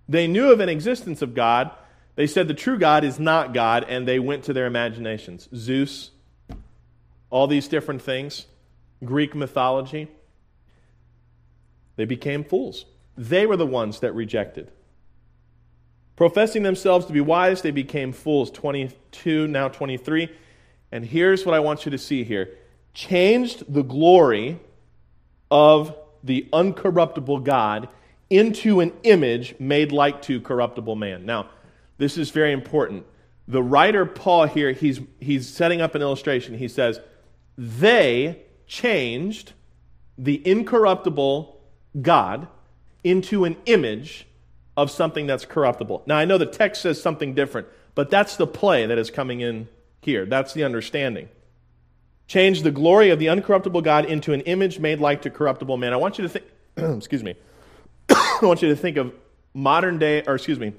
They 0.09 0.27
knew 0.27 0.53
of 0.53 0.61
an 0.61 0.69
existence 0.69 1.23
of 1.23 1.35
God. 1.35 1.71
They 2.17 2.27
said 2.27 2.49
the 2.49 2.55
true 2.55 2.79
God 2.79 3.05
is 3.05 3.19
not 3.19 3.53
God, 3.53 3.85
and 3.89 4.07
they 4.07 4.19
went 4.19 4.45
to 4.45 4.53
their 4.53 4.67
imaginations. 4.67 5.49
Zeus, 5.55 6.11
all 7.31 7.47
these 7.47 7.67
different 7.67 8.03
things, 8.03 8.47
Greek 9.05 9.35
mythology. 9.35 10.09
They 11.97 12.05
became 12.05 12.45
fools. 12.45 12.87
They 13.17 13.47
were 13.47 13.57
the 13.57 13.67
ones 13.67 14.01
that 14.01 14.13
rejected. 14.13 14.71
Professing 16.17 16.63
themselves 16.63 17.07
to 17.07 17.13
be 17.13 17.21
wise, 17.21 17.63
they 17.63 17.73
became 17.73 18.13
fools. 18.13 18.51
22, 18.51 19.49
now 19.49 19.69
23. 19.69 20.29
And 20.93 21.05
here's 21.05 21.45
what 21.45 21.55
I 21.55 21.61
want 21.61 21.85
you 21.85 21.91
to 21.91 21.99
see 21.99 22.23
here 22.23 22.57
changed 22.93 23.65
the 23.73 23.83
glory 23.83 24.61
of 25.51 25.97
the 26.23 26.49
uncorruptible 26.53 27.43
God 27.43 27.89
into 28.31 28.79
an 28.79 28.93
image 29.03 29.57
made 29.59 29.91
like 29.91 30.23
to 30.23 30.41
corruptible 30.41 30.95
man. 30.95 31.27
Now, 31.27 31.51
this 31.99 32.19
is 32.19 32.31
very 32.31 32.53
important. 32.53 33.07
The 33.47 33.63
writer 33.63 34.07
Paul 34.07 34.47
here, 34.47 34.73
he's, 34.73 35.01
he's 35.21 35.49
setting 35.49 35.81
up 35.81 35.95
an 35.95 36.03
illustration. 36.03 36.57
He 36.57 36.69
says, 36.69 37.01
They 37.59 38.43
changed 38.67 39.53
the 40.17 40.47
incorruptible 40.49 41.61
God 42.01 42.49
into 43.03 43.45
an 43.45 43.57
image 43.67 44.27
of 44.77 44.91
something 44.91 45.27
that's 45.27 45.45
corruptible. 45.45 46.03
Now, 46.07 46.17
I 46.17 46.25
know 46.25 46.39
the 46.39 46.47
text 46.47 46.83
says 46.83 47.01
something 47.01 47.35
different, 47.35 47.69
but 47.95 48.11
that's 48.11 48.37
the 48.37 48.47
play 48.47 48.87
that 48.87 48.99
is 48.99 49.11
coming 49.11 49.41
in 49.41 49.69
here. 50.01 50.27
That's 50.27 50.53
the 50.53 50.65
understanding. 50.65 51.29
Change 52.27 52.63
the 52.63 52.71
glory 52.71 53.11
of 53.11 53.19
the 53.19 53.27
uncorruptible 53.27 53.85
God 53.85 54.07
into 54.07 54.33
an 54.33 54.41
image 54.43 54.79
made 54.79 54.99
like 54.99 55.23
to 55.23 55.31
corruptible 55.31 55.77
man. 55.77 55.93
I 55.93 55.97
want 55.97 56.19
you 56.19 56.23
to 56.23 56.29
think, 56.29 56.45
excuse 56.77 57.23
me, 57.23 57.37
I 58.09 58.39
want 58.43 58.63
you 58.63 58.69
to 58.69 58.77
think 58.77 58.97
of 58.97 59.13
modern 59.53 59.99
day, 59.99 60.23
or 60.27 60.35
excuse 60.35 60.59
me, 60.59 60.73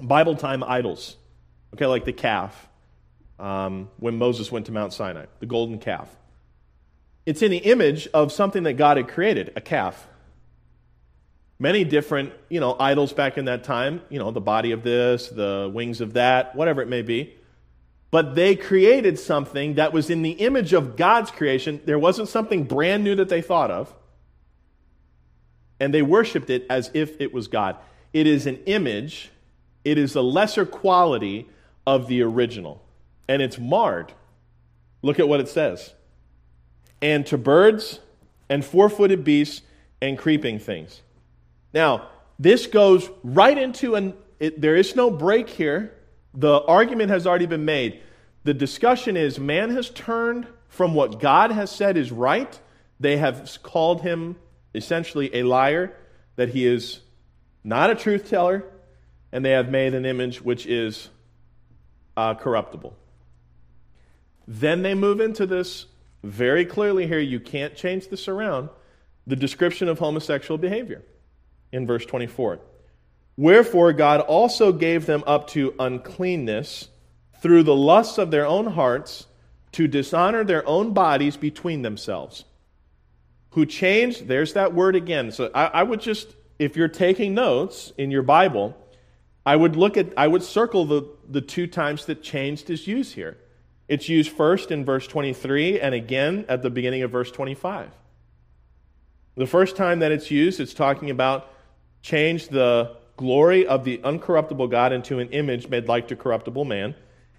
Bible 0.00 0.36
time 0.36 0.62
idols. 0.62 1.16
Okay, 1.74 1.86
like 1.86 2.04
the 2.04 2.12
calf 2.12 2.68
um, 3.38 3.88
when 3.98 4.18
Moses 4.18 4.50
went 4.52 4.66
to 4.66 4.72
Mount 4.72 4.92
Sinai, 4.92 5.26
the 5.40 5.46
golden 5.46 5.78
calf. 5.78 6.08
It's 7.26 7.42
in 7.42 7.50
the 7.50 7.58
image 7.58 8.06
of 8.14 8.32
something 8.32 8.64
that 8.64 8.74
God 8.74 8.96
had 8.96 9.08
created, 9.08 9.52
a 9.56 9.60
calf 9.60 10.06
many 11.58 11.84
different, 11.84 12.32
you 12.48 12.60
know, 12.60 12.76
idols 12.78 13.12
back 13.12 13.38
in 13.38 13.46
that 13.46 13.64
time, 13.64 14.02
you 14.08 14.18
know, 14.18 14.30
the 14.30 14.40
body 14.40 14.72
of 14.72 14.82
this, 14.82 15.28
the 15.28 15.70
wings 15.72 16.00
of 16.00 16.14
that, 16.14 16.54
whatever 16.54 16.82
it 16.82 16.88
may 16.88 17.02
be. 17.02 17.34
But 18.10 18.34
they 18.34 18.54
created 18.54 19.18
something 19.18 19.74
that 19.74 19.92
was 19.92 20.10
in 20.10 20.22
the 20.22 20.32
image 20.32 20.72
of 20.72 20.96
God's 20.96 21.30
creation. 21.30 21.80
There 21.84 21.98
wasn't 21.98 22.28
something 22.28 22.64
brand 22.64 23.02
new 23.02 23.16
that 23.16 23.28
they 23.28 23.42
thought 23.42 23.70
of. 23.70 23.92
And 25.80 25.92
they 25.92 26.02
worshiped 26.02 26.50
it 26.50 26.66
as 26.70 26.90
if 26.94 27.20
it 27.20 27.32
was 27.32 27.48
God. 27.48 27.76
It 28.12 28.28
is 28.28 28.46
an 28.46 28.62
image, 28.66 29.30
it 29.84 29.98
is 29.98 30.14
a 30.14 30.22
lesser 30.22 30.64
quality 30.64 31.48
of 31.86 32.06
the 32.08 32.22
original. 32.22 32.82
And 33.28 33.42
it's 33.42 33.58
marred. 33.58 34.12
Look 35.02 35.18
at 35.18 35.28
what 35.28 35.40
it 35.40 35.48
says. 35.48 35.94
And 37.00 37.26
to 37.26 37.38
birds 37.38 38.00
and 38.48 38.64
four 38.64 38.88
footed 38.88 39.24
beasts 39.24 39.62
and 40.00 40.18
creeping 40.18 40.58
things. 40.58 41.02
Now, 41.72 42.08
this 42.38 42.66
goes 42.66 43.10
right 43.22 43.56
into 43.56 43.94
an, 43.94 44.14
it, 44.40 44.60
there 44.60 44.76
is 44.76 44.96
no 44.96 45.10
break 45.10 45.48
here. 45.48 45.94
The 46.34 46.62
argument 46.62 47.10
has 47.10 47.26
already 47.26 47.46
been 47.46 47.64
made. 47.64 48.00
The 48.44 48.54
discussion 48.54 49.16
is 49.16 49.38
man 49.38 49.70
has 49.70 49.90
turned 49.90 50.46
from 50.68 50.94
what 50.94 51.20
God 51.20 51.50
has 51.50 51.70
said 51.70 51.96
is 51.96 52.10
right. 52.10 52.58
They 53.00 53.16
have 53.16 53.58
called 53.62 54.02
him 54.02 54.36
essentially 54.74 55.34
a 55.34 55.44
liar, 55.44 55.94
that 56.36 56.50
he 56.50 56.66
is 56.66 57.00
not 57.62 57.90
a 57.90 57.94
truth 57.94 58.28
teller, 58.28 58.64
and 59.34 59.44
they 59.44 59.50
have 59.50 59.68
made 59.68 59.94
an 59.94 60.06
image 60.06 60.40
which 60.40 60.64
is 60.64 61.10
uh, 62.16 62.34
corruptible. 62.34 62.96
Then 64.46 64.82
they 64.82 64.94
move 64.94 65.20
into 65.20 65.44
this 65.44 65.86
very 66.22 66.64
clearly 66.64 67.08
here. 67.08 67.18
You 67.18 67.40
can't 67.40 67.74
change 67.74 68.08
this 68.08 68.28
around 68.28 68.68
the 69.26 69.34
description 69.34 69.88
of 69.88 69.98
homosexual 69.98 70.56
behavior 70.56 71.02
in 71.72 71.84
verse 71.84 72.06
24. 72.06 72.60
Wherefore 73.36 73.92
God 73.92 74.20
also 74.20 74.72
gave 74.72 75.06
them 75.06 75.24
up 75.26 75.48
to 75.48 75.74
uncleanness 75.80 76.88
through 77.40 77.64
the 77.64 77.74
lusts 77.74 78.18
of 78.18 78.30
their 78.30 78.46
own 78.46 78.66
hearts 78.66 79.26
to 79.72 79.88
dishonor 79.88 80.44
their 80.44 80.66
own 80.68 80.92
bodies 80.92 81.36
between 81.36 81.82
themselves. 81.82 82.44
Who 83.50 83.66
changed, 83.66 84.28
there's 84.28 84.52
that 84.52 84.74
word 84.74 84.94
again. 84.94 85.32
So 85.32 85.50
I, 85.52 85.66
I 85.66 85.82
would 85.82 86.00
just, 86.00 86.36
if 86.60 86.76
you're 86.76 86.86
taking 86.86 87.34
notes 87.34 87.92
in 87.98 88.12
your 88.12 88.22
Bible, 88.22 88.76
I 89.46 89.56
would 89.56 89.76
look 89.76 89.96
at, 89.96 90.12
I 90.16 90.26
would 90.26 90.42
circle 90.42 90.86
the, 90.86 91.08
the 91.28 91.40
two 91.40 91.66
times 91.66 92.06
that 92.06 92.22
changed 92.22 92.70
is 92.70 92.86
used 92.86 93.14
here. 93.14 93.36
It's 93.88 94.08
used 94.08 94.30
first 94.30 94.70
in 94.70 94.84
verse 94.84 95.06
23 95.06 95.80
and 95.80 95.94
again 95.94 96.46
at 96.48 96.62
the 96.62 96.70
beginning 96.70 97.02
of 97.02 97.10
verse 97.10 97.30
25. 97.30 97.90
The 99.36 99.46
first 99.46 99.76
time 99.76 99.98
that 99.98 100.12
it's 100.12 100.30
used, 100.30 100.60
it's 100.60 100.72
talking 100.72 101.10
about 101.10 101.50
change 102.00 102.48
the 102.48 102.96
glory 103.16 103.66
of 103.66 103.84
the 103.84 103.98
uncorruptible 103.98 104.70
God 104.70 104.92
into 104.92 105.18
an 105.18 105.28
image 105.30 105.68
made 105.68 105.88
like 105.88 106.08
to 106.08 106.16
corruptible 106.16 106.64
man. 106.64 106.94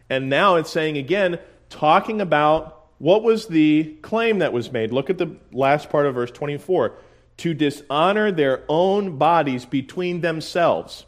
And 0.10 0.30
now 0.30 0.56
it's 0.56 0.70
saying 0.70 0.98
again, 0.98 1.40
talking 1.70 2.22
about 2.22 2.90
what 3.00 3.24
was 3.24 3.48
the 3.48 3.96
claim 4.02 4.40
that 4.40 4.54
was 4.54 4.72
made. 4.72 4.92
Look 4.92 5.10
at 5.10 5.18
the 5.18 5.36
last 5.52 5.90
part 5.90 6.06
of 6.06 6.16
verse 6.16 6.32
24 6.32 6.94
to 7.38 7.54
dishonor 7.54 8.32
their 8.32 8.64
own 8.70 9.18
bodies 9.18 9.66
between 9.66 10.22
themselves. 10.22 11.06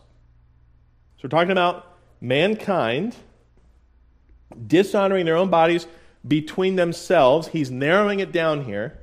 So 1.18 1.22
we're 1.24 1.30
talking 1.30 1.52
about 1.52 1.98
mankind 2.22 3.16
dishonoring 4.68 5.26
their 5.26 5.36
own 5.36 5.50
bodies 5.50 5.88
between 6.28 6.76
themselves. 6.76 7.50
He's 7.50 7.72
narrowing 7.72 8.20
it 8.20 8.32
down 8.32 8.66
here 8.66 9.00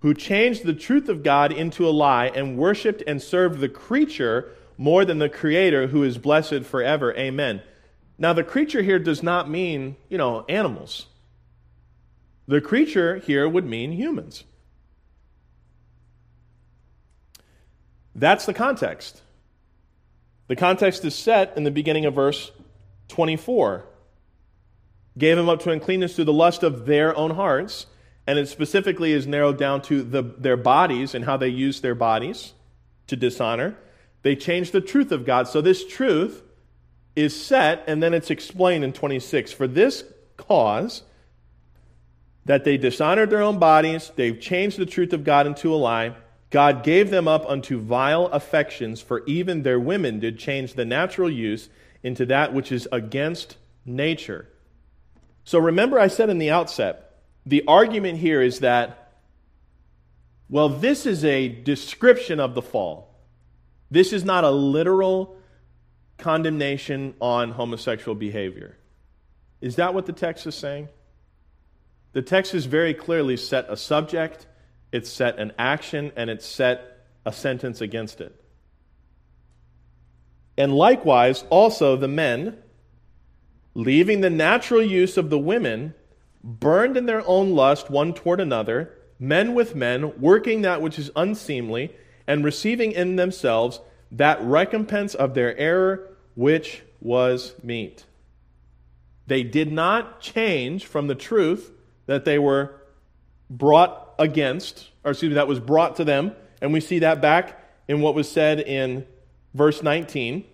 who 0.00 0.14
changed 0.14 0.64
the 0.64 0.74
truth 0.74 1.08
of 1.08 1.22
God 1.22 1.50
into 1.50 1.88
a 1.88 1.90
lie 1.90 2.26
and 2.26 2.56
worshiped 2.56 3.02
and 3.06 3.20
served 3.20 3.60
the 3.60 3.68
creature 3.68 4.50
more 4.76 5.04
than 5.04 5.18
the 5.18 5.28
creator 5.28 5.88
who 5.88 6.04
is 6.04 6.18
blessed 6.18 6.64
forever. 6.64 7.14
Amen. 7.16 7.62
Now, 8.18 8.32
the 8.32 8.44
creature 8.44 8.82
here 8.82 8.98
does 8.98 9.22
not 9.22 9.48
mean, 9.48 9.96
you 10.08 10.18
know, 10.18 10.44
animals. 10.48 11.06
The 12.46 12.60
creature 12.60 13.16
here 13.16 13.48
would 13.48 13.64
mean 13.64 13.92
humans. 13.92 14.44
That's 18.14 18.46
the 18.46 18.54
context. 18.54 19.22
The 20.48 20.56
context 20.56 21.04
is 21.04 21.14
set 21.14 21.56
in 21.56 21.64
the 21.64 21.70
beginning 21.70 22.04
of 22.04 22.14
verse 22.14 22.50
24. 23.08 23.84
Gave 25.16 25.38
him 25.38 25.48
up 25.48 25.60
to 25.62 25.70
uncleanness 25.70 26.16
through 26.16 26.24
the 26.24 26.32
lust 26.32 26.62
of 26.62 26.86
their 26.86 27.16
own 27.16 27.32
hearts 27.32 27.86
and 28.28 28.38
it 28.38 28.46
specifically 28.46 29.12
is 29.12 29.26
narrowed 29.26 29.56
down 29.56 29.80
to 29.80 30.02
the, 30.02 30.22
their 30.22 30.58
bodies 30.58 31.14
and 31.14 31.24
how 31.24 31.38
they 31.38 31.48
use 31.48 31.80
their 31.80 31.94
bodies 31.94 32.52
to 33.06 33.16
dishonor. 33.16 33.74
They 34.20 34.36
change 34.36 34.70
the 34.70 34.82
truth 34.82 35.12
of 35.12 35.24
God. 35.24 35.48
So 35.48 35.62
this 35.62 35.86
truth 35.86 36.42
is 37.16 37.34
set, 37.34 37.82
and 37.86 38.02
then 38.02 38.12
it's 38.12 38.30
explained 38.30 38.84
in 38.84 38.92
26. 38.92 39.52
For 39.52 39.66
this 39.66 40.04
cause, 40.36 41.04
that 42.44 42.64
they 42.64 42.76
dishonored 42.76 43.30
their 43.30 43.40
own 43.40 43.58
bodies, 43.58 44.12
they've 44.14 44.38
changed 44.38 44.78
the 44.78 44.84
truth 44.84 45.14
of 45.14 45.24
God 45.24 45.46
into 45.46 45.72
a 45.72 45.76
lie. 45.76 46.14
God 46.50 46.82
gave 46.82 47.10
them 47.10 47.28
up 47.28 47.44
unto 47.46 47.78
vile 47.78 48.26
affections, 48.26 49.02
for 49.02 49.24
even 49.26 49.62
their 49.62 49.78
women 49.78 50.18
did 50.20 50.38
change 50.38 50.74
the 50.74 50.84
natural 50.84 51.30
use 51.30 51.68
into 52.02 52.24
that 52.26 52.54
which 52.54 52.72
is 52.72 52.88
against 52.90 53.56
nature. 53.84 54.48
So 55.44 55.58
remember, 55.58 55.98
I 55.98 56.08
said 56.08 56.30
in 56.30 56.38
the 56.38 56.50
outset, 56.50 57.16
the 57.44 57.64
argument 57.66 58.18
here 58.18 58.42
is 58.42 58.60
that, 58.60 59.12
well, 60.48 60.68
this 60.68 61.06
is 61.06 61.24
a 61.24 61.48
description 61.48 62.40
of 62.40 62.54
the 62.54 62.62
fall. 62.62 63.14
This 63.90 64.12
is 64.12 64.24
not 64.24 64.44
a 64.44 64.50
literal 64.50 65.36
condemnation 66.18 67.14
on 67.20 67.52
homosexual 67.52 68.14
behavior. 68.14 68.76
Is 69.60 69.76
that 69.76 69.94
what 69.94 70.06
the 70.06 70.12
text 70.12 70.46
is 70.46 70.54
saying? 70.54 70.88
The 72.12 72.22
text 72.22 72.54
is 72.54 72.66
very 72.66 72.94
clearly 72.94 73.36
set 73.36 73.66
a 73.68 73.76
subject, 73.76 74.46
it's 74.92 75.10
set 75.10 75.38
an 75.38 75.52
action, 75.58 76.12
and 76.16 76.30
it 76.30 76.42
set 76.42 77.06
a 77.24 77.32
sentence 77.32 77.80
against 77.80 78.20
it. 78.20 78.34
And 80.56 80.74
likewise, 80.74 81.44
also 81.50 81.96
the 81.96 82.08
men, 82.08 82.58
leaving 83.74 84.20
the 84.20 84.30
natural 84.30 84.82
use 84.82 85.16
of 85.16 85.30
the 85.30 85.38
women, 85.38 85.94
burned 86.42 86.96
in 86.96 87.06
their 87.06 87.26
own 87.26 87.54
lust 87.54 87.90
one 87.90 88.14
toward 88.14 88.40
another, 88.40 88.92
men 89.18 89.54
with 89.54 89.74
men, 89.74 90.20
working 90.20 90.62
that 90.62 90.82
which 90.82 90.98
is 90.98 91.10
unseemly, 91.14 91.92
and 92.26 92.44
receiving 92.44 92.92
in 92.92 93.16
themselves 93.16 93.80
that 94.10 94.42
recompense 94.42 95.14
of 95.14 95.34
their 95.34 95.56
error 95.56 96.16
which 96.34 96.82
was 97.00 97.54
meet. 97.62 98.04
They 99.26 99.42
did 99.42 99.70
not 99.70 100.20
change 100.20 100.86
from 100.86 101.06
the 101.06 101.14
truth 101.14 101.70
that 102.06 102.24
they 102.24 102.38
were 102.38 102.80
brought 103.50 104.07
against, 104.18 104.88
or 105.04 105.12
excuse 105.12 105.30
me, 105.30 105.34
that 105.34 105.48
was 105.48 105.60
brought 105.60 105.96
to 105.96 106.04
them. 106.04 106.32
And 106.60 106.72
we 106.72 106.80
see 106.80 107.00
that 107.00 107.20
back 107.20 107.62
in 107.86 108.00
what 108.00 108.14
was 108.14 108.30
said 108.30 108.60
in 108.60 109.06
verse 109.54 109.82
19. 109.82 110.44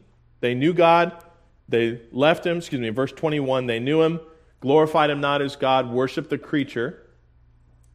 They 0.40 0.55
knew 0.55 0.72
God, 0.72 1.12
they 1.68 2.00
left 2.12 2.46
him, 2.46 2.59
excuse 2.59 2.81
me, 2.81 2.90
verse 2.90 3.12
21, 3.12 3.66
they 3.66 3.81
knew 3.81 4.03
him, 4.03 4.20
glorified 4.61 5.11
him 5.11 5.20
not 5.20 5.40
as 5.40 5.57
God, 5.57 5.90
worshiped 5.90 6.31
the 6.31 6.38
creature. 6.38 7.00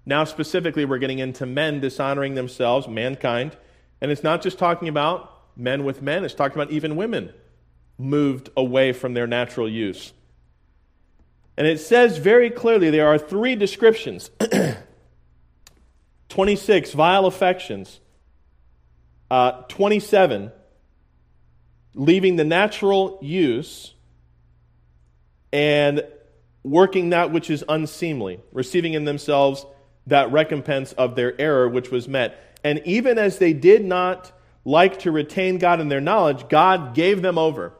Now, 0.06 0.24
specifically, 0.24 0.86
we're 0.86 0.98
getting 0.98 1.20
into 1.20 1.46
men 1.46 1.80
dishonoring 1.80 2.34
themselves, 2.34 2.88
mankind. 2.88 3.56
And 4.02 4.10
it's 4.12 4.24
not 4.24 4.42
just 4.42 4.58
talking 4.58 4.88
about 4.88 5.32
men 5.56 5.84
with 5.84 6.02
men, 6.02 6.24
it's 6.24 6.34
talking 6.34 6.60
about 6.60 6.72
even 6.72 6.96
women 6.96 7.32
moved 7.98 8.50
away 8.56 8.94
from 8.94 9.14
their 9.14 9.28
natural 9.28 9.70
use. 9.70 10.14
And 11.58 11.68
it 11.68 11.80
says 11.80 12.18
very 12.18 12.50
clearly 12.50 12.90
there 12.90 13.08
are 13.08 13.18
three 13.18 13.56
descriptions 13.56 14.32
26, 16.30 16.94
vile 16.94 17.26
affections, 17.26 18.00
uh, 19.30 19.64
27, 19.64 20.52
leaving 21.96 22.36
the 22.36 22.44
natural 22.44 23.20
use 23.22 23.94
and 25.52 26.04
working 26.64 27.10
that 27.10 27.32
which 27.32 27.50
is 27.50 27.64
unseemly, 27.68 28.40
receiving 28.52 28.94
in 28.94 29.06
themselves 29.06 29.66
that 30.08 30.32
recompense 30.32 30.94
of 30.94 31.16
their 31.16 31.40
error 31.40 31.68
which 31.68 31.92
was 31.92 32.08
met. 32.08 32.58
And 32.64 32.82
even 32.86 33.18
as 33.18 33.40
they 33.40 33.54
did 33.54 33.84
not 33.84 34.32
like 34.66 35.00
to 35.00 35.12
retain 35.12 35.58
God 35.58 35.80
in 35.80 35.90
their 35.90 36.02
knowledge, 36.02 36.48
God 36.50 36.94
gave 36.94 37.22
them 37.22 37.38
over 37.38 37.74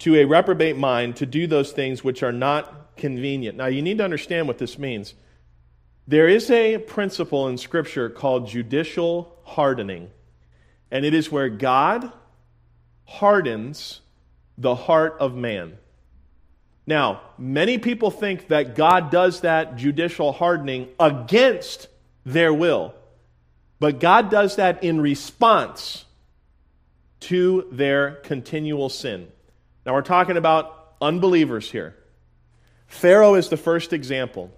to 0.00 0.16
a 0.16 0.24
reprobate 0.24 0.76
mind 0.76 1.16
to 1.16 1.26
do 1.26 1.46
those 1.46 1.72
things 1.72 2.02
which 2.02 2.22
are 2.22 2.32
not 2.32 2.96
convenient. 2.96 3.56
Now, 3.56 3.66
you 3.66 3.82
need 3.82 3.98
to 3.98 4.04
understand 4.04 4.48
what 4.48 4.58
this 4.58 4.78
means. 4.78 5.14
There 6.06 6.28
is 6.28 6.50
a 6.50 6.78
principle 6.78 7.48
in 7.48 7.56
Scripture 7.58 8.08
called 8.10 8.48
judicial 8.48 9.36
hardening, 9.44 10.10
and 10.90 11.04
it 11.04 11.14
is 11.14 11.30
where 11.30 11.48
God 11.48 12.12
hardens 13.04 14.00
the 14.58 14.74
heart 14.74 15.16
of 15.20 15.36
man. 15.36 15.76
Now, 16.86 17.20
many 17.38 17.78
people 17.78 18.10
think 18.10 18.48
that 18.48 18.74
God 18.74 19.10
does 19.10 19.42
that 19.42 19.76
judicial 19.76 20.32
hardening 20.32 20.88
against 20.98 21.88
their 22.24 22.52
will, 22.52 22.94
but 23.78 24.00
God 24.00 24.30
does 24.30 24.56
that 24.56 24.82
in 24.82 25.00
response 25.00 26.04
to 27.20 27.68
their 27.70 28.12
continual 28.12 28.88
sin. 28.88 29.28
Now, 29.86 29.94
we're 29.94 30.02
talking 30.02 30.36
about 30.36 30.94
unbelievers 31.00 31.70
here. 31.70 31.94
Pharaoh 32.86 33.34
is 33.34 33.48
the 33.48 33.56
first 33.56 33.92
example. 33.92 34.50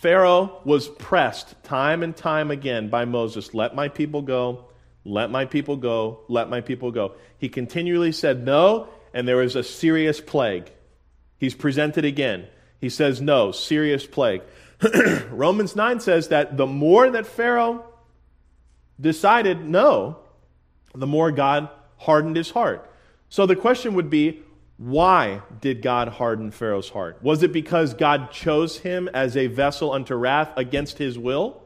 Pharaoh 0.00 0.62
was 0.64 0.88
pressed 0.88 1.62
time 1.62 2.02
and 2.02 2.16
time 2.16 2.50
again 2.50 2.88
by 2.88 3.04
Moses 3.04 3.52
let 3.52 3.74
my 3.74 3.88
people 3.88 4.22
go, 4.22 4.64
let 5.04 5.30
my 5.30 5.44
people 5.44 5.76
go, 5.76 6.20
let 6.26 6.48
my 6.48 6.62
people 6.62 6.90
go. 6.90 7.12
He 7.36 7.50
continually 7.50 8.12
said 8.12 8.42
no, 8.42 8.88
and 9.12 9.28
there 9.28 9.36
was 9.36 9.56
a 9.56 9.62
serious 9.62 10.18
plague. 10.18 10.72
He's 11.36 11.54
presented 11.54 12.06
again. 12.06 12.46
He 12.80 12.88
says 12.88 13.20
no, 13.20 13.52
serious 13.52 14.06
plague. 14.06 14.40
Romans 15.30 15.76
9 15.76 16.00
says 16.00 16.28
that 16.28 16.56
the 16.56 16.66
more 16.66 17.10
that 17.10 17.26
Pharaoh 17.26 17.84
decided 18.98 19.68
no, 19.68 20.16
the 20.94 21.06
more 21.06 21.30
God 21.30 21.68
hardened 21.98 22.36
his 22.36 22.48
heart. 22.48 22.90
So 23.28 23.44
the 23.44 23.54
question 23.56 23.92
would 23.94 24.08
be 24.08 24.42
why 24.80 25.42
did 25.60 25.82
God 25.82 26.08
harden 26.08 26.50
Pharaoh's 26.50 26.88
heart? 26.88 27.18
Was 27.22 27.42
it 27.42 27.52
because 27.52 27.92
God 27.92 28.30
chose 28.30 28.78
him 28.78 29.10
as 29.12 29.36
a 29.36 29.46
vessel 29.46 29.92
unto 29.92 30.14
wrath 30.14 30.54
against 30.56 30.96
his 30.96 31.18
will? 31.18 31.62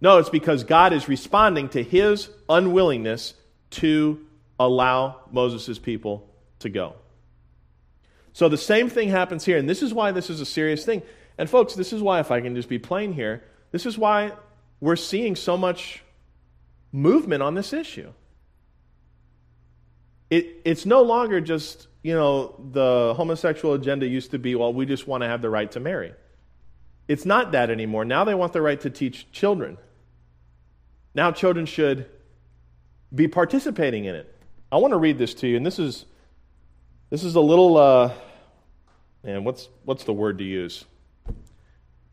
No, 0.00 0.18
it's 0.18 0.30
because 0.30 0.64
God 0.64 0.92
is 0.92 1.08
responding 1.08 1.68
to 1.68 1.82
his 1.84 2.28
unwillingness 2.48 3.34
to 3.70 4.26
allow 4.58 5.20
Moses' 5.30 5.78
people 5.78 6.28
to 6.58 6.68
go. 6.68 6.96
So 8.32 8.48
the 8.48 8.58
same 8.58 8.88
thing 8.88 9.10
happens 9.10 9.44
here, 9.44 9.56
and 9.56 9.68
this 9.68 9.80
is 9.80 9.94
why 9.94 10.10
this 10.10 10.28
is 10.28 10.40
a 10.40 10.46
serious 10.46 10.84
thing. 10.84 11.02
And 11.38 11.48
folks, 11.48 11.74
this 11.74 11.92
is 11.92 12.02
why, 12.02 12.18
if 12.18 12.32
I 12.32 12.40
can 12.40 12.56
just 12.56 12.68
be 12.68 12.80
plain 12.80 13.12
here, 13.12 13.44
this 13.70 13.86
is 13.86 13.96
why 13.96 14.32
we're 14.80 14.96
seeing 14.96 15.36
so 15.36 15.56
much 15.56 16.02
movement 16.90 17.44
on 17.44 17.54
this 17.54 17.72
issue. 17.72 18.12
It, 20.30 20.62
it's 20.64 20.84
no 20.84 21.02
longer 21.02 21.40
just 21.40 21.86
you 22.02 22.14
know, 22.14 22.54
the 22.72 23.14
homosexual 23.16 23.74
agenda 23.74 24.06
used 24.06 24.30
to 24.30 24.38
be, 24.38 24.54
well, 24.54 24.72
we 24.72 24.86
just 24.86 25.06
want 25.06 25.22
to 25.22 25.28
have 25.28 25.42
the 25.42 25.50
right 25.50 25.70
to 25.72 25.80
marry. 25.80 26.14
It's 27.08 27.26
not 27.26 27.52
that 27.52 27.70
anymore. 27.70 28.04
Now 28.04 28.24
they 28.24 28.34
want 28.34 28.52
the 28.52 28.62
right 28.62 28.80
to 28.80 28.90
teach 28.90 29.30
children. 29.32 29.76
Now 31.14 31.32
children 31.32 31.66
should 31.66 32.06
be 33.14 33.28
participating 33.28 34.04
in 34.04 34.14
it. 34.14 34.34
I 34.70 34.76
want 34.76 34.92
to 34.92 34.98
read 34.98 35.18
this 35.18 35.34
to 35.34 35.48
you, 35.48 35.56
and 35.56 35.66
this 35.66 35.78
is 35.78 36.04
this 37.10 37.24
is 37.24 37.34
a 37.34 37.40
little 37.40 37.76
uh, 37.76 38.12
man, 39.24 39.42
what's 39.42 39.68
what's 39.84 40.04
the 40.04 40.12
word 40.12 40.38
to 40.38 40.44
use? 40.44 40.84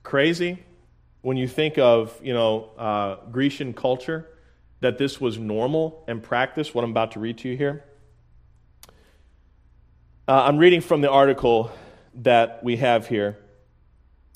Crazy 0.02 0.63
when 1.21 1.38
you 1.38 1.47
think 1.47 1.78
of 1.78 2.19
you 2.23 2.34
know 2.34 2.69
uh, 2.78 3.17
Grecian 3.32 3.73
culture 3.73 4.28
that 4.80 4.97
this 4.97 5.21
was 5.21 5.38
normal 5.38 6.04
and 6.08 6.23
practice. 6.23 6.73
What 6.73 6.84
I'm 6.84 6.91
about 6.91 7.12
to 7.12 7.19
read 7.19 7.38
to 7.39 7.50
you 7.50 7.58
here. 7.58 7.84
Uh, 10.30 10.44
I'm 10.46 10.58
reading 10.58 10.82
from 10.82 11.00
the 11.00 11.10
article 11.10 11.72
that 12.16 12.62
we 12.62 12.76
have 12.76 13.08
here 13.08 13.38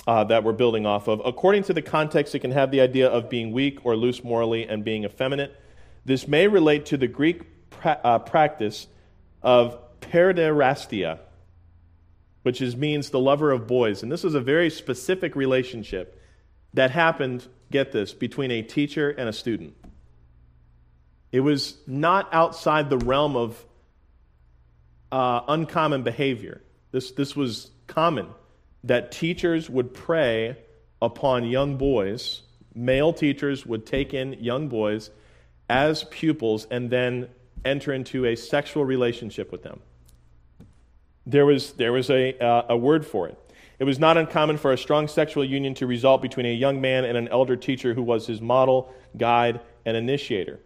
uh, 0.07 0.23
that 0.23 0.45
we're 0.45 0.53
building 0.53 0.85
off 0.85 1.09
of. 1.09 1.21
According 1.25 1.63
to 1.63 1.73
the 1.73 1.81
context, 1.81 2.33
it 2.33 2.39
can 2.39 2.51
have 2.51 2.71
the 2.71 2.79
idea 2.79 3.09
of 3.09 3.29
being 3.29 3.51
weak 3.51 3.79
or 3.83 3.97
loose 3.97 4.23
morally 4.23 4.65
and 4.65 4.85
being 4.85 5.03
effeminate. 5.03 5.53
This 6.05 6.29
may 6.29 6.47
relate 6.47 6.85
to 6.87 6.97
the 6.97 7.07
Greek 7.07 7.69
pra- 7.71 7.99
uh, 8.05 8.19
practice 8.19 8.87
of 9.43 9.77
paiderastia, 9.99 11.19
which 12.43 12.61
is, 12.61 12.77
means 12.77 13.09
the 13.09 13.19
lover 13.19 13.51
of 13.51 13.67
boys. 13.67 14.01
And 14.01 14.09
this 14.09 14.23
is 14.23 14.33
a 14.33 14.39
very 14.39 14.69
specific 14.69 15.35
relationship 15.35 16.17
that 16.73 16.91
happened, 16.91 17.45
get 17.69 17.91
this, 17.91 18.13
between 18.13 18.49
a 18.49 18.61
teacher 18.61 19.09
and 19.09 19.27
a 19.27 19.33
student. 19.33 19.75
It 21.33 21.41
was 21.41 21.75
not 21.85 22.33
outside 22.33 22.89
the 22.89 22.97
realm 22.97 23.35
of 23.35 23.61
uh, 25.11 25.41
uncommon 25.47 26.03
behavior. 26.03 26.61
This, 26.91 27.11
this 27.11 27.35
was 27.35 27.71
common 27.87 28.27
that 28.83 29.11
teachers 29.11 29.69
would 29.69 29.93
prey 29.93 30.57
upon 31.01 31.45
young 31.45 31.77
boys, 31.77 32.41
male 32.73 33.13
teachers 33.13 33.65
would 33.65 33.85
take 33.85 34.13
in 34.13 34.33
young 34.33 34.67
boys 34.67 35.09
as 35.69 36.03
pupils 36.05 36.67
and 36.69 36.89
then 36.89 37.29
enter 37.63 37.93
into 37.93 38.25
a 38.25 38.35
sexual 38.35 38.85
relationship 38.85 39.51
with 39.51 39.63
them. 39.63 39.79
There 41.25 41.45
was, 41.45 41.73
there 41.73 41.93
was 41.93 42.09
a, 42.09 42.37
uh, 42.39 42.65
a 42.69 42.77
word 42.77 43.05
for 43.05 43.27
it. 43.27 43.37
It 43.79 43.83
was 43.83 43.99
not 43.99 44.17
uncommon 44.17 44.57
for 44.57 44.71
a 44.71 44.77
strong 44.77 45.07
sexual 45.07 45.43
union 45.43 45.73
to 45.75 45.87
result 45.87 46.21
between 46.21 46.45
a 46.45 46.53
young 46.53 46.81
man 46.81 47.03
and 47.03 47.17
an 47.17 47.27
elder 47.29 47.55
teacher 47.55 47.93
who 47.93 48.03
was 48.03 48.27
his 48.27 48.41
model, 48.41 48.93
guide, 49.17 49.59
and 49.85 49.97
initiator. 49.97 50.59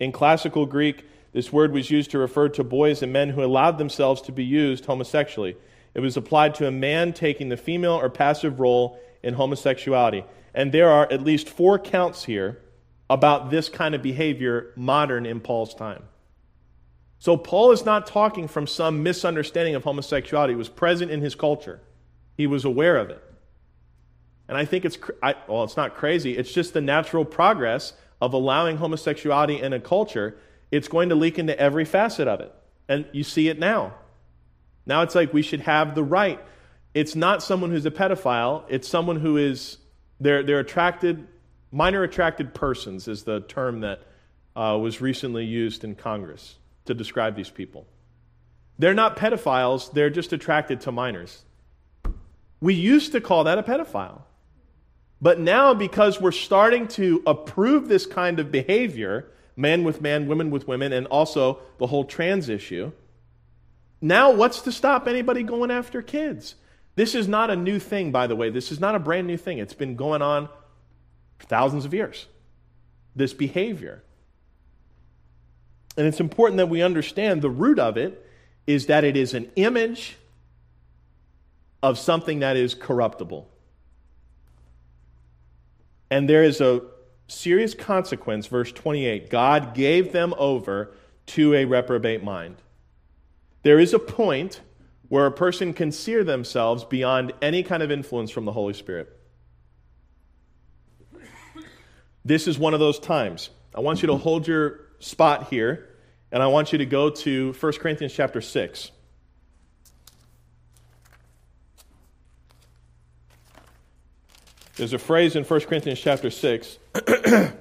In 0.00 0.12
classical 0.12 0.64
Greek, 0.64 1.04
this 1.36 1.52
word 1.52 1.70
was 1.70 1.90
used 1.90 2.12
to 2.12 2.18
refer 2.18 2.48
to 2.48 2.64
boys 2.64 3.02
and 3.02 3.12
men 3.12 3.28
who 3.28 3.44
allowed 3.44 3.76
themselves 3.76 4.22
to 4.22 4.32
be 4.32 4.42
used 4.42 4.86
homosexually. 4.86 5.54
It 5.92 6.00
was 6.00 6.16
applied 6.16 6.54
to 6.54 6.66
a 6.66 6.70
man 6.70 7.12
taking 7.12 7.50
the 7.50 7.58
female 7.58 7.92
or 7.92 8.08
passive 8.08 8.58
role 8.58 8.98
in 9.22 9.34
homosexuality. 9.34 10.24
And 10.54 10.72
there 10.72 10.88
are 10.88 11.06
at 11.12 11.20
least 11.20 11.50
four 11.50 11.78
counts 11.78 12.24
here 12.24 12.62
about 13.10 13.50
this 13.50 13.68
kind 13.68 13.94
of 13.94 14.00
behavior 14.00 14.72
modern 14.76 15.26
in 15.26 15.40
Paul's 15.40 15.74
time. 15.74 16.04
So 17.18 17.36
Paul 17.36 17.70
is 17.70 17.84
not 17.84 18.06
talking 18.06 18.48
from 18.48 18.66
some 18.66 19.02
misunderstanding 19.02 19.74
of 19.74 19.84
homosexuality. 19.84 20.54
It 20.54 20.56
was 20.56 20.70
present 20.70 21.10
in 21.10 21.20
his 21.20 21.34
culture. 21.34 21.82
He 22.38 22.46
was 22.46 22.64
aware 22.64 22.96
of 22.96 23.10
it. 23.10 23.22
And 24.48 24.56
I 24.56 24.64
think 24.64 24.86
it's, 24.86 24.96
I, 25.22 25.34
well, 25.46 25.64
it's 25.64 25.76
not 25.76 25.96
crazy. 25.96 26.38
It's 26.38 26.54
just 26.54 26.72
the 26.72 26.80
natural 26.80 27.26
progress 27.26 27.92
of 28.22 28.32
allowing 28.32 28.78
homosexuality 28.78 29.60
in 29.60 29.74
a 29.74 29.80
culture 29.80 30.38
it's 30.70 30.88
going 30.88 31.10
to 31.10 31.14
leak 31.14 31.38
into 31.38 31.58
every 31.58 31.84
facet 31.84 32.28
of 32.28 32.40
it. 32.40 32.52
And 32.88 33.06
you 33.12 33.24
see 33.24 33.48
it 33.48 33.58
now. 33.58 33.94
Now 34.86 35.02
it's 35.02 35.14
like 35.14 35.32
we 35.32 35.42
should 35.42 35.60
have 35.60 35.94
the 35.94 36.04
right. 36.04 36.40
It's 36.94 37.14
not 37.14 37.42
someone 37.42 37.70
who's 37.70 37.86
a 37.86 37.90
pedophile, 37.90 38.64
it's 38.68 38.88
someone 38.88 39.16
who 39.16 39.36
is, 39.36 39.78
they're, 40.20 40.42
they're 40.42 40.60
attracted, 40.60 41.26
minor 41.70 42.02
attracted 42.02 42.54
persons 42.54 43.06
is 43.06 43.24
the 43.24 43.40
term 43.40 43.80
that 43.80 44.00
uh, 44.54 44.78
was 44.80 45.00
recently 45.00 45.44
used 45.44 45.84
in 45.84 45.94
Congress 45.94 46.56
to 46.86 46.94
describe 46.94 47.36
these 47.36 47.50
people. 47.50 47.86
They're 48.78 48.94
not 48.94 49.16
pedophiles, 49.16 49.92
they're 49.92 50.10
just 50.10 50.32
attracted 50.32 50.82
to 50.82 50.92
minors. 50.92 51.42
We 52.60 52.74
used 52.74 53.12
to 53.12 53.20
call 53.20 53.44
that 53.44 53.58
a 53.58 53.62
pedophile. 53.62 54.22
But 55.20 55.40
now, 55.40 55.74
because 55.74 56.20
we're 56.20 56.32
starting 56.32 56.88
to 56.88 57.22
approve 57.26 57.88
this 57.88 58.06
kind 58.06 58.38
of 58.38 58.50
behavior, 58.52 59.30
man 59.56 59.84
with 59.84 60.00
man, 60.00 60.26
women 60.28 60.50
with 60.50 60.68
women, 60.68 60.92
and 60.92 61.06
also 61.06 61.60
the 61.78 61.86
whole 61.86 62.04
trans 62.04 62.48
issue. 62.48 62.92
Now, 64.00 64.30
what's 64.30 64.60
to 64.62 64.72
stop 64.72 65.08
anybody 65.08 65.42
going 65.42 65.70
after 65.70 66.02
kids? 66.02 66.54
This 66.94 67.14
is 67.14 67.26
not 67.26 67.50
a 67.50 67.56
new 67.56 67.78
thing, 67.78 68.12
by 68.12 68.26
the 68.26 68.36
way. 68.36 68.50
This 68.50 68.70
is 68.70 68.78
not 68.78 68.94
a 68.94 68.98
brand 68.98 69.26
new 69.26 69.36
thing. 69.36 69.58
It's 69.58 69.74
been 69.74 69.96
going 69.96 70.22
on 70.22 70.48
for 71.38 71.46
thousands 71.46 71.84
of 71.84 71.94
years. 71.94 72.26
This 73.14 73.32
behavior. 73.32 74.02
And 75.96 76.06
it's 76.06 76.20
important 76.20 76.58
that 76.58 76.68
we 76.68 76.82
understand 76.82 77.40
the 77.40 77.50
root 77.50 77.78
of 77.78 77.96
it 77.96 78.22
is 78.66 78.86
that 78.86 79.04
it 79.04 79.16
is 79.16 79.32
an 79.32 79.50
image 79.56 80.16
of 81.82 81.98
something 81.98 82.40
that 82.40 82.56
is 82.56 82.74
corruptible. 82.74 83.48
And 86.10 86.28
there 86.28 86.42
is 86.42 86.60
a 86.60 86.82
serious 87.26 87.74
consequence, 87.74 88.46
verse 88.46 88.72
28 88.72 89.30
God 89.30 89.74
gave 89.74 90.12
them 90.12 90.34
over 90.38 90.92
to 91.26 91.54
a 91.54 91.64
reprobate 91.64 92.22
mind. 92.22 92.56
There 93.62 93.80
is 93.80 93.92
a 93.92 93.98
point 93.98 94.60
where 95.08 95.26
a 95.26 95.32
person 95.32 95.72
can 95.72 95.92
sear 95.92 96.24
themselves 96.24 96.84
beyond 96.84 97.32
any 97.42 97.62
kind 97.62 97.82
of 97.82 97.90
influence 97.90 98.30
from 98.30 98.44
the 98.44 98.52
Holy 98.52 98.74
Spirit. 98.74 99.12
This 102.24 102.48
is 102.48 102.58
one 102.58 102.74
of 102.74 102.80
those 102.80 102.98
times. 102.98 103.50
I 103.74 103.80
want 103.80 104.02
you 104.02 104.08
to 104.08 104.16
hold 104.16 104.48
your 104.48 104.80
spot 104.98 105.48
here, 105.48 105.88
and 106.32 106.42
I 106.42 106.48
want 106.48 106.72
you 106.72 106.78
to 106.78 106.86
go 106.86 107.10
to 107.10 107.52
1 107.52 107.72
Corinthians 107.74 108.12
chapter 108.12 108.40
6. 108.40 108.90
There's 114.76 114.92
a 114.92 114.98
phrase 114.98 115.34
in 115.36 115.44
1 115.44 115.60
Corinthians 115.62 115.98
chapter 115.98 116.30
6 116.30 116.78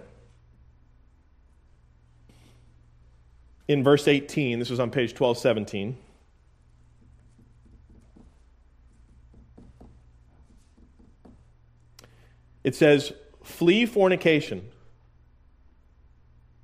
in 3.70 3.84
verse 3.84 4.08
18. 4.08 4.60
This 4.60 4.70
is 4.70 4.82
on 4.82 4.92
page 4.92 5.12
1217. 5.12 5.98
It 12.66 12.76
says, 12.76 13.14
Flee 13.44 13.86
fornication. 13.86 14.70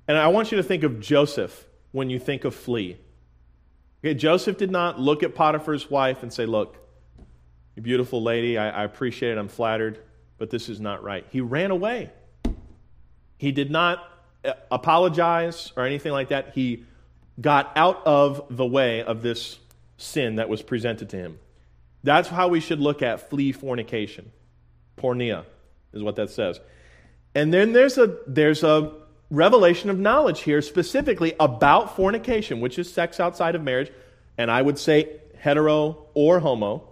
And 0.06 0.18
I 0.18 0.28
want 0.28 0.52
you 0.52 0.58
to 0.58 0.62
think 0.62 0.82
of 0.82 1.00
Joseph 1.00 1.64
when 1.92 2.10
you 2.10 2.18
think 2.18 2.44
of 2.44 2.54
flee. 2.54 2.98
Okay, 4.04 4.12
Joseph 4.12 4.58
did 4.58 4.70
not 4.70 5.00
look 5.00 5.22
at 5.22 5.34
Potiphar's 5.34 5.88
wife 5.88 6.22
and 6.22 6.30
say, 6.30 6.44
Look, 6.44 6.76
you 7.74 7.80
beautiful 7.80 8.22
lady, 8.22 8.58
I, 8.58 8.82
I 8.82 8.84
appreciate 8.84 9.32
it, 9.32 9.38
I'm 9.38 9.48
flattered 9.48 9.98
but 10.42 10.50
this 10.50 10.68
is 10.68 10.80
not 10.80 11.04
right. 11.04 11.24
He 11.30 11.40
ran 11.40 11.70
away. 11.70 12.10
He 13.36 13.52
did 13.52 13.70
not 13.70 14.02
uh, 14.44 14.54
apologize 14.72 15.72
or 15.76 15.86
anything 15.86 16.10
like 16.10 16.30
that. 16.30 16.50
He 16.52 16.84
got 17.40 17.70
out 17.76 18.04
of 18.04 18.46
the 18.50 18.66
way 18.66 19.04
of 19.04 19.22
this 19.22 19.60
sin 19.98 20.34
that 20.36 20.48
was 20.48 20.60
presented 20.60 21.10
to 21.10 21.16
him. 21.16 21.38
That's 22.02 22.28
how 22.28 22.48
we 22.48 22.58
should 22.58 22.80
look 22.80 23.02
at 23.02 23.30
flee 23.30 23.52
fornication. 23.52 24.32
Porneia 24.96 25.44
is 25.92 26.02
what 26.02 26.16
that 26.16 26.28
says. 26.28 26.58
And 27.36 27.54
then 27.54 27.72
there's 27.72 27.96
a 27.96 28.18
there's 28.26 28.64
a 28.64 28.94
revelation 29.30 29.90
of 29.90 29.98
knowledge 30.00 30.40
here 30.40 30.60
specifically 30.60 31.36
about 31.38 31.94
fornication, 31.94 32.60
which 32.60 32.80
is 32.80 32.92
sex 32.92 33.20
outside 33.20 33.54
of 33.54 33.62
marriage, 33.62 33.92
and 34.36 34.50
I 34.50 34.60
would 34.60 34.80
say 34.80 35.20
hetero 35.38 36.08
or 36.14 36.40
homo. 36.40 36.88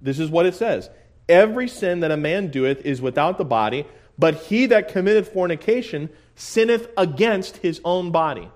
This 0.00 0.20
is 0.20 0.30
what 0.30 0.46
it 0.46 0.54
says. 0.54 0.90
Every 1.30 1.68
sin 1.68 2.00
that 2.00 2.10
a 2.10 2.16
man 2.16 2.50
doeth 2.50 2.84
is 2.84 3.00
without 3.00 3.38
the 3.38 3.44
body, 3.44 3.86
but 4.18 4.34
he 4.34 4.66
that 4.66 4.88
committeth 4.88 5.32
fornication 5.32 6.10
sinneth 6.34 6.88
against 6.96 7.58
his 7.58 7.80
own 7.84 8.10
body. 8.10 8.50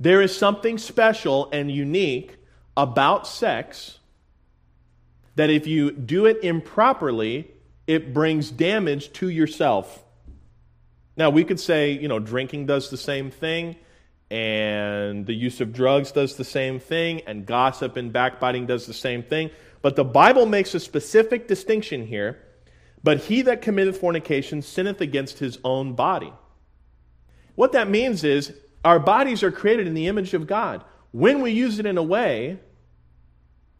There 0.00 0.22
is 0.22 0.34
something 0.34 0.78
special 0.78 1.50
and 1.52 1.70
unique 1.70 2.38
about 2.76 3.26
sex 3.26 3.98
that 5.36 5.50
if 5.50 5.66
you 5.66 5.90
do 5.90 6.24
it 6.24 6.42
improperly, 6.42 7.50
it 7.86 8.14
brings 8.14 8.50
damage 8.50 9.12
to 9.14 9.28
yourself. 9.28 10.02
Now, 11.16 11.28
we 11.28 11.44
could 11.44 11.60
say, 11.60 11.92
you 11.92 12.08
know, 12.08 12.18
drinking 12.18 12.64
does 12.66 12.88
the 12.88 12.96
same 12.96 13.30
thing, 13.30 13.76
and 14.30 15.26
the 15.26 15.34
use 15.34 15.60
of 15.60 15.74
drugs 15.74 16.12
does 16.12 16.36
the 16.36 16.44
same 16.44 16.78
thing, 16.80 17.20
and 17.26 17.44
gossip 17.44 17.98
and 17.98 18.12
backbiting 18.12 18.64
does 18.64 18.86
the 18.86 18.94
same 18.94 19.22
thing. 19.22 19.50
But 19.82 19.96
the 19.96 20.04
Bible 20.04 20.46
makes 20.46 20.74
a 20.74 20.80
specific 20.80 21.48
distinction 21.48 22.06
here. 22.06 22.38
But 23.02 23.18
he 23.18 23.42
that 23.42 23.62
committeth 23.62 23.98
fornication 23.98 24.62
sinneth 24.62 25.00
against 25.00 25.38
his 25.38 25.58
own 25.64 25.94
body. 25.94 26.32
What 27.54 27.72
that 27.72 27.88
means 27.88 28.24
is 28.24 28.52
our 28.84 28.98
bodies 28.98 29.42
are 29.42 29.50
created 29.50 29.86
in 29.86 29.94
the 29.94 30.06
image 30.06 30.34
of 30.34 30.46
God. 30.46 30.84
When 31.12 31.40
we 31.40 31.52
use 31.52 31.78
it 31.78 31.86
in 31.86 31.98
a 31.98 32.02
way 32.02 32.58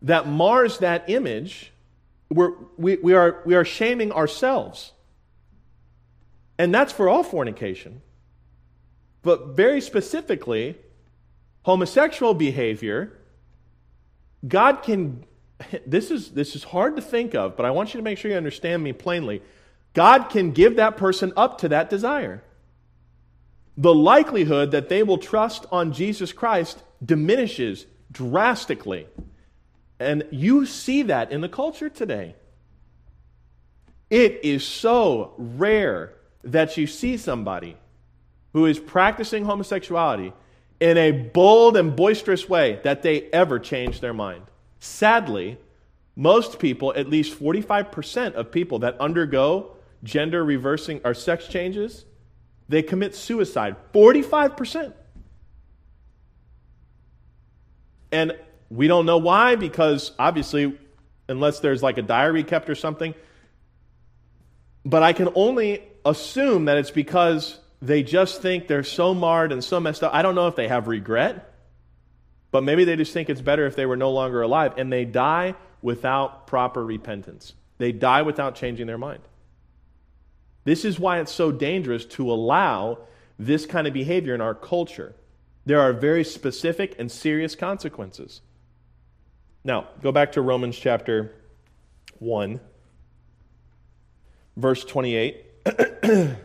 that 0.02 0.26
mars 0.26 0.78
that 0.78 1.08
image, 1.08 1.72
we're, 2.30 2.52
we, 2.76 2.96
we, 2.96 3.14
are, 3.14 3.42
we 3.44 3.54
are 3.54 3.64
shaming 3.64 4.12
ourselves. 4.12 4.92
And 6.58 6.74
that's 6.74 6.92
for 6.92 7.08
all 7.08 7.22
fornication. 7.22 8.00
But 9.22 9.48
very 9.48 9.80
specifically, 9.80 10.78
homosexual 11.62 12.32
behavior, 12.34 13.18
God 14.46 14.82
can 14.82 15.24
this 15.86 16.10
is, 16.10 16.30
this 16.30 16.54
is 16.54 16.64
hard 16.64 16.96
to 16.96 17.02
think 17.02 17.34
of, 17.34 17.56
but 17.56 17.66
I 17.66 17.70
want 17.70 17.94
you 17.94 17.98
to 17.98 18.04
make 18.04 18.18
sure 18.18 18.30
you 18.30 18.36
understand 18.36 18.82
me 18.82 18.92
plainly. 18.92 19.42
God 19.94 20.24
can 20.30 20.52
give 20.52 20.76
that 20.76 20.96
person 20.96 21.32
up 21.36 21.58
to 21.58 21.68
that 21.68 21.90
desire. 21.90 22.42
The 23.76 23.94
likelihood 23.94 24.72
that 24.72 24.88
they 24.88 25.02
will 25.02 25.18
trust 25.18 25.66
on 25.72 25.92
Jesus 25.92 26.32
Christ 26.32 26.82
diminishes 27.04 27.86
drastically. 28.12 29.06
And 29.98 30.24
you 30.30 30.66
see 30.66 31.02
that 31.02 31.32
in 31.32 31.40
the 31.40 31.48
culture 31.48 31.88
today. 31.88 32.34
It 34.08 34.40
is 34.42 34.66
so 34.66 35.34
rare 35.38 36.12
that 36.42 36.76
you 36.76 36.86
see 36.86 37.16
somebody 37.16 37.76
who 38.52 38.66
is 38.66 38.78
practicing 38.78 39.44
homosexuality 39.44 40.32
in 40.80 40.96
a 40.96 41.12
bold 41.12 41.76
and 41.76 41.94
boisterous 41.94 42.48
way 42.48 42.80
that 42.82 43.02
they 43.02 43.22
ever 43.30 43.58
change 43.58 44.00
their 44.00 44.14
mind. 44.14 44.42
Sadly, 44.80 45.58
most 46.16 46.58
people, 46.58 46.92
at 46.96 47.08
least 47.08 47.38
45% 47.38 48.34
of 48.34 48.50
people 48.50 48.80
that 48.80 48.98
undergo 48.98 49.76
gender 50.02 50.42
reversing 50.42 51.00
or 51.04 51.14
sex 51.14 51.46
changes, 51.46 52.06
they 52.68 52.82
commit 52.82 53.14
suicide. 53.14 53.76
45%. 53.92 54.92
And 58.12 58.36
we 58.70 58.88
don't 58.88 59.06
know 59.06 59.18
why, 59.18 59.56
because 59.56 60.12
obviously, 60.18 60.78
unless 61.28 61.60
there's 61.60 61.82
like 61.82 61.98
a 61.98 62.02
diary 62.02 62.42
kept 62.42 62.68
or 62.70 62.74
something, 62.74 63.14
but 64.84 65.02
I 65.02 65.12
can 65.12 65.28
only 65.34 65.82
assume 66.04 66.64
that 66.64 66.78
it's 66.78 66.90
because 66.90 67.58
they 67.82 68.02
just 68.02 68.40
think 68.40 68.66
they're 68.66 68.82
so 68.82 69.14
marred 69.14 69.52
and 69.52 69.62
so 69.62 69.78
messed 69.78 70.02
up. 70.02 70.14
I 70.14 70.22
don't 70.22 70.34
know 70.34 70.48
if 70.48 70.56
they 70.56 70.68
have 70.68 70.88
regret. 70.88 71.49
But 72.50 72.64
maybe 72.64 72.84
they 72.84 72.96
just 72.96 73.12
think 73.12 73.30
it's 73.30 73.40
better 73.40 73.66
if 73.66 73.76
they 73.76 73.86
were 73.86 73.96
no 73.96 74.10
longer 74.10 74.42
alive, 74.42 74.74
and 74.76 74.92
they 74.92 75.04
die 75.04 75.54
without 75.82 76.46
proper 76.46 76.84
repentance. 76.84 77.54
They 77.78 77.92
die 77.92 78.22
without 78.22 78.54
changing 78.54 78.86
their 78.86 78.98
mind. 78.98 79.22
This 80.64 80.84
is 80.84 80.98
why 80.98 81.20
it's 81.20 81.32
so 81.32 81.50
dangerous 81.52 82.04
to 82.06 82.30
allow 82.30 82.98
this 83.38 83.64
kind 83.66 83.86
of 83.86 83.94
behavior 83.94 84.34
in 84.34 84.40
our 84.40 84.54
culture. 84.54 85.14
There 85.64 85.80
are 85.80 85.92
very 85.92 86.24
specific 86.24 86.96
and 86.98 87.10
serious 87.10 87.54
consequences. 87.54 88.42
Now, 89.64 89.88
go 90.02 90.12
back 90.12 90.32
to 90.32 90.42
Romans 90.42 90.76
chapter 90.76 91.34
1, 92.18 92.60
verse 94.56 94.84
28. 94.84 95.46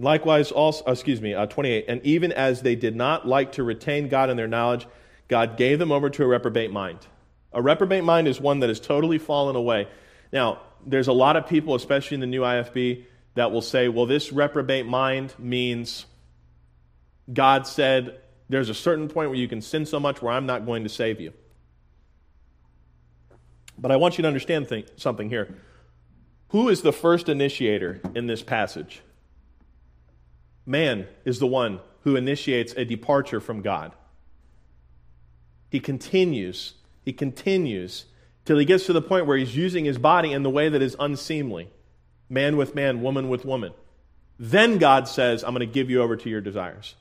Likewise, 0.00 0.50
also, 0.50 0.84
uh, 0.86 0.92
excuse 0.92 1.20
me, 1.20 1.34
uh, 1.34 1.46
28. 1.46 1.84
And 1.88 2.04
even 2.04 2.32
as 2.32 2.62
they 2.62 2.74
did 2.74 2.96
not 2.96 3.28
like 3.28 3.52
to 3.52 3.62
retain 3.62 4.08
God 4.08 4.30
in 4.30 4.36
their 4.36 4.48
knowledge, 4.48 4.86
God 5.28 5.58
gave 5.58 5.78
them 5.78 5.92
over 5.92 6.08
to 6.08 6.24
a 6.24 6.26
reprobate 6.26 6.72
mind. 6.72 7.06
A 7.52 7.60
reprobate 7.60 8.02
mind 8.02 8.26
is 8.26 8.40
one 8.40 8.60
that 8.60 8.68
has 8.68 8.80
totally 8.80 9.18
fallen 9.18 9.56
away. 9.56 9.88
Now, 10.32 10.60
there's 10.86 11.08
a 11.08 11.12
lot 11.12 11.36
of 11.36 11.46
people, 11.46 11.74
especially 11.74 12.14
in 12.14 12.20
the 12.20 12.26
new 12.26 12.40
IFB, 12.40 13.04
that 13.34 13.52
will 13.52 13.60
say, 13.60 13.88
well, 13.88 14.06
this 14.06 14.32
reprobate 14.32 14.86
mind 14.86 15.34
means 15.38 16.06
God 17.30 17.66
said 17.66 18.20
there's 18.48 18.70
a 18.70 18.74
certain 18.74 19.08
point 19.08 19.28
where 19.28 19.38
you 19.38 19.48
can 19.48 19.60
sin 19.60 19.84
so 19.84 20.00
much 20.00 20.22
where 20.22 20.32
I'm 20.32 20.46
not 20.46 20.64
going 20.64 20.82
to 20.84 20.88
save 20.88 21.20
you. 21.20 21.32
But 23.78 23.90
I 23.90 23.96
want 23.96 24.16
you 24.16 24.22
to 24.22 24.28
understand 24.28 24.68
th- 24.68 24.88
something 24.96 25.28
here. 25.28 25.54
Who 26.48 26.68
is 26.70 26.82
the 26.82 26.92
first 26.92 27.28
initiator 27.28 28.00
in 28.14 28.26
this 28.26 28.42
passage? 28.42 29.02
Man 30.66 31.06
is 31.24 31.38
the 31.38 31.46
one 31.46 31.80
who 32.02 32.16
initiates 32.16 32.72
a 32.74 32.84
departure 32.84 33.40
from 33.40 33.62
God. 33.62 33.92
He 35.70 35.80
continues, 35.80 36.74
he 37.04 37.12
continues 37.12 38.06
till 38.44 38.58
he 38.58 38.64
gets 38.64 38.86
to 38.86 38.92
the 38.92 39.02
point 39.02 39.26
where 39.26 39.36
he's 39.36 39.56
using 39.56 39.84
his 39.84 39.98
body 39.98 40.32
in 40.32 40.42
the 40.42 40.50
way 40.50 40.68
that 40.68 40.82
is 40.82 40.96
unseemly 40.98 41.70
man 42.28 42.56
with 42.56 42.74
man, 42.74 43.02
woman 43.02 43.28
with 43.28 43.44
woman. 43.44 43.72
Then 44.38 44.78
God 44.78 45.08
says, 45.08 45.44
I'm 45.44 45.50
going 45.50 45.60
to 45.60 45.66
give 45.66 45.90
you 45.90 46.00
over 46.00 46.16
to 46.16 46.30
your 46.30 46.40
desires. 46.40 46.94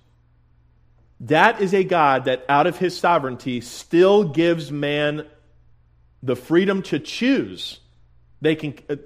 That 1.22 1.62
is 1.62 1.74
a 1.74 1.84
God 1.84 2.26
that, 2.26 2.46
out 2.50 2.68
of 2.68 2.78
his 2.78 2.98
sovereignty, 2.98 3.62
still 3.62 4.24
gives 4.24 4.72
man 4.72 5.26
the 6.24 6.36
freedom 6.36 6.82
to 6.84 7.00
choose. 7.00 7.80
They 8.42 8.56
can, 8.56 8.74
uh, 8.90 8.98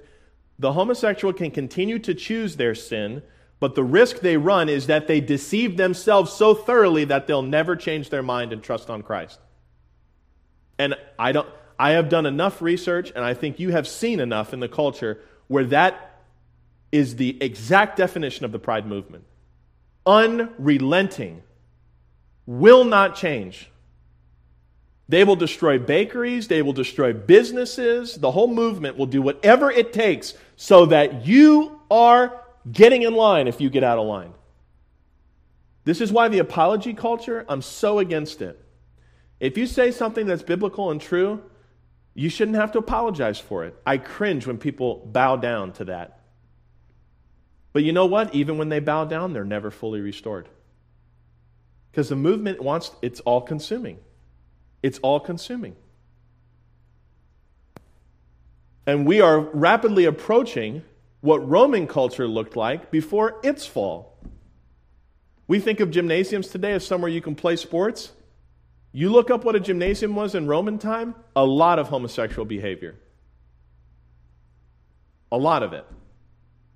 the 0.58 0.72
homosexual 0.72 1.32
can 1.34 1.50
continue 1.50 1.98
to 2.00 2.14
choose 2.14 2.56
their 2.56 2.74
sin, 2.74 3.22
but 3.60 3.74
the 3.74 3.84
risk 3.84 4.20
they 4.20 4.36
run 4.36 4.68
is 4.68 4.86
that 4.88 5.06
they 5.06 5.20
deceive 5.20 5.76
themselves 5.76 6.32
so 6.32 6.54
thoroughly 6.54 7.04
that 7.04 7.26
they'll 7.26 7.42
never 7.42 7.76
change 7.76 8.10
their 8.10 8.22
mind 8.22 8.52
and 8.52 8.62
trust 8.62 8.90
on 8.90 9.02
Christ. 9.02 9.38
And 10.78 10.94
I 11.18 11.32
don't 11.32 11.48
I 11.78 11.92
have 11.92 12.08
done 12.08 12.26
enough 12.26 12.62
research 12.62 13.12
and 13.14 13.24
I 13.24 13.34
think 13.34 13.58
you 13.58 13.70
have 13.70 13.88
seen 13.88 14.20
enough 14.20 14.52
in 14.52 14.60
the 14.60 14.68
culture 14.68 15.20
where 15.48 15.64
that 15.66 16.22
is 16.92 17.16
the 17.16 17.36
exact 17.42 17.96
definition 17.96 18.44
of 18.44 18.52
the 18.52 18.58
pride 18.58 18.86
movement. 18.86 19.24
Unrelenting 20.06 21.42
will 22.46 22.84
not 22.84 23.16
change. 23.16 23.70
They 25.08 25.24
will 25.24 25.36
destroy 25.36 25.78
bakeries, 25.78 26.48
they 26.48 26.62
will 26.62 26.72
destroy 26.72 27.12
businesses. 27.12 28.14
The 28.14 28.30
whole 28.30 28.48
movement 28.48 28.96
will 28.96 29.06
do 29.06 29.20
whatever 29.20 29.70
it 29.70 29.92
takes 29.92 30.34
so 30.56 30.86
that 30.86 31.26
you 31.26 31.80
are 31.90 32.43
getting 32.70 33.02
in 33.02 33.14
line 33.14 33.48
if 33.48 33.60
you 33.60 33.70
get 33.70 33.84
out 33.84 33.98
of 33.98 34.06
line. 34.06 34.32
This 35.84 36.00
is 36.00 36.10
why 36.10 36.28
the 36.28 36.38
apology 36.38 36.94
culture, 36.94 37.44
I'm 37.48 37.62
so 37.62 37.98
against 37.98 38.40
it. 38.40 38.60
If 39.38 39.58
you 39.58 39.66
say 39.66 39.90
something 39.90 40.26
that's 40.26 40.42
biblical 40.42 40.90
and 40.90 41.00
true, 41.00 41.42
you 42.14 42.30
shouldn't 42.30 42.56
have 42.56 42.72
to 42.72 42.78
apologize 42.78 43.38
for 43.38 43.64
it. 43.64 43.76
I 43.84 43.98
cringe 43.98 44.46
when 44.46 44.56
people 44.56 45.06
bow 45.06 45.36
down 45.36 45.72
to 45.74 45.84
that. 45.86 46.20
But 47.72 47.82
you 47.82 47.92
know 47.92 48.06
what? 48.06 48.34
Even 48.34 48.56
when 48.56 48.68
they 48.68 48.78
bow 48.78 49.04
down, 49.04 49.32
they're 49.32 49.44
never 49.44 49.70
fully 49.70 50.00
restored. 50.00 50.48
Because 51.90 52.08
the 52.08 52.16
movement 52.16 52.62
wants, 52.62 52.92
it's 53.02 53.20
all 53.20 53.40
consuming. 53.40 53.98
It's 54.82 54.98
all 55.00 55.20
consuming. 55.20 55.76
And 58.86 59.06
we 59.06 59.20
are 59.20 59.40
rapidly 59.40 60.04
approaching 60.04 60.82
what 61.24 61.48
Roman 61.48 61.86
culture 61.86 62.28
looked 62.28 62.54
like 62.54 62.90
before 62.90 63.40
its 63.42 63.64
fall. 63.64 64.18
We 65.46 65.58
think 65.58 65.80
of 65.80 65.90
gymnasiums 65.90 66.48
today 66.48 66.72
as 66.72 66.86
somewhere 66.86 67.10
you 67.10 67.22
can 67.22 67.34
play 67.34 67.56
sports. 67.56 68.12
You 68.92 69.10
look 69.10 69.30
up 69.30 69.42
what 69.42 69.56
a 69.56 69.60
gymnasium 69.60 70.14
was 70.14 70.34
in 70.34 70.46
Roman 70.46 70.76
time, 70.78 71.14
a 71.34 71.46
lot 71.46 71.78
of 71.78 71.88
homosexual 71.88 72.44
behavior. 72.44 72.96
A 75.32 75.38
lot 75.38 75.62
of 75.62 75.72
it. 75.72 75.86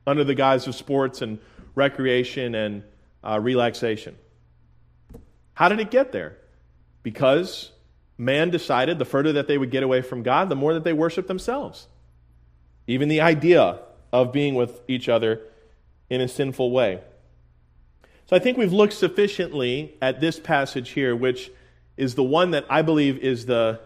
Under 0.06 0.24
the 0.24 0.34
guise 0.34 0.66
of 0.66 0.74
sports 0.74 1.20
and 1.20 1.40
recreation 1.74 2.54
and 2.54 2.84
uh, 3.22 3.38
relaxation. 3.38 4.16
How 5.52 5.68
did 5.68 5.78
it 5.78 5.90
get 5.90 6.10
there? 6.10 6.38
Because 7.02 7.70
man 8.16 8.48
decided 8.48 8.98
the 8.98 9.04
further 9.04 9.34
that 9.34 9.46
they 9.46 9.58
would 9.58 9.70
get 9.70 9.82
away 9.82 10.00
from 10.00 10.22
God, 10.22 10.48
the 10.48 10.56
more 10.56 10.72
that 10.72 10.84
they 10.84 10.94
worship 10.94 11.26
themselves. 11.26 11.86
Even 12.86 13.10
the 13.10 13.20
idea 13.20 13.80
of 14.12 14.32
being 14.32 14.54
with 14.54 14.80
each 14.88 15.08
other 15.08 15.40
in 16.10 16.20
a 16.20 16.28
sinful 16.28 16.70
way. 16.70 17.00
So 18.26 18.36
I 18.36 18.38
think 18.38 18.58
we've 18.58 18.72
looked 18.72 18.92
sufficiently 18.92 19.94
at 20.02 20.20
this 20.20 20.38
passage 20.38 20.90
here, 20.90 21.16
which 21.16 21.50
is 21.96 22.14
the 22.14 22.22
one 22.22 22.50
that 22.52 22.66
I 22.68 22.82
believe 22.82 23.18
is 23.18 23.46
the 23.46 23.80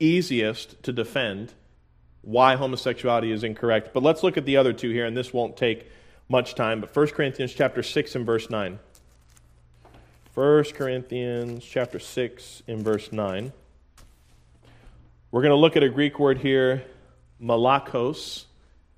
easiest 0.00 0.82
to 0.82 0.92
defend 0.92 1.52
why 2.22 2.56
homosexuality 2.56 3.32
is 3.32 3.44
incorrect. 3.44 3.90
But 3.92 4.02
let's 4.02 4.22
look 4.22 4.36
at 4.36 4.44
the 4.44 4.56
other 4.56 4.72
two 4.72 4.90
here, 4.90 5.06
and 5.06 5.16
this 5.16 5.32
won't 5.32 5.56
take 5.56 5.90
much 6.28 6.54
time. 6.54 6.80
But 6.80 6.94
1 6.94 7.08
Corinthians 7.08 7.52
chapter 7.52 7.82
6 7.82 8.14
and 8.14 8.24
verse 8.24 8.48
9. 8.48 8.78
1 10.34 10.64
Corinthians 10.74 11.64
chapter 11.64 11.98
6 11.98 12.62
in 12.66 12.82
verse 12.82 13.12
9. 13.12 13.52
We're 15.30 15.42
going 15.42 15.50
to 15.50 15.56
look 15.56 15.76
at 15.76 15.82
a 15.82 15.88
Greek 15.88 16.18
word 16.18 16.38
here, 16.38 16.84
malakos. 17.42 18.44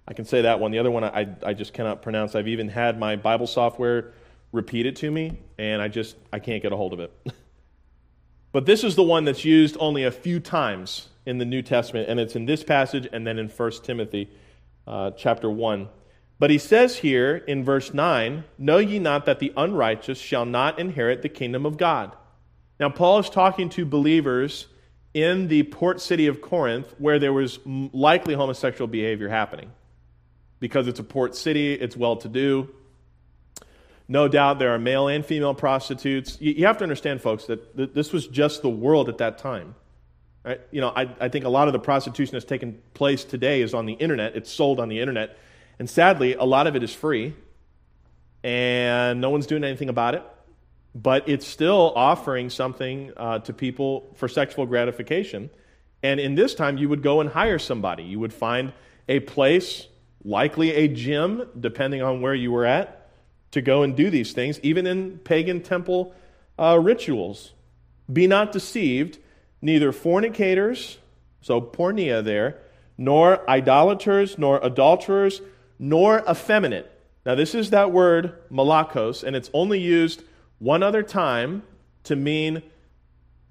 I 0.07 0.13
can 0.13 0.25
say 0.25 0.43
that 0.43 0.61
one. 0.61 0.71
The 0.71 0.79
other 0.79 0.91
one 0.91 1.05
I, 1.05 1.29
I 1.45 1.55
just 1.55 1.73
cannot 1.73 2.03
pronounce. 2.03 2.35
I've 2.35 2.49
even 2.49 2.69
had 2.69 2.99
my 2.99 3.17
Bible 3.17 3.47
software 3.47 4.13
repeat 4.53 4.87
it 4.87 4.97
to 4.97 5.11
me, 5.11 5.39
and 5.59 5.81
I 5.81 5.89
just 5.89 6.17
I 6.33 6.39
can't 6.39 6.63
get 6.63 6.73
a 6.73 6.77
hold 6.77 6.93
of 6.93 7.01
it. 7.01 7.13
but 8.53 8.67
this 8.67 8.85
is 8.85 8.97
the 8.97 9.03
one 9.03 9.25
that's 9.25 9.45
used 9.45 9.77
only 9.81 10.05
a 10.05 10.11
few 10.11 10.41
times 10.41 11.09
in 11.27 11.39
the 11.39 11.45
New 11.45 11.63
Testament, 11.63 12.09
and 12.09 12.21
it's 12.21 12.37
in 12.37 12.47
this 12.47 12.63
passage 12.63 13.09
and 13.13 13.27
then 13.27 13.39
in 13.39 13.49
1 13.49 13.71
Timothy 13.83 14.31
uh, 14.87 15.11
chapter 15.13 15.51
1. 15.51 15.89
But 16.39 16.51
he 16.51 16.59
says 16.59 16.99
here 16.99 17.37
in 17.37 17.65
verse 17.65 17.95
9, 17.95 18.45
Know 18.59 18.79
ye 18.79 18.99
not 18.99 19.25
that 19.25 19.39
the 19.39 19.53
unrighteous 19.57 20.19
shall 20.19 20.45
not 20.45 20.79
inherit 20.79 21.23
the 21.23 21.29
kingdom 21.29 21.65
of 21.65 21.79
God? 21.79 22.15
Now, 22.79 22.91
Paul 22.91 23.21
is 23.21 23.31
talking 23.31 23.69
to 23.71 23.87
believers 23.87 24.67
in 25.15 25.47
the 25.47 25.63
port 25.63 26.01
city 26.01 26.27
of 26.27 26.43
Corinth 26.43 26.93
where 26.99 27.19
there 27.19 27.33
was 27.33 27.61
likely 27.65 28.35
homosexual 28.35 28.89
behavior 28.89 29.29
happening. 29.29 29.71
Because 30.61 30.89
it's 30.89 31.01
a 31.01 31.05
port 31.05 31.35
city, 31.35 31.75
it's 31.75 31.97
well 31.97 32.17
to 32.17 32.29
do. 32.29 32.75
No 34.07 34.29
doubt 34.29 34.59
there 34.59 34.75
are 34.75 34.79
male 34.79 35.09
and 35.09 35.25
female 35.25 35.55
prostitutes. 35.55 36.39
You 36.41 36.67
have 36.67 36.79
to 36.79 36.85
understand, 36.85 37.23
folks, 37.23 37.47
that 37.47 37.95
this 37.95 38.13
was 38.13 38.27
just 38.27 38.63
the 38.63 38.69
world 38.69 39.09
at 39.09 39.19
that 39.19 39.39
time. 39.39 39.75
Right? 40.45 40.61
You 40.71 40.83
know, 40.83 40.93
I, 40.95 41.09
I 41.21 41.29
think 41.31 41.47
a 41.47 41.49
lot 41.49 41.69
of 41.69 41.73
the 41.73 41.79
prostitution 41.79 42.33
that's 42.33 42.45
taken 42.45 42.83
place 42.93 43.25
today 43.25 43.63
is 43.63 43.73
on 43.73 43.87
the 43.87 43.95
internet. 43.95 44.37
It's 44.37 44.51
sold 44.51 44.79
on 44.79 44.89
the 44.91 45.01
internet. 45.01 45.39
And 45.79 45.89
sadly, 45.89 46.35
a 46.35 46.45
lot 46.45 46.67
of 46.67 46.77
it 46.77 46.83
is 46.83 46.95
free, 46.95 47.35
and 48.43 49.21
no 49.21 49.31
one's 49.31 49.47
doing 49.47 49.65
anything 49.65 49.89
about 49.89 50.15
it. 50.15 50.23
But 50.95 51.29
it's 51.29 51.47
still 51.47 51.93
offering 51.97 52.51
something 52.51 53.13
uh, 53.17 53.41
to 53.41 53.53
people 53.53 54.15
for 54.17 54.29
sexual 54.29 54.67
gratification. 54.67 55.51
And 56.03 56.21
in 56.21 56.35
this 56.35 56.55
time, 56.55 56.77
you 56.77 56.89
would 56.91 57.03
go 57.03 57.21
and 57.21 57.31
hire 57.31 57.59
somebody. 57.59 58.05
You 58.05 58.21
would 58.21 58.35
find 58.35 58.73
a 59.09 59.21
place, 59.21 59.89
likely 60.25 60.73
a 60.73 60.89
gym, 60.89 61.49
depending 61.59 62.03
on 62.03 62.21
where 62.21 62.35
you 62.35 62.51
were 62.51 62.65
at, 62.65 63.11
to 63.51 63.61
go 63.61 63.83
and 63.83 63.95
do 63.95 64.11
these 64.11 64.33
things, 64.33 64.59
even 64.63 64.87
in 64.87 65.19
pagan 65.19 65.63
temple 65.63 66.15
uh, 66.59 66.79
rituals. 66.81 67.53
Be 68.13 68.27
not 68.27 68.53
deceived, 68.53 69.19
neither 69.63 69.93
fornicators, 69.93 70.99
so 71.41 71.61
porneia 71.61 72.25
there, 72.25 72.59
nor 72.97 73.49
idolaters, 73.49 74.39
nor 74.39 74.59
adulterers, 74.63 75.41
nor 75.79 76.23
effeminate. 76.29 76.91
Now, 77.27 77.35
this 77.35 77.55
is 77.55 77.71
that 77.71 77.93
word, 77.93 78.35
malakos, 78.51 79.23
and 79.23 79.35
it's 79.35 79.51
only 79.53 79.81
used 79.81 80.23
one 80.59 80.83
other 80.83 81.03
time 81.03 81.63
to 82.05 82.17
mean 82.17 82.63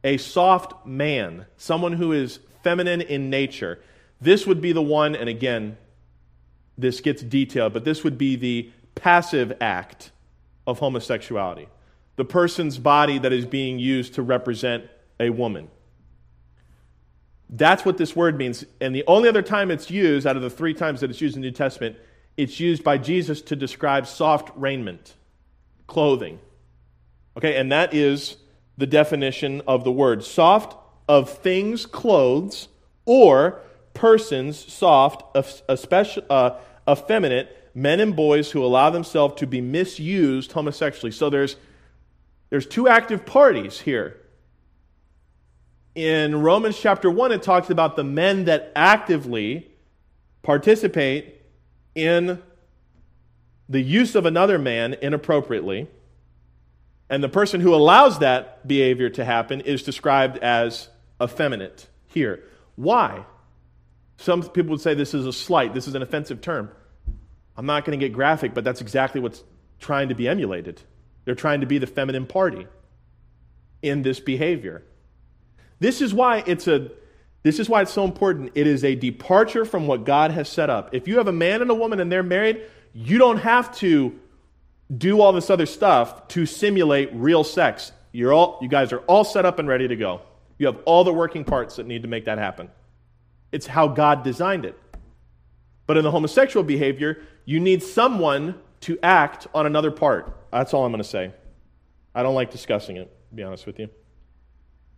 a 0.04 0.18
soft 0.18 0.86
man, 0.86 1.46
someone 1.58 1.94
who 1.94 2.12
is 2.12 2.40
feminine 2.64 3.02
in 3.02 3.30
nature. 3.30 3.80
This 4.22 4.46
would 4.46 4.62
be 4.62 4.72
the 4.72 4.82
one, 4.82 5.16
and 5.16 5.28
again, 5.28 5.78
this 6.78 7.02
gets 7.02 7.22
detailed, 7.22 7.74
but 7.74 7.86
this 7.86 8.04
would 8.04 8.18
be 8.18 8.36
the 8.36 8.72
passive 8.96 9.54
act 9.62 10.12
of 10.66 10.80
homosexuality. 10.80 11.68
The 12.16 12.26
person's 12.26 12.78
body 12.78 13.18
that 13.20 13.34
is 13.34 13.46
being 13.46 13.80
used 13.80 14.16
to 14.16 14.22
represent 14.22 14.86
a 15.20 15.30
woman. 15.30 15.70
That's 17.50 17.86
what 17.86 17.98
this 17.98 18.16
word 18.16 18.38
means. 18.38 18.66
And 18.82 18.96
the 18.96 19.04
only 19.08 19.30
other 19.30 19.42
time 19.42 19.70
it's 19.70 19.92
used, 19.92 20.26
out 20.26 20.36
of 20.36 20.42
the 20.42 20.50
three 20.50 20.74
times 20.74 21.02
that 21.02 21.10
it's 21.10 21.22
used 21.22 21.36
in 21.36 21.42
the 21.42 21.48
New 21.48 21.54
Testament, 21.54 21.98
it's 22.36 22.60
used 22.60 22.84
by 22.84 22.98
Jesus 22.98 23.42
to 23.44 23.56
describe 23.56 24.08
soft 24.08 24.50
raiment, 24.56 25.14
clothing. 25.86 26.40
Okay, 27.38 27.58
and 27.58 27.72
that 27.72 27.94
is 27.94 28.38
the 28.78 28.88
definition 28.88 29.62
of 29.68 29.84
the 29.84 29.92
word 29.92 30.24
soft 30.24 30.76
of 31.08 31.30
things, 31.30 31.86
clothes, 31.86 32.70
or 33.06 33.60
persons, 33.94 34.58
soft, 34.74 35.38
especially, 35.70 36.24
uh, 36.30 36.52
effeminate, 36.90 37.72
men 37.76 38.00
and 38.00 38.16
boys 38.16 38.52
who 38.52 38.64
allow 38.64 38.90
themselves 38.90 39.36
to 39.36 39.48
be 39.48 39.62
misused 39.62 40.52
homosexually. 40.52 41.12
So 41.12 41.30
there's, 41.30 41.56
there's 42.50 42.68
two 42.68 42.88
active 42.88 43.26
parties 43.26 43.82
here. 43.82 44.20
In 45.96 46.42
Romans 46.42 46.78
chapter 46.80 47.10
1, 47.10 47.32
it 47.32 47.44
talks 47.44 47.70
about 47.70 47.96
the 47.96 48.04
men 48.04 48.46
that 48.46 48.72
actively 48.76 49.72
participate 50.42 51.42
in 51.96 52.42
the 53.70 53.82
use 53.82 54.16
of 54.16 54.26
another 54.26 54.58
man 54.58 54.96
inappropriately. 55.02 55.88
And 57.10 57.24
the 57.24 57.30
person 57.30 57.62
who 57.62 57.76
allows 57.76 58.20
that 58.20 58.68
behavior 58.68 59.10
to 59.12 59.26
happen 59.26 59.62
is 59.62 59.84
described 59.84 60.38
as 60.40 60.90
effeminate 61.22 61.88
here. 62.08 62.44
Why? 62.76 63.26
Some 64.18 64.44
people 64.44 64.72
would 64.72 64.82
say 64.82 64.94
this 64.94 65.14
is 65.14 65.26
a 65.26 65.34
slight, 65.34 65.74
this 65.74 65.88
is 65.88 65.96
an 65.96 66.02
offensive 66.02 66.42
term. 66.42 66.70
I'm 67.56 67.66
not 67.66 67.86
going 67.86 68.00
to 68.00 68.04
get 68.04 68.14
graphic, 68.14 68.54
but 68.54 68.64
that's 68.64 68.82
exactly 68.82 69.22
what's 69.22 69.44
trying 69.80 70.10
to 70.10 70.16
be 70.16 70.28
emulated. 70.28 70.82
They're 71.26 71.36
trying 71.36 71.62
to 71.62 71.68
be 71.68 71.78
the 71.78 71.88
feminine 71.88 72.26
party 72.26 72.68
in 73.82 74.02
this 74.02 74.20
behavior. 74.20 74.84
This 75.80 76.02
is 76.02 76.14
why 76.14 76.44
it's 76.46 76.68
a 76.68 76.92
this 77.44 77.60
is 77.60 77.68
why 77.68 77.82
it's 77.82 77.92
so 77.92 78.06
important. 78.06 78.52
It 78.56 78.68
is 78.68 78.86
a 78.86 78.96
departure 78.96 79.66
from 79.66 79.86
what 79.86 80.06
God 80.06 80.32
has 80.32 80.48
set 80.48 80.70
up. 80.70 80.96
If 80.96 81.10
you 81.10 81.18
have 81.18 81.28
a 81.28 81.34
man 81.34 81.62
and 81.62 81.70
a 81.70 81.76
woman 81.76 82.00
and 82.00 82.10
they're 82.10 82.24
married, 82.24 82.62
you 82.94 83.18
don't 83.18 83.38
have 83.38 83.76
to 83.80 84.18
do 84.98 85.20
all 85.20 85.34
this 85.34 85.50
other 85.50 85.66
stuff 85.66 86.30
to 86.30 86.46
simulate 86.46 87.10
real 87.14 87.44
sex. 87.44 87.92
You're 88.14 88.32
all, 88.32 88.60
you 88.62 88.70
guys 88.70 88.94
are 88.94 89.00
all 89.00 89.26
set 89.26 89.46
up 89.46 89.60
and 89.60 89.68
ready 89.68 89.90
to 89.90 89.96
go. 89.98 90.22
You 90.58 90.68
have 90.68 90.78
all 90.86 91.04
the 91.04 91.12
working 91.12 91.44
parts 91.44 91.76
that 91.76 91.86
need 91.86 92.04
to 92.04 92.08
make 92.08 92.26
that 92.26 92.38
happen. 92.38 92.70
It's 93.54 93.68
how 93.68 93.88
God 93.88 94.24
designed 94.24 94.66
it. 94.66 94.78
But 95.88 95.96
in 95.96 96.04
the 96.04 96.12
homosexual 96.12 96.66
behavior, 96.66 97.22
you 97.46 97.62
need 97.62 97.82
someone 97.82 98.56
to 98.82 99.00
act 99.02 99.48
on 99.54 99.66
another 99.66 99.92
part. 99.92 100.36
That's 100.52 100.74
all 100.74 100.84
I'm 100.84 100.92
going 100.92 101.02
to 101.02 101.08
say. 101.08 101.32
I 102.14 102.24
don't 102.24 102.36
like 102.36 102.52
discussing 102.52 102.98
it, 102.98 103.06
to 103.30 103.36
be 103.36 103.44
honest 103.44 103.66
with 103.66 103.80
you 103.80 103.90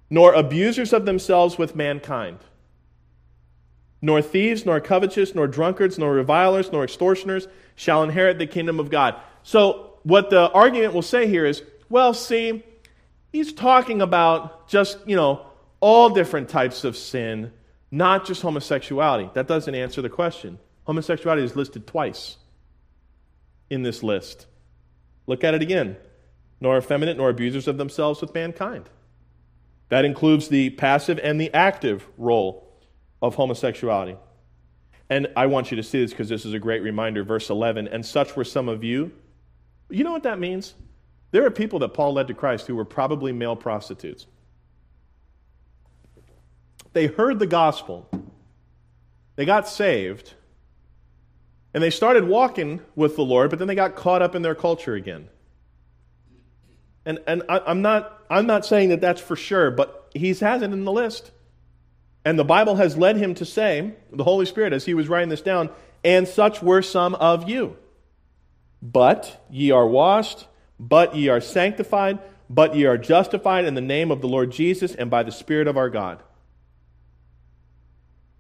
nor 0.09 0.33
abusers 0.33 0.93
of 0.93 1.05
themselves 1.05 1.57
with 1.57 1.75
mankind, 1.75 2.39
nor 4.01 4.21
thieves, 4.21 4.65
nor 4.65 4.79
covetous, 4.79 5.33
nor 5.33 5.47
drunkards, 5.47 5.97
nor 5.97 6.13
revilers, 6.13 6.71
nor 6.71 6.83
extortioners 6.83 7.47
shall 7.75 8.03
inherit 8.03 8.37
the 8.37 8.45
kingdom 8.45 8.79
of 8.79 8.89
God. 8.89 9.15
So, 9.43 9.93
what 10.03 10.29
the 10.29 10.51
argument 10.51 10.93
will 10.93 11.01
say 11.01 11.27
here 11.27 11.45
is 11.45 11.63
well, 11.89 12.13
see, 12.13 12.63
he's 13.31 13.53
talking 13.53 14.01
about 14.01 14.67
just, 14.67 14.97
you 15.05 15.15
know, 15.15 15.45
all 15.79 16.09
different 16.09 16.49
types 16.49 16.83
of 16.83 16.97
sin, 16.97 17.51
not 17.95 18.25
just 18.25 18.41
homosexuality. 18.41 19.29
That 19.35 19.47
doesn't 19.47 19.73
answer 19.73 20.01
the 20.01 20.09
question. 20.09 20.59
Homosexuality 20.83 21.43
is 21.43 21.55
listed 21.55 21.87
twice 21.87 22.35
in 23.69 23.83
this 23.83 24.03
list. 24.03 24.47
Look 25.27 25.45
at 25.45 25.53
it 25.53 25.61
again. 25.61 25.95
Nor 26.59 26.77
effeminate, 26.77 27.15
nor 27.15 27.29
abusers 27.29 27.69
of 27.69 27.77
themselves 27.77 28.19
with 28.19 28.33
mankind. 28.33 28.89
That 29.87 30.03
includes 30.03 30.49
the 30.49 30.71
passive 30.71 31.21
and 31.23 31.39
the 31.39 31.53
active 31.53 32.05
role 32.17 32.67
of 33.21 33.35
homosexuality. 33.35 34.17
And 35.09 35.27
I 35.37 35.45
want 35.45 35.71
you 35.71 35.77
to 35.77 35.83
see 35.83 36.01
this 36.01 36.11
because 36.11 36.27
this 36.27 36.45
is 36.45 36.53
a 36.53 36.59
great 36.59 36.83
reminder. 36.83 37.23
Verse 37.23 37.49
11, 37.49 37.87
and 37.87 38.05
such 38.05 38.35
were 38.35 38.43
some 38.43 38.67
of 38.67 38.83
you. 38.83 39.13
You 39.89 40.03
know 40.03 40.11
what 40.11 40.23
that 40.23 40.39
means? 40.39 40.73
There 41.31 41.45
are 41.45 41.51
people 41.51 41.79
that 41.79 41.93
Paul 41.93 42.13
led 42.13 42.27
to 42.27 42.33
Christ 42.33 42.67
who 42.67 42.75
were 42.75 42.85
probably 42.85 43.31
male 43.31 43.55
prostitutes. 43.55 44.25
They 46.95 47.07
heard 47.07 47.39
the 47.39 47.45
gospel, 47.45 48.09
they 49.35 49.43
got 49.43 49.67
saved, 49.67 50.33
and 51.73 51.83
they 51.83 51.89
started 51.89 52.23
walking 52.23 52.79
with 52.95 53.17
the 53.17 53.21
Lord, 53.21 53.49
but 53.49 53.59
then 53.59 53.67
they 53.67 53.75
got 53.75 53.95
caught 53.95 54.21
up 54.21 54.33
in 54.33 54.43
their 54.43 54.55
culture 54.55 54.93
again. 54.95 55.27
And, 57.05 57.19
and 57.27 57.43
I, 57.49 57.69
am 57.69 57.81
not, 57.81 58.23
I'm 58.29 58.47
not 58.47 58.65
saying 58.65 58.89
that 58.89 59.01
that's 59.01 59.19
for 59.19 59.35
sure, 59.35 59.71
but 59.71 60.09
he 60.13 60.33
has 60.35 60.61
it 60.61 60.71
in 60.71 60.85
the 60.85 60.91
list. 60.91 61.31
And 62.23 62.39
the 62.39 62.45
Bible 62.45 62.77
has 62.77 62.95
led 62.95 63.17
him 63.17 63.35
to 63.35 63.45
say, 63.45 63.95
the 64.13 64.23
Holy 64.23 64.45
Spirit, 64.45 64.71
as 64.71 64.85
he 64.85 64.93
was 64.93 65.09
writing 65.09 65.27
this 65.27 65.41
down, 65.41 65.69
and 66.01 66.25
such 66.25 66.63
were 66.63 66.81
some 66.81 67.13
of 67.15 67.49
you. 67.49 67.75
But 68.81 69.45
ye 69.49 69.69
are 69.69 69.85
washed, 69.85 70.47
but 70.79 71.13
ye 71.13 71.27
are 71.27 71.41
sanctified, 71.41 72.19
but 72.49 72.73
ye 72.73 72.85
are 72.85 72.97
justified 72.97 73.65
in 73.65 73.73
the 73.73 73.81
name 73.81 74.11
of 74.11 74.21
the 74.21 74.29
Lord 74.29 74.53
Jesus 74.53 74.95
and 74.95 75.11
by 75.11 75.23
the 75.23 75.31
Spirit 75.33 75.67
of 75.67 75.75
our 75.75 75.89
God. 75.89 76.23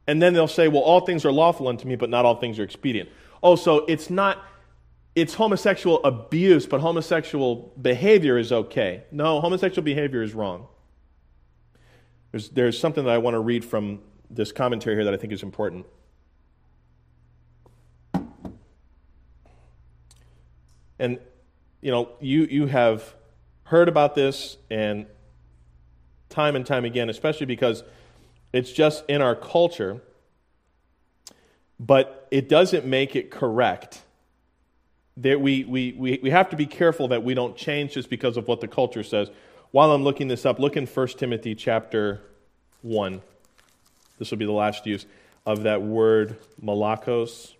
And 0.07 0.21
then 0.21 0.33
they'll 0.33 0.47
say, 0.47 0.67
well, 0.67 0.81
all 0.81 1.01
things 1.01 1.25
are 1.25 1.31
lawful 1.31 1.67
unto 1.67 1.87
me, 1.87 1.95
but 1.95 2.09
not 2.09 2.25
all 2.25 2.35
things 2.35 2.59
are 2.59 2.63
expedient. 2.63 3.09
Oh, 3.41 3.55
so 3.55 3.85
it's 3.85 4.09
not, 4.09 4.43
it's 5.15 5.33
homosexual 5.33 6.03
abuse, 6.03 6.65
but 6.65 6.81
homosexual 6.81 7.73
behavior 7.81 8.37
is 8.37 8.51
okay. 8.51 9.03
No, 9.11 9.41
homosexual 9.41 9.83
behavior 9.83 10.21
is 10.21 10.33
wrong. 10.33 10.67
There's, 12.31 12.49
there's 12.49 12.77
something 12.77 13.05
that 13.05 13.13
I 13.13 13.17
want 13.17 13.33
to 13.33 13.39
read 13.39 13.63
from 13.63 14.01
this 14.29 14.51
commentary 14.51 14.95
here 14.95 15.05
that 15.05 15.13
I 15.13 15.17
think 15.17 15.33
is 15.33 15.41
important. 15.41 15.85
And, 20.99 21.19
you 21.81 21.91
know, 21.91 22.09
you, 22.19 22.43
you 22.43 22.67
have 22.67 23.15
heard 23.63 23.89
about 23.89 24.15
this 24.15 24.57
and 24.69 25.07
time 26.29 26.55
and 26.55 26.65
time 26.65 26.85
again, 26.85 27.09
especially 27.09 27.45
because 27.45 27.83
it's 28.53 28.71
just 28.71 29.03
in 29.07 29.21
our 29.21 29.35
culture, 29.35 30.01
but 31.79 32.27
it 32.31 32.47
doesn't 32.49 32.85
make 32.85 33.15
it 33.15 33.31
correct. 33.31 34.01
That 35.17 35.39
we, 35.39 35.63
we, 35.63 35.93
we, 35.93 36.19
we 36.21 36.29
have 36.29 36.49
to 36.49 36.55
be 36.55 36.65
careful 36.65 37.07
that 37.09 37.23
we 37.23 37.33
don't 37.33 37.55
change 37.55 37.93
just 37.93 38.09
because 38.09 38.37
of 38.37 38.47
what 38.47 38.61
the 38.61 38.67
culture 38.67 39.03
says. 39.03 39.29
While 39.71 39.91
I'm 39.91 40.03
looking 40.03 40.27
this 40.27 40.45
up, 40.45 40.59
look 40.59 40.77
in 40.77 40.85
1 40.85 41.07
Timothy 41.09 41.55
chapter 41.55 42.21
1. 42.81 43.21
This 44.19 44.31
will 44.31 44.37
be 44.37 44.45
the 44.45 44.51
last 44.51 44.85
use 44.85 45.05
of 45.45 45.63
that 45.63 45.81
word 45.81 46.37
malakos. 46.61 47.53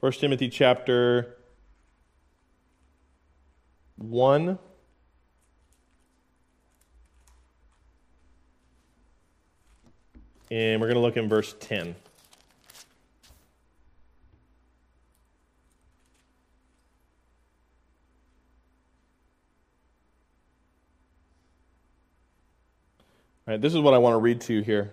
1 0.00 0.12
Timothy 0.12 0.48
chapter 0.48 1.36
1. 3.96 4.58
And 10.52 10.82
we're 10.82 10.88
going 10.88 10.96
to 10.96 11.00
look 11.00 11.16
in 11.16 11.30
verse 11.30 11.54
10. 11.60 11.86
All 11.88 11.94
right, 23.46 23.58
this 23.58 23.72
is 23.72 23.80
what 23.80 23.94
I 23.94 23.98
want 23.98 24.12
to 24.12 24.18
read 24.18 24.42
to 24.42 24.52
you 24.52 24.60
here. 24.60 24.92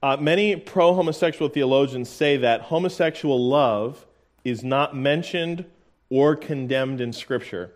Uh, 0.00 0.16
many 0.16 0.54
pro 0.54 0.94
homosexual 0.94 1.48
theologians 1.48 2.08
say 2.08 2.36
that 2.36 2.60
homosexual 2.60 3.48
love 3.48 4.06
is 4.44 4.62
not 4.62 4.94
mentioned 4.94 5.64
or 6.08 6.36
condemned 6.36 7.00
in 7.00 7.12
Scripture. 7.12 7.72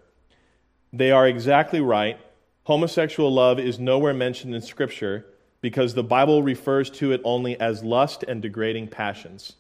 They 0.92 1.10
are 1.10 1.26
exactly 1.26 1.80
right. 1.80 2.20
Homosexual 2.62 3.34
love 3.34 3.58
is 3.58 3.80
nowhere 3.80 4.14
mentioned 4.14 4.54
in 4.54 4.62
Scripture, 4.62 5.26
because 5.62 5.94
the 5.94 6.02
Bible 6.02 6.42
refers 6.42 6.90
to 6.90 7.12
it 7.12 7.22
only 7.24 7.58
as 7.58 7.82
lust 7.82 8.24
and 8.24 8.42
degrading 8.42 8.88
passions. 8.88 9.54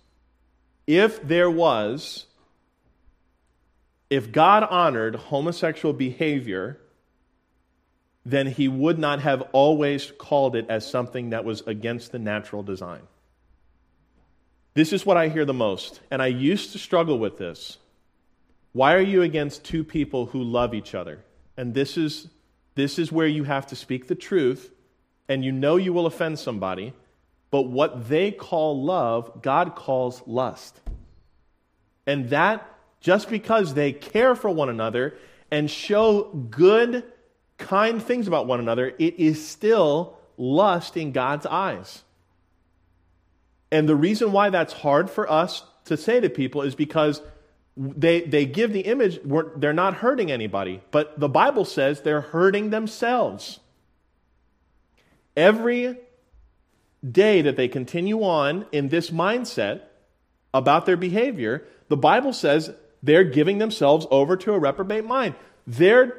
If 0.86 1.26
there 1.26 1.50
was, 1.50 2.26
if 4.10 4.32
God 4.32 4.64
honored 4.64 5.14
homosexual 5.14 5.94
behavior, 5.94 6.78
then 8.26 8.48
he 8.48 8.68
would 8.68 8.98
not 8.98 9.20
have 9.20 9.42
always 9.52 10.12
called 10.18 10.56
it 10.56 10.66
as 10.68 10.88
something 10.88 11.30
that 11.30 11.44
was 11.44 11.62
against 11.62 12.12
the 12.12 12.18
natural 12.18 12.64
design. 12.64 13.02
This 14.74 14.92
is 14.92 15.06
what 15.06 15.16
I 15.16 15.28
hear 15.28 15.44
the 15.44 15.54
most, 15.54 16.00
and 16.10 16.20
I 16.20 16.26
used 16.26 16.72
to 16.72 16.78
struggle 16.78 17.18
with 17.18 17.38
this. 17.38 17.78
Why 18.72 18.94
are 18.94 19.00
you 19.00 19.22
against 19.22 19.64
two 19.64 19.84
people 19.84 20.26
who 20.26 20.42
love 20.42 20.74
each 20.74 20.94
other? 20.94 21.24
And 21.56 21.74
this 21.74 21.96
is, 21.96 22.28
this 22.74 22.98
is 22.98 23.12
where 23.12 23.26
you 23.26 23.44
have 23.44 23.66
to 23.68 23.76
speak 23.76 24.08
the 24.08 24.14
truth 24.14 24.70
and 25.32 25.42
you 25.42 25.50
know 25.50 25.76
you 25.76 25.94
will 25.94 26.04
offend 26.04 26.38
somebody, 26.38 26.92
but 27.50 27.62
what 27.62 28.10
they 28.10 28.30
call 28.30 28.84
love, 28.84 29.40
God 29.40 29.74
calls 29.74 30.22
lust. 30.26 30.78
And 32.06 32.28
that, 32.28 32.68
just 33.00 33.30
because 33.30 33.72
they 33.72 33.92
care 33.92 34.34
for 34.34 34.50
one 34.50 34.68
another 34.68 35.16
and 35.50 35.70
show 35.70 36.24
good, 36.24 37.02
kind 37.56 38.02
things 38.02 38.28
about 38.28 38.46
one 38.46 38.60
another, 38.60 38.94
it 38.98 39.18
is 39.18 39.48
still 39.48 40.18
lust 40.36 40.98
in 40.98 41.12
God's 41.12 41.46
eyes. 41.46 42.02
And 43.70 43.88
the 43.88 43.96
reason 43.96 44.32
why 44.32 44.50
that's 44.50 44.74
hard 44.74 45.08
for 45.08 45.30
us 45.32 45.62
to 45.86 45.96
say 45.96 46.20
to 46.20 46.28
people 46.28 46.60
is 46.60 46.74
because 46.74 47.22
they, 47.74 48.20
they 48.20 48.44
give 48.44 48.74
the 48.74 48.80
image, 48.80 49.18
they're 49.56 49.72
not 49.72 49.94
hurting 49.94 50.30
anybody, 50.30 50.82
but 50.90 51.18
the 51.18 51.30
Bible 51.30 51.64
says 51.64 52.02
they're 52.02 52.20
hurting 52.20 52.68
themselves. 52.68 53.60
Every 55.36 55.98
day 57.08 57.42
that 57.42 57.56
they 57.56 57.68
continue 57.68 58.22
on 58.22 58.66
in 58.72 58.88
this 58.88 59.10
mindset 59.10 59.82
about 60.54 60.86
their 60.86 60.96
behavior, 60.96 61.64
the 61.88 61.96
Bible 61.96 62.32
says 62.32 62.72
they're 63.02 63.24
giving 63.24 63.58
themselves 63.58 64.06
over 64.10 64.36
to 64.36 64.52
a 64.52 64.58
reprobate 64.58 65.04
mind. 65.04 65.34
Their 65.66 66.16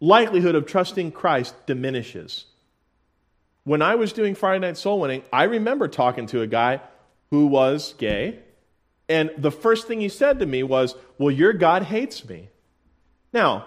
likelihood 0.00 0.54
of 0.54 0.66
trusting 0.66 1.12
Christ 1.12 1.54
diminishes. 1.66 2.46
When 3.64 3.80
I 3.80 3.94
was 3.94 4.12
doing 4.12 4.34
Friday 4.34 4.60
Night 4.60 4.76
Soul 4.76 5.00
Winning, 5.00 5.22
I 5.32 5.44
remember 5.44 5.88
talking 5.88 6.26
to 6.26 6.42
a 6.42 6.46
guy 6.46 6.80
who 7.30 7.46
was 7.46 7.94
gay, 7.96 8.40
and 9.08 9.30
the 9.38 9.50
first 9.50 9.86
thing 9.86 10.00
he 10.00 10.08
said 10.08 10.38
to 10.38 10.46
me 10.46 10.62
was, 10.62 10.94
Well, 11.18 11.30
your 11.30 11.52
God 11.52 11.84
hates 11.84 12.28
me. 12.28 12.48
Now, 13.32 13.66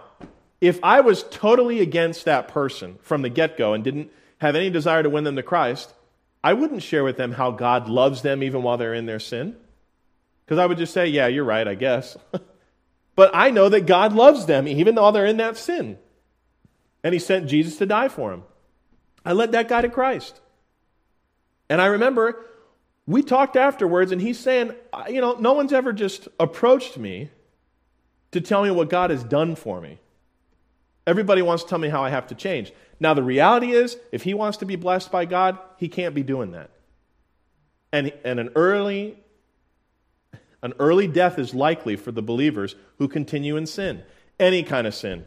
if 0.62 0.80
I 0.84 1.02
was 1.02 1.24
totally 1.30 1.80
against 1.80 2.26
that 2.26 2.48
person 2.48 2.98
from 3.02 3.22
the 3.22 3.30
get 3.30 3.58
go 3.58 3.74
and 3.74 3.84
didn't 3.84 4.12
have 4.40 4.56
any 4.56 4.70
desire 4.70 5.04
to 5.04 5.10
win 5.10 5.24
them 5.24 5.36
to 5.36 5.44
Christ, 5.44 5.94
I 6.44 6.54
wouldn't 6.54 6.84
share 6.84 7.04
with 7.04 7.18
them 7.18 7.34
how 7.34 7.52
God 7.52 7.90
loves 7.90 8.22
them 8.22 8.44
even 8.44 8.64
while 8.64 8.78
they're 8.78 8.94
in 8.94 9.06
their 9.06 9.20
sin. 9.20 9.56
Because 10.46 10.60
I 10.60 10.66
would 10.66 10.78
just 10.78 10.94
say, 10.94 11.08
yeah, 11.08 11.28
you're 11.28 11.44
right, 11.44 11.68
I 11.68 11.76
guess. 11.76 12.16
but 13.16 13.32
I 13.34 13.50
know 13.50 13.70
that 13.70 13.86
God 13.86 14.14
loves 14.14 14.46
them 14.46 14.68
even 14.68 14.96
though 14.96 15.12
they're 15.12 15.26
in 15.26 15.38
that 15.38 15.58
sin. 15.58 15.98
And 17.04 17.14
He 17.14 17.20
sent 17.20 17.48
Jesus 17.48 17.78
to 17.78 17.86
die 17.86 18.08
for 18.08 18.32
them. 18.32 18.44
I 19.26 19.34
led 19.34 19.52
that 19.52 19.68
guy 19.68 19.82
to 19.82 19.90
Christ. 19.90 20.40
And 21.70 21.82
I 21.82 21.88
remember 21.88 22.46
we 23.08 23.24
talked 23.24 23.56
afterwards, 23.56 24.12
and 24.12 24.22
he's 24.22 24.38
saying, 24.38 24.74
you 25.10 25.22
know, 25.22 25.34
no 25.34 25.54
one's 25.54 25.72
ever 25.72 25.94
just 25.94 26.28
approached 26.40 26.98
me 26.98 27.30
to 28.32 28.42
tell 28.42 28.64
me 28.64 28.70
what 28.70 28.90
God 28.90 29.10
has 29.10 29.24
done 29.24 29.56
for 29.56 29.80
me. 29.80 30.00
Everybody 31.08 31.42
wants 31.42 31.64
to 31.64 31.70
tell 31.70 31.80
me 31.80 31.88
how 31.88 32.04
I 32.04 32.10
have 32.10 32.28
to 32.28 32.36
change. 32.36 32.74
Now, 33.00 33.14
the 33.14 33.24
reality 33.24 33.72
is, 33.72 33.98
if 34.12 34.24
he 34.24 34.34
wants 34.34 34.58
to 34.58 34.66
be 34.66 34.76
blessed 34.76 35.10
by 35.10 35.24
God, 35.24 35.58
he 35.78 35.88
can't 35.88 36.14
be 36.14 36.22
doing 36.22 36.52
that. 36.52 36.70
And, 37.94 38.12
and 38.26 38.42
an, 38.42 38.50
early, 38.56 39.18
an 40.62 40.74
early 40.80 41.08
death 41.08 41.40
is 41.40 41.56
likely 41.56 41.96
for 41.96 42.12
the 42.12 42.22
believers 42.22 42.76
who 42.98 43.08
continue 43.08 43.56
in 43.56 43.66
sin, 43.66 44.04
any 44.38 44.64
kind 44.64 44.86
of 44.86 44.94
sin. 44.94 45.26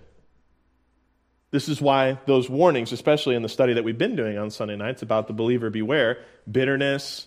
This 1.51 1.67
is 1.67 1.81
why 1.81 2.19
those 2.27 2.51
warnings, 2.51 2.93
especially 2.93 3.35
in 3.35 3.43
the 3.43 3.49
study 3.49 3.73
that 3.73 3.83
we've 3.83 3.99
been 3.99 4.17
doing 4.17 4.37
on 4.37 4.51
Sunday 4.51 4.77
nights 4.77 5.01
about 5.01 5.29
the 5.29 5.33
believer 5.33 5.71
beware, 5.71 6.19
bitterness, 6.49 7.27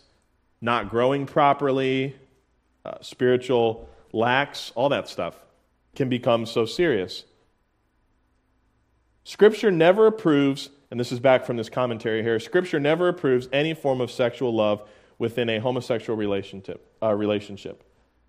not 0.62 0.92
growing 0.92 1.26
properly, 1.26 2.16
uh, 2.86 3.02
spiritual 3.02 3.90
lacks, 4.14 4.72
all 4.76 4.90
that 4.90 5.10
stuff 5.10 5.36
can 5.96 6.08
become 6.08 6.46
so 6.46 6.66
serious. 6.66 7.24
Scripture 9.24 9.72
never 9.72 10.08
approves, 10.08 10.70
and 10.92 11.00
this 11.00 11.12
is 11.12 11.20
back 11.20 11.46
from 11.46 11.58
this 11.58 11.70
commentary 11.70 12.24
here 12.24 12.40
Scripture 12.40 12.80
never 12.80 13.08
approves 13.08 13.48
any 13.54 13.74
form 13.74 14.02
of 14.02 14.12
sexual 14.12 14.54
love 14.54 14.88
within 15.18 15.50
a 15.50 15.60
homosexual 15.60 16.18
relationship. 16.18 16.94
Uh, 17.02 17.14
relationship. 17.14 17.84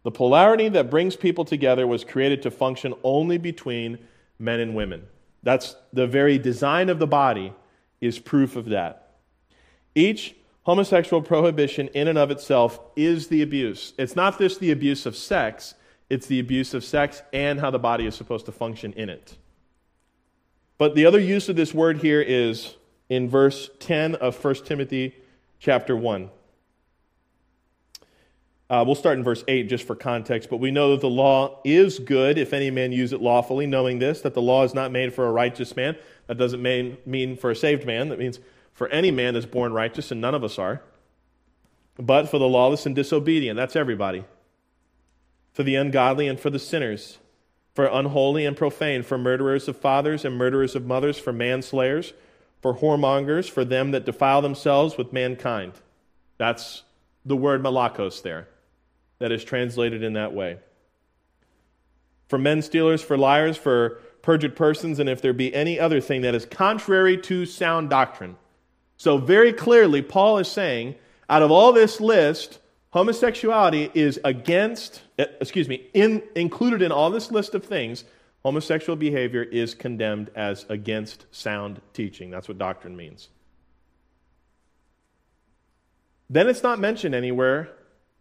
The 0.04 0.10
polarity 0.10 0.68
that 0.68 0.90
brings 0.90 1.16
people 1.16 1.44
together 1.44 1.86
was 1.86 2.04
created 2.04 2.42
to 2.42 2.50
function 2.50 2.94
only 3.02 3.38
between 3.38 3.98
men 4.38 4.60
and 4.60 4.74
women. 4.74 5.06
That's 5.42 5.76
the 5.92 6.06
very 6.06 6.38
design 6.38 6.88
of 6.88 6.98
the 6.98 7.06
body 7.06 7.52
is 8.00 8.18
proof 8.18 8.54
of 8.54 8.66
that. 8.66 9.16
Each 9.94 10.34
homosexual 10.62 11.22
prohibition 11.22 11.88
in 11.88 12.08
and 12.08 12.18
of 12.18 12.30
itself 12.30 12.80
is 12.96 13.28
the 13.28 13.42
abuse. 13.42 13.94
It's 13.98 14.16
not 14.16 14.38
just 14.38 14.60
the 14.60 14.70
abuse 14.70 15.06
of 15.06 15.16
sex, 15.16 15.74
it's 16.10 16.26
the 16.26 16.38
abuse 16.38 16.74
of 16.74 16.84
sex 16.84 17.22
and 17.32 17.60
how 17.60 17.70
the 17.70 17.78
body 17.78 18.06
is 18.06 18.14
supposed 18.14 18.46
to 18.46 18.52
function 18.52 18.92
in 18.92 19.08
it. 19.08 19.36
But 20.76 20.94
the 20.94 21.06
other 21.06 21.20
use 21.20 21.48
of 21.48 21.56
this 21.56 21.72
word 21.72 21.98
here 21.98 22.20
is 22.20 22.76
in 23.08 23.28
verse 23.28 23.70
10 23.80 24.16
of 24.16 24.42
1 24.42 24.54
Timothy 24.64 25.14
chapter 25.58 25.96
1. 25.96 26.30
Uh, 28.70 28.82
we'll 28.84 28.94
start 28.94 29.18
in 29.18 29.22
verse 29.22 29.44
8 29.46 29.68
just 29.68 29.86
for 29.86 29.94
context, 29.94 30.48
but 30.48 30.56
we 30.56 30.70
know 30.70 30.92
that 30.92 31.00
the 31.00 31.08
law 31.08 31.60
is 31.64 31.98
good 31.98 32.38
if 32.38 32.52
any 32.52 32.70
man 32.70 32.92
use 32.92 33.12
it 33.12 33.20
lawfully, 33.20 33.66
knowing 33.66 33.98
this, 33.98 34.22
that 34.22 34.34
the 34.34 34.42
law 34.42 34.64
is 34.64 34.74
not 34.74 34.90
made 34.90 35.12
for 35.14 35.26
a 35.26 35.30
righteous 35.30 35.76
man. 35.76 35.96
That 36.26 36.38
doesn't 36.38 36.62
mean, 36.62 36.96
mean 37.04 37.36
for 37.36 37.50
a 37.50 37.56
saved 37.56 37.86
man. 37.86 38.08
That 38.08 38.18
means 38.18 38.40
for 38.72 38.88
any 38.88 39.10
man 39.10 39.34
that's 39.34 39.46
born 39.46 39.72
righteous, 39.72 40.10
and 40.10 40.20
none 40.20 40.34
of 40.34 40.42
us 40.42 40.58
are. 40.58 40.82
But 41.96 42.28
for 42.28 42.38
the 42.38 42.48
lawless 42.48 42.86
and 42.86 42.96
disobedient, 42.96 43.56
that's 43.56 43.76
everybody. 43.76 44.24
For 45.52 45.62
the 45.62 45.76
ungodly 45.76 46.26
and 46.26 46.40
for 46.40 46.50
the 46.50 46.58
sinners. 46.58 47.18
For 47.74 47.86
unholy 47.86 48.46
and 48.46 48.56
profane, 48.56 49.02
for 49.02 49.18
murderers 49.18 49.66
of 49.68 49.76
fathers 49.76 50.24
and 50.24 50.36
murderers 50.36 50.76
of 50.76 50.86
mothers, 50.86 51.18
for 51.18 51.32
manslayers, 51.32 52.12
for 52.62 52.76
whoremongers, 52.76 53.50
for 53.50 53.64
them 53.64 53.90
that 53.90 54.06
defile 54.06 54.40
themselves 54.40 54.96
with 54.96 55.12
mankind. 55.12 55.72
That's 56.38 56.84
the 57.24 57.36
word 57.36 57.62
malakos 57.62 58.22
there, 58.22 58.48
that 59.18 59.32
is 59.32 59.44
translated 59.44 60.02
in 60.02 60.12
that 60.12 60.32
way. 60.32 60.58
For 62.28 62.38
men 62.38 62.62
stealers, 62.62 63.02
for 63.02 63.18
liars, 63.18 63.56
for 63.56 64.00
perjured 64.22 64.56
persons, 64.56 64.98
and 64.98 65.08
if 65.08 65.20
there 65.20 65.32
be 65.32 65.54
any 65.54 65.78
other 65.78 66.00
thing 66.00 66.22
that 66.22 66.34
is 66.34 66.46
contrary 66.46 67.18
to 67.18 67.44
sound 67.44 67.90
doctrine. 67.90 68.36
So, 68.96 69.18
very 69.18 69.52
clearly, 69.52 70.00
Paul 70.00 70.38
is 70.38 70.48
saying, 70.48 70.94
out 71.28 71.42
of 71.42 71.50
all 71.50 71.72
this 71.72 72.00
list, 72.00 72.58
homosexuality 72.94 73.90
is 73.92 74.20
against, 74.24 75.02
eh, 75.18 75.26
excuse 75.40 75.68
me, 75.68 75.88
in, 75.94 76.22
included 76.36 76.80
in 76.80 76.92
all 76.92 77.10
this 77.10 77.32
list 77.32 77.54
of 77.54 77.64
things, 77.64 78.04
homosexual 78.44 78.96
behavior 78.96 79.42
is 79.42 79.74
condemned 79.74 80.30
as 80.36 80.64
against 80.68 81.26
sound 81.32 81.80
teaching. 81.92 82.30
That's 82.30 82.46
what 82.46 82.56
doctrine 82.56 82.96
means. 82.96 83.30
Then 86.30 86.48
it's 86.48 86.62
not 86.62 86.78
mentioned 86.78 87.16
anywhere 87.16 87.68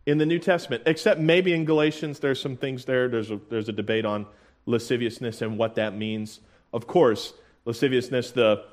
in 0.07 0.17
the 0.17 0.25
New 0.25 0.39
Testament, 0.39 0.83
except 0.87 1.19
maybe 1.19 1.53
in 1.53 1.65
Galatians. 1.65 2.19
There's 2.19 2.41
some 2.41 2.57
things 2.57 2.85
there. 2.85 3.07
There's 3.07 3.29
a, 3.29 3.39
there's 3.49 3.69
a 3.69 3.73
debate 3.73 4.05
on 4.05 4.25
lasciviousness 4.65 5.43
and 5.43 5.57
what 5.57 5.75
that 5.75 5.95
means. 5.95 6.39
Of 6.73 6.87
course, 6.87 7.33
lasciviousness, 7.65 8.31
the 8.31 8.65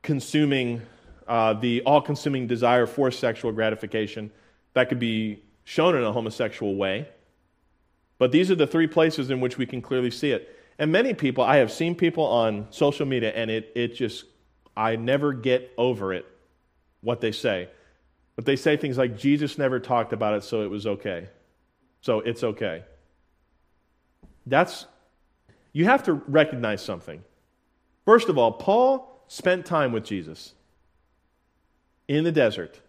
consuming 0.00 0.80
uh, 1.28 1.52
the 1.52 1.82
all 1.82 2.00
consuming 2.00 2.48
desire 2.48 2.84
for 2.84 3.10
sexual 3.10 3.52
gratification 3.52 4.32
that 4.74 4.88
could 4.88 4.98
be 4.98 5.42
shown 5.64 5.96
in 5.96 6.02
a 6.02 6.12
homosexual 6.12 6.74
way. 6.76 7.08
But 8.18 8.32
these 8.32 8.50
are 8.50 8.54
the 8.54 8.66
three 8.66 8.86
places 8.86 9.30
in 9.30 9.40
which 9.40 9.58
we 9.58 9.66
can 9.66 9.82
clearly 9.82 10.10
see 10.10 10.30
it. 10.30 10.56
And 10.78 10.90
many 10.90 11.14
people, 11.14 11.44
I 11.44 11.56
have 11.56 11.70
seen 11.70 11.94
people 11.94 12.24
on 12.24 12.66
social 12.70 13.06
media, 13.06 13.32
and 13.34 13.50
it, 13.50 13.72
it 13.74 13.94
just, 13.94 14.24
I 14.76 14.96
never 14.96 15.32
get 15.32 15.72
over 15.76 16.12
it, 16.12 16.26
what 17.00 17.20
they 17.20 17.32
say. 17.32 17.68
But 18.36 18.46
they 18.46 18.56
say 18.56 18.76
things 18.76 18.96
like, 18.98 19.18
Jesus 19.18 19.58
never 19.58 19.78
talked 19.78 20.12
about 20.12 20.34
it, 20.34 20.44
so 20.44 20.62
it 20.62 20.70
was 20.70 20.86
okay. 20.86 21.28
So 22.00 22.20
it's 22.20 22.42
okay. 22.42 22.84
That's, 24.46 24.86
you 25.72 25.84
have 25.84 26.02
to 26.04 26.14
recognize 26.14 26.82
something. 26.82 27.22
First 28.04 28.28
of 28.28 28.38
all, 28.38 28.52
Paul 28.52 29.24
spent 29.28 29.66
time 29.66 29.92
with 29.92 30.04
Jesus 30.04 30.54
in 32.08 32.24
the 32.24 32.32
desert, 32.32 32.80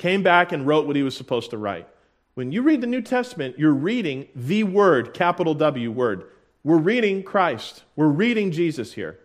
came 0.00 0.22
back 0.22 0.50
and 0.50 0.66
wrote 0.66 0.86
what 0.86 0.96
he 0.96 1.02
was 1.02 1.14
supposed 1.14 1.50
to 1.50 1.58
write. 1.58 1.86
When 2.32 2.52
you 2.52 2.62
read 2.62 2.80
the 2.80 2.86
New 2.86 3.02
Testament, 3.02 3.58
you're 3.58 3.74
reading 3.74 4.28
the 4.34 4.64
Word, 4.64 5.12
capital 5.12 5.52
W 5.52 5.92
word. 5.92 6.24
We're 6.64 6.78
reading 6.78 7.22
Christ. 7.22 7.84
We're 7.96 8.08
reading 8.08 8.50
Jesus 8.50 8.94
here. 8.94 9.18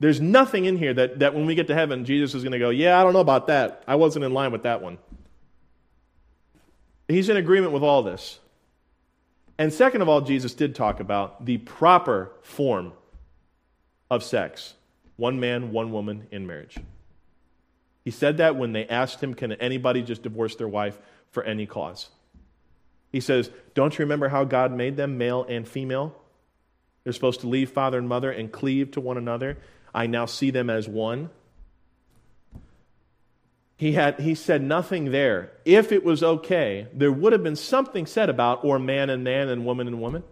There's 0.00 0.22
nothing 0.22 0.64
in 0.64 0.78
here 0.78 0.94
that, 0.94 1.18
that 1.18 1.34
when 1.34 1.44
we 1.44 1.54
get 1.54 1.66
to 1.66 1.74
heaven, 1.74 2.06
Jesus 2.06 2.34
is 2.34 2.42
going 2.42 2.52
to 2.52 2.58
go, 2.58 2.70
Yeah, 2.70 2.98
I 2.98 3.02
don't 3.02 3.12
know 3.12 3.20
about 3.20 3.48
that. 3.48 3.84
I 3.86 3.96
wasn't 3.96 4.24
in 4.24 4.32
line 4.32 4.52
with 4.52 4.62
that 4.62 4.80
one. 4.80 4.96
He's 7.06 7.28
in 7.28 7.36
agreement 7.36 7.74
with 7.74 7.82
all 7.82 8.02
this. 8.02 8.38
And 9.58 9.70
second 9.70 10.00
of 10.00 10.08
all, 10.08 10.22
Jesus 10.22 10.54
did 10.54 10.74
talk 10.74 10.98
about 10.98 11.44
the 11.44 11.58
proper 11.58 12.32
form 12.40 12.94
of 14.10 14.24
sex 14.24 14.74
one 15.16 15.38
man, 15.38 15.72
one 15.72 15.92
woman 15.92 16.26
in 16.30 16.46
marriage. 16.46 16.78
He 18.04 18.10
said 18.10 18.38
that 18.38 18.56
when 18.56 18.72
they 18.72 18.86
asked 18.86 19.22
him, 19.22 19.34
Can 19.34 19.52
anybody 19.52 20.02
just 20.02 20.22
divorce 20.22 20.56
their 20.56 20.68
wife 20.68 20.98
for 21.30 21.42
any 21.42 21.66
cause? 21.66 22.08
He 23.10 23.20
says, 23.20 23.50
Don't 23.74 23.98
you 23.98 24.04
remember 24.04 24.28
how 24.28 24.44
God 24.44 24.72
made 24.72 24.96
them, 24.96 25.18
male 25.18 25.44
and 25.48 25.66
female? 25.66 26.16
They're 27.04 27.12
supposed 27.12 27.40
to 27.40 27.48
leave 27.48 27.70
father 27.70 27.98
and 27.98 28.08
mother 28.08 28.30
and 28.30 28.50
cleave 28.50 28.92
to 28.92 29.00
one 29.00 29.18
another. 29.18 29.58
I 29.94 30.06
now 30.06 30.26
see 30.26 30.50
them 30.50 30.70
as 30.70 30.88
one. 30.88 31.30
He, 33.76 33.92
had, 33.92 34.20
he 34.20 34.36
said 34.36 34.62
nothing 34.62 35.10
there. 35.10 35.50
If 35.64 35.90
it 35.90 36.04
was 36.04 36.22
okay, 36.22 36.86
there 36.92 37.10
would 37.10 37.32
have 37.32 37.42
been 37.42 37.56
something 37.56 38.06
said 38.06 38.30
about, 38.30 38.64
or 38.64 38.78
man 38.78 39.10
and 39.10 39.24
man 39.24 39.48
and 39.48 39.66
woman 39.66 39.88
and 39.88 40.00
woman. 40.00 40.22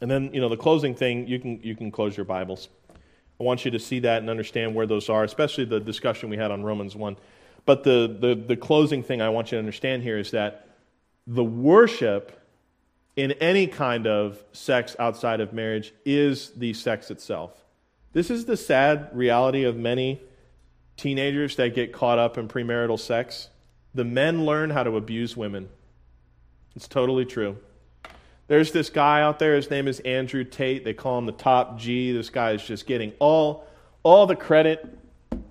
And 0.00 0.10
then, 0.10 0.32
you 0.32 0.40
know, 0.40 0.48
the 0.48 0.56
closing 0.56 0.94
thing, 0.94 1.26
you 1.26 1.38
can, 1.38 1.60
you 1.62 1.76
can 1.76 1.90
close 1.90 2.16
your 2.16 2.24
Bibles. 2.24 2.68
I 3.38 3.44
want 3.44 3.64
you 3.64 3.70
to 3.72 3.78
see 3.78 4.00
that 4.00 4.18
and 4.18 4.30
understand 4.30 4.74
where 4.74 4.86
those 4.86 5.08
are, 5.08 5.24
especially 5.24 5.64
the 5.64 5.80
discussion 5.80 6.30
we 6.30 6.36
had 6.36 6.50
on 6.50 6.62
Romans 6.62 6.96
1. 6.96 7.16
But 7.64 7.84
the, 7.84 8.16
the, 8.18 8.34
the 8.34 8.56
closing 8.56 9.02
thing 9.02 9.20
I 9.20 9.28
want 9.28 9.48
you 9.50 9.56
to 9.56 9.58
understand 9.58 10.02
here 10.02 10.18
is 10.18 10.30
that 10.30 10.68
the 11.26 11.44
worship 11.44 12.40
in 13.16 13.32
any 13.32 13.66
kind 13.66 14.06
of 14.06 14.42
sex 14.52 14.94
outside 14.98 15.40
of 15.40 15.52
marriage 15.52 15.92
is 16.04 16.50
the 16.50 16.72
sex 16.74 17.10
itself. 17.10 17.64
This 18.12 18.30
is 18.30 18.44
the 18.44 18.56
sad 18.56 19.10
reality 19.12 19.64
of 19.64 19.76
many 19.76 20.20
teenagers 20.96 21.56
that 21.56 21.74
get 21.74 21.92
caught 21.92 22.18
up 22.18 22.38
in 22.38 22.48
premarital 22.48 22.98
sex. 22.98 23.48
The 23.94 24.04
men 24.04 24.44
learn 24.44 24.70
how 24.70 24.82
to 24.84 24.96
abuse 24.96 25.36
women. 25.36 25.68
It's 26.74 26.88
totally 26.88 27.24
true. 27.24 27.58
There's 28.48 28.70
this 28.70 28.90
guy 28.90 29.22
out 29.22 29.38
there, 29.38 29.56
his 29.56 29.70
name 29.70 29.88
is 29.88 30.00
Andrew 30.00 30.44
Tate. 30.44 30.84
They 30.84 30.94
call 30.94 31.18
him 31.18 31.26
the 31.26 31.32
top 31.32 31.78
G. 31.78 32.12
This 32.12 32.30
guy 32.30 32.52
is 32.52 32.64
just 32.64 32.86
getting 32.86 33.12
all, 33.18 33.66
all 34.02 34.26
the 34.26 34.36
credit. 34.36 34.86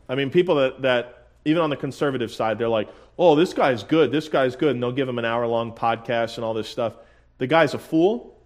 I 0.07 0.15
mean, 0.15 0.29
people 0.29 0.55
that, 0.55 0.81
that, 0.83 1.27
even 1.43 1.61
on 1.61 1.69
the 1.69 1.75
conservative 1.75 2.31
side, 2.31 2.57
they're 2.57 2.69
like, 2.69 2.89
oh, 3.19 3.35
this 3.35 3.53
guy's 3.53 3.83
good, 3.83 4.11
this 4.11 4.29
guy's 4.29 4.55
good, 4.55 4.71
and 4.71 4.81
they'll 4.81 4.91
give 4.91 5.09
him 5.09 5.19
an 5.19 5.25
hour 5.25 5.45
long 5.45 5.73
podcast 5.73 6.35
and 6.37 6.45
all 6.45 6.53
this 6.53 6.69
stuff. 6.69 6.93
The 7.37 7.47
guy's 7.47 7.73
a 7.73 7.79
fool. 7.79 8.39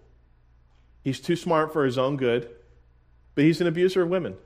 He's 1.02 1.20
too 1.20 1.36
smart 1.36 1.72
for 1.72 1.84
his 1.84 1.96
own 1.96 2.16
good, 2.16 2.50
but 3.34 3.44
he's 3.44 3.60
an 3.60 3.66
abuser 3.66 4.02
of 4.02 4.08
women. 4.08 4.36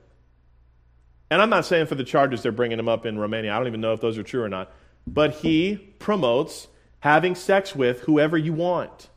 And 1.29 1.41
I'm 1.41 1.49
not 1.49 1.65
saying 1.65 1.87
for 1.87 1.95
the 1.95 2.03
charges 2.03 2.43
they're 2.43 2.51
bringing 2.51 2.79
him 2.79 2.87
up 2.87 3.05
in 3.05 3.17
Romania. 3.17 3.53
I 3.53 3.57
don't 3.57 3.67
even 3.67 3.81
know 3.81 3.93
if 3.93 4.01
those 4.01 4.17
are 4.17 4.23
true 4.23 4.43
or 4.43 4.49
not. 4.49 4.71
But 5.07 5.33
he 5.33 5.75
promotes 5.99 6.67
having 6.99 7.35
sex 7.35 7.75
with 7.75 8.01
whoever 8.01 8.37
you 8.37 8.53
want. 8.53 9.09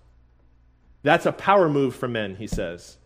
That's 1.03 1.27
a 1.27 1.33
power 1.33 1.69
move 1.69 1.95
for 1.95 2.09
men, 2.09 2.37
he 2.37 2.47
says. 2.47 2.99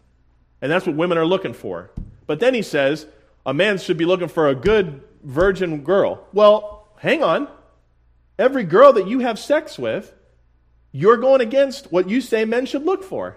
And 0.60 0.70
that's 0.70 0.86
what 0.86 0.96
women 0.96 1.18
are 1.18 1.26
looking 1.26 1.52
for. 1.52 1.90
But 2.26 2.40
then 2.40 2.54
he 2.54 2.62
says, 2.62 3.06
a 3.44 3.52
man 3.52 3.78
should 3.78 3.96
be 3.96 4.04
looking 4.04 4.28
for 4.28 4.48
a 4.48 4.54
good 4.54 5.02
virgin 5.22 5.82
girl. 5.82 6.26
Well, 6.32 6.88
hang 6.98 7.22
on. 7.22 7.48
Every 8.38 8.64
girl 8.64 8.92
that 8.94 9.08
you 9.08 9.20
have 9.20 9.38
sex 9.38 9.78
with, 9.78 10.14
you're 10.92 11.16
going 11.16 11.40
against 11.40 11.92
what 11.92 12.08
you 12.08 12.20
say 12.20 12.44
men 12.44 12.66
should 12.66 12.84
look 12.84 13.02
for. 13.02 13.36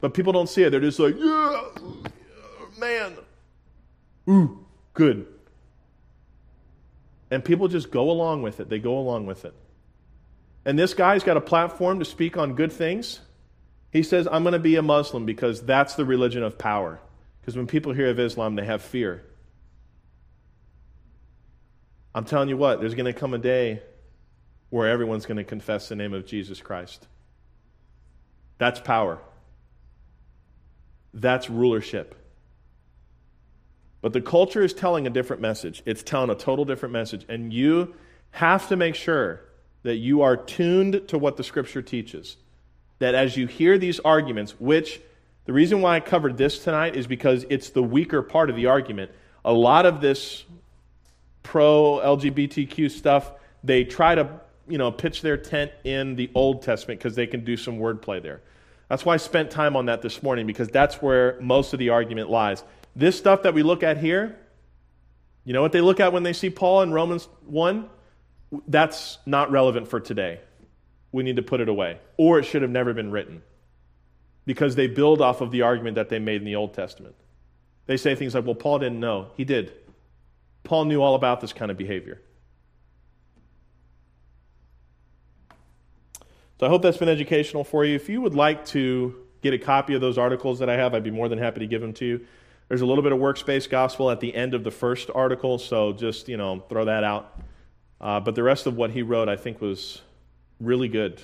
But 0.00 0.14
people 0.14 0.32
don't 0.32 0.48
see 0.48 0.62
it. 0.62 0.70
They're 0.70 0.80
just 0.80 0.98
like, 0.98 1.16
yeah, 1.18 1.62
man. 2.78 3.14
Ooh, 4.28 4.64
good. 4.92 5.26
And 7.30 7.44
people 7.44 7.68
just 7.68 7.90
go 7.90 8.10
along 8.10 8.42
with 8.42 8.60
it. 8.60 8.68
They 8.68 8.78
go 8.78 8.98
along 8.98 9.26
with 9.26 9.44
it 9.44 9.54
and 10.64 10.78
this 10.78 10.94
guy's 10.94 11.22
got 11.22 11.36
a 11.36 11.40
platform 11.40 11.98
to 11.98 12.04
speak 12.04 12.36
on 12.36 12.54
good 12.54 12.72
things, 12.72 13.20
he 13.90 14.02
says, 14.02 14.26
I'm 14.30 14.42
going 14.42 14.54
to 14.54 14.58
be 14.58 14.76
a 14.76 14.82
Muslim 14.82 15.24
because 15.26 15.62
that's 15.62 15.94
the 15.94 16.04
religion 16.04 16.42
of 16.42 16.58
power. 16.58 17.00
Because 17.40 17.56
when 17.56 17.66
people 17.66 17.92
hear 17.92 18.08
of 18.08 18.18
Islam, 18.18 18.56
they 18.56 18.64
have 18.64 18.82
fear. 18.82 19.22
I'm 22.14 22.24
telling 22.24 22.48
you 22.48 22.56
what, 22.56 22.80
there's 22.80 22.94
going 22.94 23.12
to 23.12 23.18
come 23.18 23.34
a 23.34 23.38
day 23.38 23.82
where 24.70 24.88
everyone's 24.88 25.26
going 25.26 25.36
to 25.36 25.44
confess 25.44 25.88
the 25.88 25.96
name 25.96 26.14
of 26.14 26.26
Jesus 26.26 26.60
Christ. 26.60 27.06
That's 28.58 28.80
power. 28.80 29.20
That's 31.12 31.50
rulership. 31.50 32.14
But 34.00 34.12
the 34.12 34.20
culture 34.20 34.62
is 34.62 34.72
telling 34.72 35.06
a 35.06 35.10
different 35.10 35.42
message. 35.42 35.82
It's 35.86 36.02
telling 36.02 36.30
a 36.30 36.34
total 36.34 36.64
different 36.64 36.92
message. 36.92 37.24
And 37.28 37.52
you 37.52 37.94
have 38.32 38.68
to 38.68 38.76
make 38.76 38.94
sure 38.94 39.42
that 39.84 39.96
you 39.96 40.22
are 40.22 40.36
tuned 40.36 41.06
to 41.08 41.16
what 41.16 41.36
the 41.36 41.44
scripture 41.44 41.82
teaches. 41.82 42.36
That 42.98 43.14
as 43.14 43.36
you 43.36 43.46
hear 43.46 43.78
these 43.78 44.00
arguments, 44.00 44.58
which 44.58 45.00
the 45.44 45.52
reason 45.52 45.80
why 45.80 45.96
I 45.96 46.00
covered 46.00 46.36
this 46.36 46.58
tonight 46.58 46.96
is 46.96 47.06
because 47.06 47.44
it's 47.50 47.70
the 47.70 47.82
weaker 47.82 48.22
part 48.22 48.50
of 48.50 48.56
the 48.56 48.66
argument. 48.66 49.12
A 49.44 49.52
lot 49.52 49.84
of 49.84 50.00
this 50.00 50.44
pro 51.42 52.00
LGBTQ 52.02 52.90
stuff, 52.90 53.32
they 53.62 53.84
try 53.84 54.14
to, 54.14 54.40
you 54.66 54.78
know, 54.78 54.90
pitch 54.90 55.20
their 55.20 55.36
tent 55.36 55.70
in 55.84 56.16
the 56.16 56.30
Old 56.34 56.62
Testament 56.62 56.98
because 56.98 57.14
they 57.14 57.26
can 57.26 57.44
do 57.44 57.56
some 57.56 57.78
wordplay 57.78 58.22
there. 58.22 58.40
That's 58.88 59.04
why 59.04 59.14
I 59.14 59.18
spent 59.18 59.50
time 59.50 59.76
on 59.76 59.86
that 59.86 60.00
this 60.00 60.22
morning 60.22 60.46
because 60.46 60.68
that's 60.68 61.02
where 61.02 61.38
most 61.40 61.74
of 61.74 61.78
the 61.78 61.90
argument 61.90 62.30
lies. 62.30 62.64
This 62.96 63.18
stuff 63.18 63.42
that 63.42 63.52
we 63.52 63.62
look 63.62 63.82
at 63.82 63.98
here, 63.98 64.38
you 65.44 65.52
know 65.52 65.60
what 65.60 65.72
they 65.72 65.82
look 65.82 66.00
at 66.00 66.12
when 66.12 66.22
they 66.22 66.32
see 66.32 66.48
Paul 66.48 66.82
in 66.82 66.92
Romans 66.92 67.28
1? 67.44 67.90
That's 68.66 69.18
not 69.26 69.50
relevant 69.50 69.88
for 69.88 70.00
today. 70.00 70.40
We 71.12 71.22
need 71.22 71.36
to 71.36 71.42
put 71.42 71.60
it 71.60 71.68
away. 71.68 71.98
Or 72.16 72.38
it 72.38 72.44
should 72.44 72.62
have 72.62 72.70
never 72.70 72.92
been 72.92 73.10
written 73.10 73.42
because 74.46 74.74
they 74.74 74.86
build 74.86 75.20
off 75.20 75.40
of 75.40 75.50
the 75.50 75.62
argument 75.62 75.94
that 75.96 76.08
they 76.08 76.18
made 76.18 76.36
in 76.36 76.44
the 76.44 76.56
Old 76.56 76.74
Testament. 76.74 77.14
They 77.86 77.96
say 77.96 78.14
things 78.14 78.34
like, 78.34 78.44
well, 78.44 78.54
Paul 78.54 78.78
didn't 78.78 79.00
know. 79.00 79.28
He 79.36 79.44
did. 79.44 79.72
Paul 80.64 80.86
knew 80.86 81.02
all 81.02 81.14
about 81.14 81.40
this 81.40 81.52
kind 81.52 81.70
of 81.70 81.76
behavior. 81.76 82.20
So 86.58 86.66
I 86.66 86.68
hope 86.68 86.82
that's 86.82 86.96
been 86.96 87.08
educational 87.08 87.64
for 87.64 87.84
you. 87.84 87.94
If 87.94 88.08
you 88.08 88.20
would 88.20 88.34
like 88.34 88.64
to 88.66 89.14
get 89.42 89.52
a 89.52 89.58
copy 89.58 89.94
of 89.94 90.00
those 90.00 90.16
articles 90.16 90.60
that 90.60 90.70
I 90.70 90.74
have, 90.74 90.94
I'd 90.94 91.04
be 91.04 91.10
more 91.10 91.28
than 91.28 91.38
happy 91.38 91.60
to 91.60 91.66
give 91.66 91.82
them 91.82 91.92
to 91.94 92.04
you. 92.04 92.26
There's 92.68 92.80
a 92.80 92.86
little 92.86 93.02
bit 93.02 93.12
of 93.12 93.18
works-based 93.18 93.68
gospel 93.68 94.10
at 94.10 94.20
the 94.20 94.34
end 94.34 94.54
of 94.54 94.64
the 94.64 94.70
first 94.70 95.10
article, 95.14 95.58
so 95.58 95.92
just 95.92 96.28
you 96.28 96.36
know 96.36 96.64
throw 96.68 96.86
that 96.86 97.04
out. 97.04 97.38
Uh, 98.04 98.20
but 98.20 98.34
the 98.34 98.42
rest 98.42 98.66
of 98.66 98.76
what 98.76 98.90
he 98.90 99.00
wrote, 99.00 99.30
I 99.30 99.36
think, 99.36 99.62
was 99.62 100.02
really 100.60 100.88
good 100.88 101.22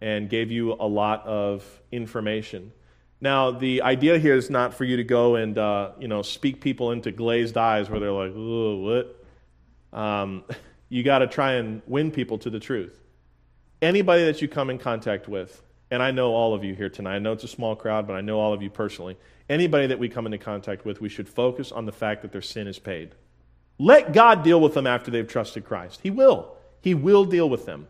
and 0.00 0.28
gave 0.28 0.50
you 0.50 0.72
a 0.72 0.86
lot 0.86 1.24
of 1.24 1.64
information. 1.92 2.72
Now, 3.20 3.52
the 3.52 3.82
idea 3.82 4.18
here 4.18 4.34
is 4.34 4.50
not 4.50 4.74
for 4.74 4.84
you 4.84 4.96
to 4.96 5.04
go 5.04 5.36
and 5.36 5.56
uh, 5.56 5.92
you 6.00 6.08
know 6.08 6.22
speak 6.22 6.60
people 6.60 6.90
into 6.90 7.12
glazed 7.12 7.56
eyes 7.56 7.88
where 7.88 8.00
they're 8.00 8.10
like, 8.10 8.32
"Oh, 8.34 8.76
what?" 8.76 9.98
Um, 9.98 10.42
you 10.88 11.04
got 11.04 11.20
to 11.20 11.28
try 11.28 11.52
and 11.52 11.80
win 11.86 12.10
people 12.10 12.38
to 12.38 12.50
the 12.50 12.58
truth. 12.58 12.98
Anybody 13.80 14.24
that 14.24 14.42
you 14.42 14.48
come 14.48 14.68
in 14.68 14.78
contact 14.78 15.28
with, 15.28 15.62
and 15.92 16.02
I 16.02 16.10
know 16.10 16.32
all 16.32 16.54
of 16.54 16.64
you 16.64 16.74
here 16.74 16.90
tonight. 16.90 17.14
I 17.14 17.18
know 17.20 17.32
it's 17.34 17.44
a 17.44 17.48
small 17.48 17.76
crowd, 17.76 18.08
but 18.08 18.14
I 18.14 18.20
know 18.20 18.40
all 18.40 18.52
of 18.52 18.62
you 18.62 18.70
personally. 18.70 19.16
Anybody 19.48 19.86
that 19.86 20.00
we 20.00 20.08
come 20.08 20.26
into 20.26 20.38
contact 20.38 20.84
with, 20.84 21.00
we 21.00 21.08
should 21.08 21.28
focus 21.28 21.70
on 21.70 21.86
the 21.86 21.92
fact 21.92 22.22
that 22.22 22.32
their 22.32 22.42
sin 22.42 22.66
is 22.66 22.80
paid. 22.80 23.14
Let 23.80 24.12
God 24.12 24.42
deal 24.42 24.60
with 24.60 24.74
them 24.74 24.86
after 24.86 25.10
they've 25.10 25.26
trusted 25.26 25.64
Christ. 25.64 26.00
He 26.02 26.10
will. 26.10 26.54
He 26.82 26.92
will 26.92 27.24
deal 27.24 27.48
with 27.48 27.64
them. 27.64 27.88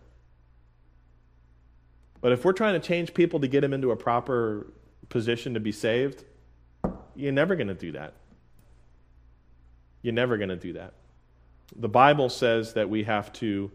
But 2.20 2.30
if 2.30 2.44
we're 2.44 2.52
trying 2.52 2.80
to 2.80 2.86
change 2.86 3.12
people 3.12 3.40
to 3.40 3.48
get 3.48 3.62
them 3.62 3.72
into 3.72 3.90
a 3.90 3.96
proper 3.96 4.68
position 5.08 5.54
to 5.54 5.60
be 5.60 5.72
saved, 5.72 6.22
you're 7.16 7.32
never 7.32 7.56
going 7.56 7.66
to 7.66 7.74
do 7.74 7.90
that. 7.90 8.12
You're 10.02 10.14
never 10.14 10.36
going 10.36 10.50
to 10.50 10.56
do 10.56 10.74
that. 10.74 10.92
The 11.74 11.88
Bible 11.88 12.28
says 12.28 12.74
that 12.74 12.88
we 12.88 13.02
have 13.02 13.32
to 13.34 13.72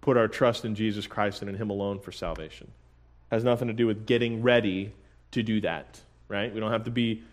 put 0.00 0.16
our 0.16 0.26
trust 0.26 0.64
in 0.64 0.74
Jesus 0.74 1.06
Christ 1.06 1.42
and 1.42 1.50
in 1.50 1.56
Him 1.56 1.68
alone 1.68 2.00
for 2.00 2.12
salvation. 2.12 2.68
It 3.30 3.34
has 3.34 3.44
nothing 3.44 3.68
to 3.68 3.74
do 3.74 3.86
with 3.86 4.06
getting 4.06 4.40
ready 4.40 4.94
to 5.32 5.42
do 5.42 5.60
that, 5.60 6.00
right? 6.28 6.52
We 6.54 6.60
don't 6.60 6.72
have 6.72 6.84
to 6.84 6.90
be 6.90 7.24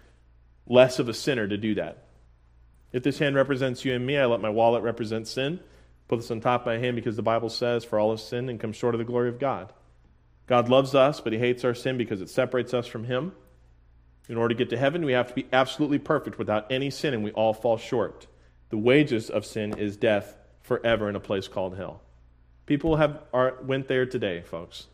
less 0.67 0.99
of 0.99 1.07
a 1.07 1.13
sinner 1.13 1.47
to 1.47 1.55
do 1.55 1.75
that. 1.75 2.03
If 2.91 3.03
this 3.03 3.19
hand 3.19 3.35
represents 3.35 3.83
you 3.83 3.93
and 3.93 4.05
me, 4.05 4.17
I 4.17 4.25
let 4.25 4.41
my 4.41 4.49
wallet 4.49 4.83
represent 4.83 5.27
sin. 5.27 5.59
Put 6.07 6.17
this 6.17 6.31
on 6.31 6.39
top 6.39 6.61
of 6.61 6.67
my 6.67 6.77
hand 6.77 6.95
because 6.95 7.15
the 7.15 7.21
Bible 7.21 7.49
says, 7.49 7.83
For 7.83 7.99
all 7.99 8.11
have 8.11 8.21
sinned 8.21 8.49
and 8.49 8.59
come 8.59 8.71
short 8.71 8.95
of 8.95 8.99
the 8.99 9.05
glory 9.05 9.29
of 9.29 9.39
God. 9.39 9.73
God 10.47 10.69
loves 10.69 10.95
us, 10.95 11.19
but 11.19 11.33
He 11.33 11.39
hates 11.39 11.65
our 11.65 11.73
sin 11.73 11.97
because 11.97 12.21
it 12.21 12.29
separates 12.29 12.73
us 12.73 12.87
from 12.87 13.03
Him. 13.03 13.33
In 14.29 14.37
order 14.37 14.53
to 14.53 14.57
get 14.57 14.69
to 14.69 14.77
heaven, 14.77 15.05
we 15.05 15.13
have 15.13 15.27
to 15.27 15.33
be 15.33 15.47
absolutely 15.51 15.99
perfect 15.99 16.37
without 16.37 16.71
any 16.71 16.89
sin, 16.89 17.13
and 17.13 17.23
we 17.23 17.31
all 17.31 17.53
fall 17.53 17.77
short. 17.77 18.27
The 18.69 18.77
wages 18.77 19.29
of 19.29 19.45
sin 19.45 19.77
is 19.77 19.97
death 19.97 20.35
forever 20.61 21.09
in 21.09 21.15
a 21.15 21.19
place 21.21 21.47
called 21.47 21.77
hell. 21.77 22.01
People 22.65 22.97
have 22.97 23.23
are, 23.33 23.55
went 23.63 23.87
there 23.87 24.05
today, 24.05 24.41
folks, 24.41 24.87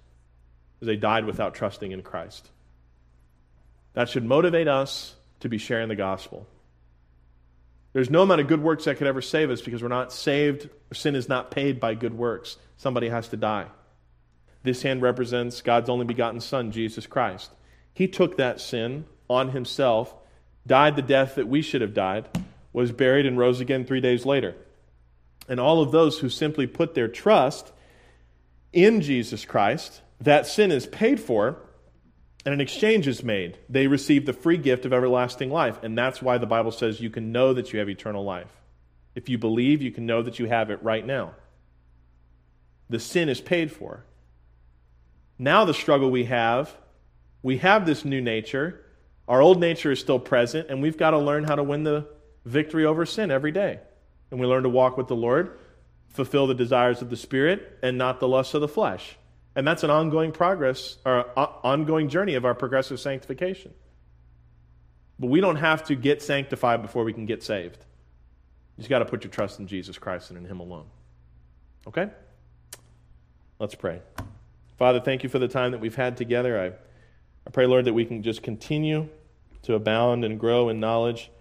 they 0.80 0.96
died 0.96 1.26
without 1.26 1.56
trusting 1.56 1.91
in 1.91 2.02
Christ. 2.02 2.50
That 3.94 4.10
should 4.10 4.26
motivate 4.26 4.68
us 4.68 5.16
to 5.39 5.50
be 5.50 5.58
sharing 5.58 5.88
the 5.88 5.96
gospel. 5.96 6.48
There's 7.94 8.10
no 8.10 8.24
amount 8.24 8.41
of 8.41 8.48
good 8.48 8.62
works 8.62 8.86
that 8.86 8.98
could 8.98 9.08
ever 9.08 9.22
save 9.22 9.52
us 9.52 9.62
because 9.62 9.82
we're 9.82 9.88
not 9.88 10.12
saved, 10.12 10.70
sin 10.91 11.16
is 11.16 11.30
not 11.30 11.52
paid 11.52 11.80
by 11.80 11.94
good 11.94 12.16
works. 12.16 12.58
Somebody 12.76 13.10
has 13.10 13.28
to 13.30 13.38
die. 13.38 13.68
This 14.64 14.82
hand 14.82 15.02
represents 15.02 15.62
God's 15.62 15.89
only 15.89 16.06
begotten 16.06 16.41
Son, 16.41 16.72
Jesus 16.72 17.06
Christ. 17.06 17.52
He 17.94 18.08
took 18.08 18.38
that 18.38 18.60
sin 18.60 19.06
on 19.30 19.50
himself, 19.50 20.14
died 20.66 20.96
the 20.96 21.02
death 21.02 21.36
that 21.36 21.48
we 21.48 21.62
should 21.62 21.82
have 21.82 21.94
died, 21.94 22.28
was 22.72 22.91
buried, 22.91 23.26
and 23.28 23.38
rose 23.38 23.60
again 23.60 23.86
three 23.86 24.02
days 24.02 24.26
later. 24.26 24.56
And 25.48 25.60
all 25.60 25.82
of 25.82 25.91
those 25.91 26.20
who 26.20 26.30
simply 26.30 26.66
put 26.66 26.96
their 26.96 27.08
trust 27.08 27.72
in 28.72 29.02
Jesus 29.02 29.46
Christ, 29.46 30.02
that 30.20 30.48
sin 30.48 30.72
is 30.72 30.88
paid 30.88 31.20
for, 31.20 31.58
and 32.46 32.54
an 32.54 32.62
exchange 32.62 33.08
is 33.08 33.24
made. 33.24 33.58
They 33.70 33.88
receive 33.88 34.26
the 34.26 34.34
free 34.34 34.58
gift 34.58 34.86
of 34.86 34.94
everlasting 34.94 35.50
life. 35.50 35.82
And 35.82 35.98
that's 35.98 36.22
why 36.22 36.38
the 36.38 36.46
Bible 36.46 36.72
says 36.72 37.00
you 37.00 37.10
can 37.10 37.32
know 37.32 37.54
that 37.54 37.72
you 37.72 37.80
have 37.80 37.89
eternal 37.89 38.24
life. 38.24 38.52
If 39.16 39.30
you 39.30 39.38
believe, 39.38 39.82
you 39.82 39.91
can 39.91 40.06
know 40.06 40.22
that 40.24 40.39
you 40.39 40.48
have 40.48 40.70
it 40.70 40.84
right 40.84 41.06
now. 41.06 41.36
The 42.89 43.00
sin 43.00 43.30
is 43.30 43.39
paid 43.39 43.72
for. 43.72 44.04
Now, 45.39 45.66
the 45.66 45.74
struggle 45.74 46.12
we 46.12 46.26
have, 46.26 46.76
we 47.41 47.58
have 47.60 47.86
this 47.86 48.04
new 48.04 48.22
nature. 48.22 48.84
Our 49.28 49.41
old 49.41 49.60
nature 49.60 49.91
is 49.91 50.00
still 50.00 50.20
present, 50.20 50.70
and 50.70 50.82
we've 50.82 50.98
got 50.98 51.12
to 51.12 51.18
learn 51.18 51.46
how 51.46 51.56
to 51.56 51.64
win 51.64 51.84
the 51.84 52.08
victory 52.44 52.86
over 52.86 53.06
sin 53.06 53.32
every 53.32 53.52
day. 53.52 53.80
And 54.32 54.39
we 54.39 54.48
learn 54.48 54.64
to 54.64 54.70
walk 54.70 54.98
with 54.98 55.08
the 55.08 55.16
Lord, 55.16 55.58
fulfill 56.10 56.48
the 56.48 56.54
desires 56.54 57.02
of 57.02 57.10
the 57.10 57.16
Spirit, 57.16 57.80
and 57.82 57.98
not 57.98 58.20
the 58.20 58.28
lusts 58.28 58.54
of 58.54 58.62
the 58.62 58.68
flesh. 58.68 59.18
And 59.56 59.68
that's 59.68 59.84
an 59.84 59.91
ongoing 59.91 60.32
progress, 60.32 60.97
or 61.06 61.26
ongoing 61.38 62.10
journey 62.10 62.34
of 62.34 62.43
our 62.43 62.56
progressive 62.56 62.99
sanctification. 62.99 63.74
But 65.20 65.28
we 65.28 65.41
don't 65.41 65.58
have 65.58 65.84
to 65.86 65.95
get 65.95 66.22
sanctified 66.22 66.82
before 66.82 67.04
we 67.04 67.14
can 67.14 67.26
get 67.26 67.43
saved. 67.43 67.78
You 68.78 68.82
just 68.82 68.89
got 68.89 68.99
to 68.99 69.06
put 69.06 69.24
your 69.24 69.32
trust 69.32 69.60
in 69.60 69.68
Jesus 69.68 69.97
Christ 69.99 70.32
and 70.32 70.39
in 70.39 70.45
Him 70.45 70.60
alone. 70.60 70.88
Okay? 71.88 72.10
Let's 73.60 73.76
pray. 73.76 74.01
Father, 74.78 74.99
thank 74.99 75.22
you 75.22 75.30
for 75.30 75.38
the 75.38 75.47
time 75.47 75.72
that 75.72 75.80
we've 75.80 75.95
had 75.95 76.18
together. 76.18 76.60
I, 76.60 76.68
I 77.47 77.51
pray, 77.51 77.68
Lord, 77.68 77.86
that 77.86 77.93
we 77.93 78.06
can 78.06 78.24
just 78.24 78.41
continue 78.41 79.08
to 79.62 79.76
abound 79.76 80.26
and 80.26 80.39
grow 80.39 80.70
in 80.70 80.80
knowledge, 80.80 81.32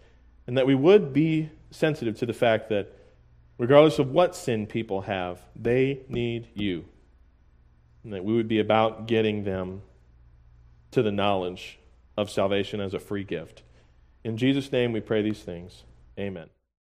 and 0.46 0.58
that 0.58 0.66
we 0.66 0.74
would 0.74 1.12
be 1.12 1.50
sensitive 1.70 2.18
to 2.18 2.26
the 2.26 2.34
fact 2.34 2.68
that 2.68 2.94
regardless 3.58 3.98
of 3.98 4.10
what 4.10 4.36
sin 4.36 4.66
people 4.66 5.00
have, 5.02 5.40
they 5.56 6.00
need 6.08 6.48
you. 6.54 6.84
And 8.04 8.12
that 8.12 8.24
we 8.24 8.34
would 8.34 8.48
be 8.48 8.58
about 8.58 9.06
getting 9.06 9.44
them 9.44 9.82
to 10.90 11.02
the 11.02 11.12
knowledge 11.12 11.78
of 12.16 12.30
salvation 12.30 12.80
as 12.80 12.94
a 12.94 12.98
free 12.98 13.24
gift. 13.24 13.62
In 14.24 14.36
Jesus' 14.36 14.70
name 14.70 14.92
we 14.92 15.00
pray 15.00 15.22
these 15.22 15.40
things. 15.40 15.84
Amen. 16.18 16.48